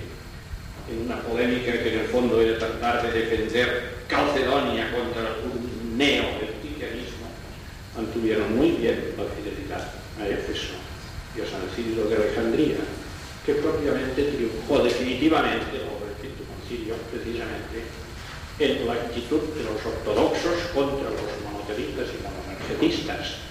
en 0.90 1.06
una 1.06 1.20
polémica 1.22 1.72
que 1.72 1.94
en 1.94 2.00
el 2.02 2.08
fondo 2.08 2.40
era 2.42 2.60
tratar 2.60 3.02
de 3.04 3.20
defender 3.20 3.94
Calcedonia 4.08 4.92
contra 4.92 5.36
un 5.44 5.98
neo 5.98 6.44
mantuvieron 7.96 8.56
muy 8.58 8.72
bien 8.72 9.14
la 9.18 9.24
fidelidad 9.26 9.92
a 10.20 10.28
Éfeso 10.28 10.74
y 11.38 11.42
a 11.42 11.46
San 11.46 11.62
Cirilo 11.76 12.06
de 12.06 12.16
Alejandría, 12.16 12.78
que 13.46 13.54
propiamente 13.56 14.24
triunfó 14.24 14.84
definitivamente 14.84 15.78
quinto 15.78 16.13
precisamente, 17.12 17.84
en 18.60 18.88
la 18.88 18.94
actitud 18.94 19.42
de 19.56 19.64
los 19.64 19.84
ortodoxos 19.86 20.72
contra 20.74 21.10
los 21.10 21.30
monotelitas 21.44 22.08
y 22.14 22.24
monomergetistas. 22.24 23.44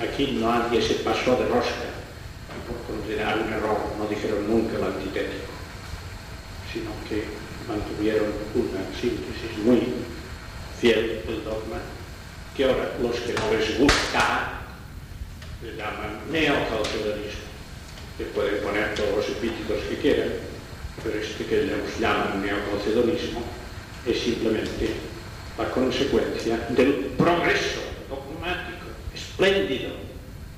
Aquí 0.00 0.38
nadie 0.40 0.80
se 0.80 0.94
pasó 1.04 1.36
de 1.36 1.48
rosca 1.48 1.90
y 2.52 2.60
por 2.66 2.96
considerar 2.96 3.38
un 3.38 3.52
error 3.52 3.78
no 3.98 4.06
dijeron 4.06 4.48
nunca 4.48 4.76
el 4.76 4.84
antitético, 4.84 5.52
sino 6.72 6.90
que 7.08 7.24
mantuvieron 7.68 8.32
una 8.54 8.82
síntesis 8.98 9.58
muy 9.64 9.82
fiel 10.80 11.22
del 11.26 11.44
dogma 11.44 11.78
que 12.56 12.64
ahora 12.64 12.92
los 13.00 13.16
que 13.16 13.32
no 13.32 13.52
les 13.52 13.78
gusta 13.78 14.60
le 15.62 15.76
llaman 15.76 16.20
neocalcedonismo, 16.30 17.48
que 18.18 18.24
pueden 18.24 18.62
poner 18.62 18.94
todos 18.94 19.16
los 19.16 19.28
epítetos 19.28 19.78
que 19.88 19.96
quieran, 19.96 20.51
este 20.98 21.44
que 21.46 21.62
ellos 21.64 21.98
llaman 21.98 22.42
neocalcedonismo 22.42 23.42
es 24.06 24.18
simplemente 24.18 24.90
la 25.58 25.70
consecuencia 25.70 26.58
del 26.70 27.12
progreso 27.16 27.80
dogmático 28.08 28.86
espléndido 29.14 29.90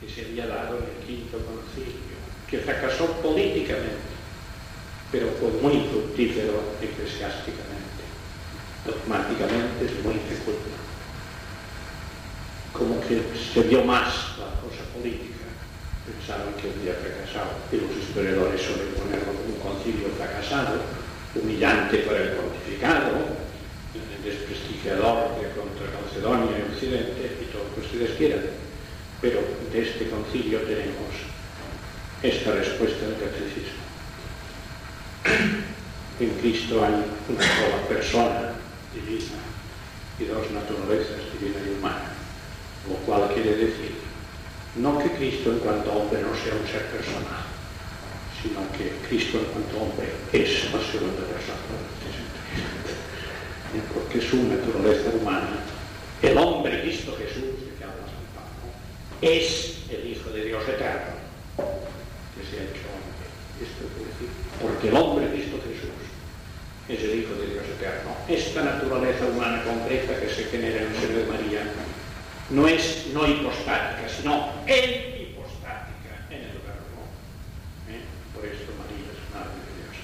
que 0.01 0.09
se 0.09 0.26
había 0.26 0.47
dado 0.47 0.78
en 0.78 0.85
el 0.85 1.07
quinto 1.07 1.39
concilio, 1.39 2.18
que 2.49 2.59
fracasó 2.59 3.07
políticamente, 3.22 4.14
pero 5.11 5.28
fue 5.39 5.51
muy 5.62 5.89
fructífero 5.89 6.74
eclesiásticamente. 6.80 8.05
Dogmáticamente 8.85 9.87
es 9.87 10.05
muy 10.05 10.14
fecundo 10.14 10.74
como 12.72 13.01
que 13.03 13.22
se 13.55 13.62
vio 13.62 13.85
más 13.85 14.37
la 14.37 14.61
cosa 14.61 14.82
política. 14.93 15.34
Pensaban 16.05 16.53
que 16.61 16.69
había 16.69 17.01
fracasado 17.01 17.57
y 17.73 17.81
los 17.81 17.97
historiadores 17.97 18.61
como 19.25 19.41
un 19.41 19.59
concilio 19.61 20.09
fracasado, 20.17 20.77
humillante 21.35 21.99
para 22.05 22.23
el 22.23 22.31
pontificado, 22.37 23.41
desprestigiador 24.23 25.41
de 25.41 25.49
contra 25.53 25.93
Calcedonia 25.93 26.59
y 26.59 26.73
Occidente 26.73 27.37
y 27.41 27.45
todo 27.53 27.65
lo 27.65 27.75
que 27.75 27.81
ustedes 27.81 28.17
quieran. 28.17 28.45
Pero 29.21 29.41
de 29.73 29.81
este 29.81 30.09
concilio 30.09 30.61
tenemos 30.61 31.13
esta 32.23 32.53
respuesta 32.53 33.07
del 33.07 33.21
catecismo. 33.21 33.85
En 36.21 36.31
Cristo 36.41 36.85
hay 36.85 36.95
una 37.29 37.43
sola 37.43 37.89
persona 37.89 38.53
divina 38.95 39.41
y 40.19 40.25
dos 40.25 40.51
naturalezas, 40.53 41.33
divina 41.39 41.59
y 41.67 41.79
humana 41.79 42.15
lo 42.89 42.95
cual 43.07 43.33
quiere 43.33 43.57
decir 43.57 44.04
no 44.77 44.99
que 44.99 45.11
Cristo 45.11 45.53
en 45.53 45.59
cuanto 45.59 45.93
hombre 45.93 46.20
no 46.22 46.35
sea 46.35 46.55
un 46.55 46.66
ser 46.66 46.87
personal, 46.91 47.45
sino 48.43 48.61
que 48.77 49.07
Cristo 49.09 49.39
en 49.39 49.45
cuanto 49.47 49.79
hombre 49.79 50.09
es 50.33 50.72
la 50.72 50.81
segunda 50.81 51.22
persona 51.27 51.95
porque 53.93 54.20
su 54.20 54.37
naturaleza 54.45 55.11
humana, 55.20 55.59
el 56.22 56.39
hombre 56.39 56.83
Cristo 56.83 57.16
Jesús, 57.18 57.75
que 57.79 57.85
habla 57.85 58.07
San 58.07 58.27
Pablo, 58.35 58.70
es 59.20 59.83
el 59.91 60.07
Hijo 60.07 60.31
de 60.31 60.45
Dios 60.45 60.62
eterno, 60.62 61.18
que 61.57 62.43
se 62.47 62.61
ha 62.61 62.64
hecho 62.70 62.87
hombre. 62.95 63.27
Esto 63.59 63.83
quiere 63.95 64.11
decir, 64.14 64.29
porque 64.62 64.89
el 64.89 64.97
hombre 64.97 65.27
Cristo 65.31 65.59
Jesús 65.66 65.99
es 66.89 67.03
el 67.03 67.18
Hijo 67.20 67.35
de 67.35 67.47
Dios 67.51 67.64
eterno. 67.66 68.14
Esta 68.29 68.62
naturaleza 68.62 69.27
humana 69.27 69.64
concreta 69.64 70.20
que 70.20 70.29
se 70.29 70.45
genera 70.45 70.83
en 70.83 70.95
el 70.95 71.01
ser 71.01 71.11
de 71.11 71.27
María 71.27 71.62
no 72.51 72.68
es 72.68 73.07
no 73.12 73.26
hipostática, 73.26 74.09
sino 74.09 74.51
en 74.66 74.90
hipostática, 75.20 76.28
en 76.30 76.40
el 76.45 76.61
verbo. 76.61 77.09
¿Eh? 77.88 78.05
Por 78.34 78.45
esto 78.45 78.72
María 78.76 79.09
es 79.09 79.22
Madre 79.32 79.57
de 79.64 79.72
Dios. 79.80 79.97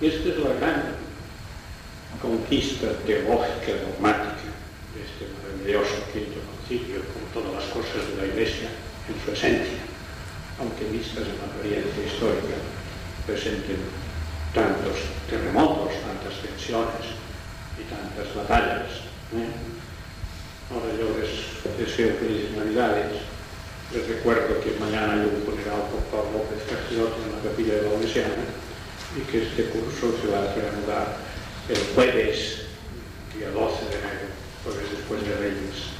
Esta 0.00 0.28
es 0.30 0.38
la 0.38 0.54
gran 0.60 0.94
conquista 2.20 2.86
teológica, 3.04 3.82
dogmática 3.82 4.54
de 4.94 5.02
este 5.02 5.26
maravilloso 5.34 6.06
quinto 6.12 6.38
concilio, 6.46 7.02
con 7.10 7.26
todas 7.34 7.52
las 7.58 7.72
cosas 7.74 8.06
de 8.14 8.22
la 8.22 8.32
Iglesia 8.32 8.70
en 9.08 9.16
su 9.24 9.32
esencia, 9.32 9.82
aunque 10.60 10.84
vistas 10.86 11.26
en 11.26 11.38
la 11.38 11.50
apariencia 11.50 12.06
histórica 12.06 12.62
presenten 13.26 13.78
tantos 14.54 15.10
terremotos, 15.28 15.94
tantas 16.06 16.38
tensiones 16.42 17.18
y 17.78 17.82
tantas 17.90 18.34
batallas. 18.36 19.10
¿eh? 19.34 19.81
Ahora 20.72 20.88
yo 20.96 21.04
les 21.20 21.52
deseo 21.76 22.16
felices 22.16 22.56
Navidades. 22.56 23.20
Les 23.92 24.08
recuerdo 24.08 24.58
que 24.64 24.72
mañana 24.80 25.12
hay 25.12 25.28
un 25.28 25.44
funeral 25.44 25.84
por 25.92 26.00
Pablo 26.08 26.38
López 26.40 26.64
Castellot 26.64 27.12
en 27.12 27.36
la 27.36 27.44
capilla 27.44 27.74
de 27.74 27.82
la 27.82 27.90
Odesiana 27.90 28.48
y 29.12 29.20
que 29.28 29.42
este 29.42 29.64
curso 29.68 30.16
se 30.16 30.28
va 30.32 30.48
a 30.48 30.54
reanudar 30.54 31.18
el 31.68 31.76
jueves, 31.94 32.72
día 33.36 33.50
12 33.50 33.84
de 33.84 33.98
enero, 34.00 34.32
jueves 34.64 34.90
después 34.96 35.20
de 35.28 35.36
Reyes. 35.36 35.92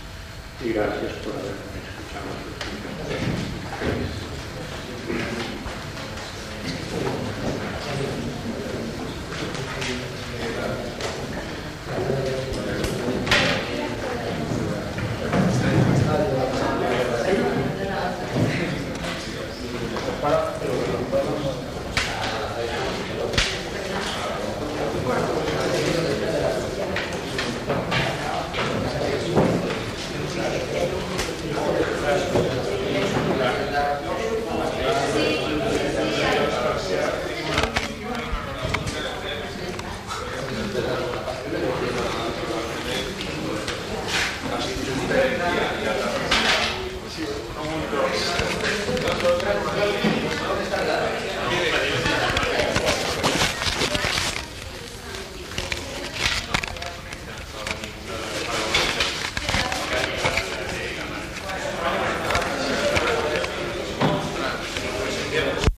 Y 0.64 0.72
gracias 0.72 1.12
por 1.20 1.36
haberme 1.36 1.76
escuchado. 1.84 2.32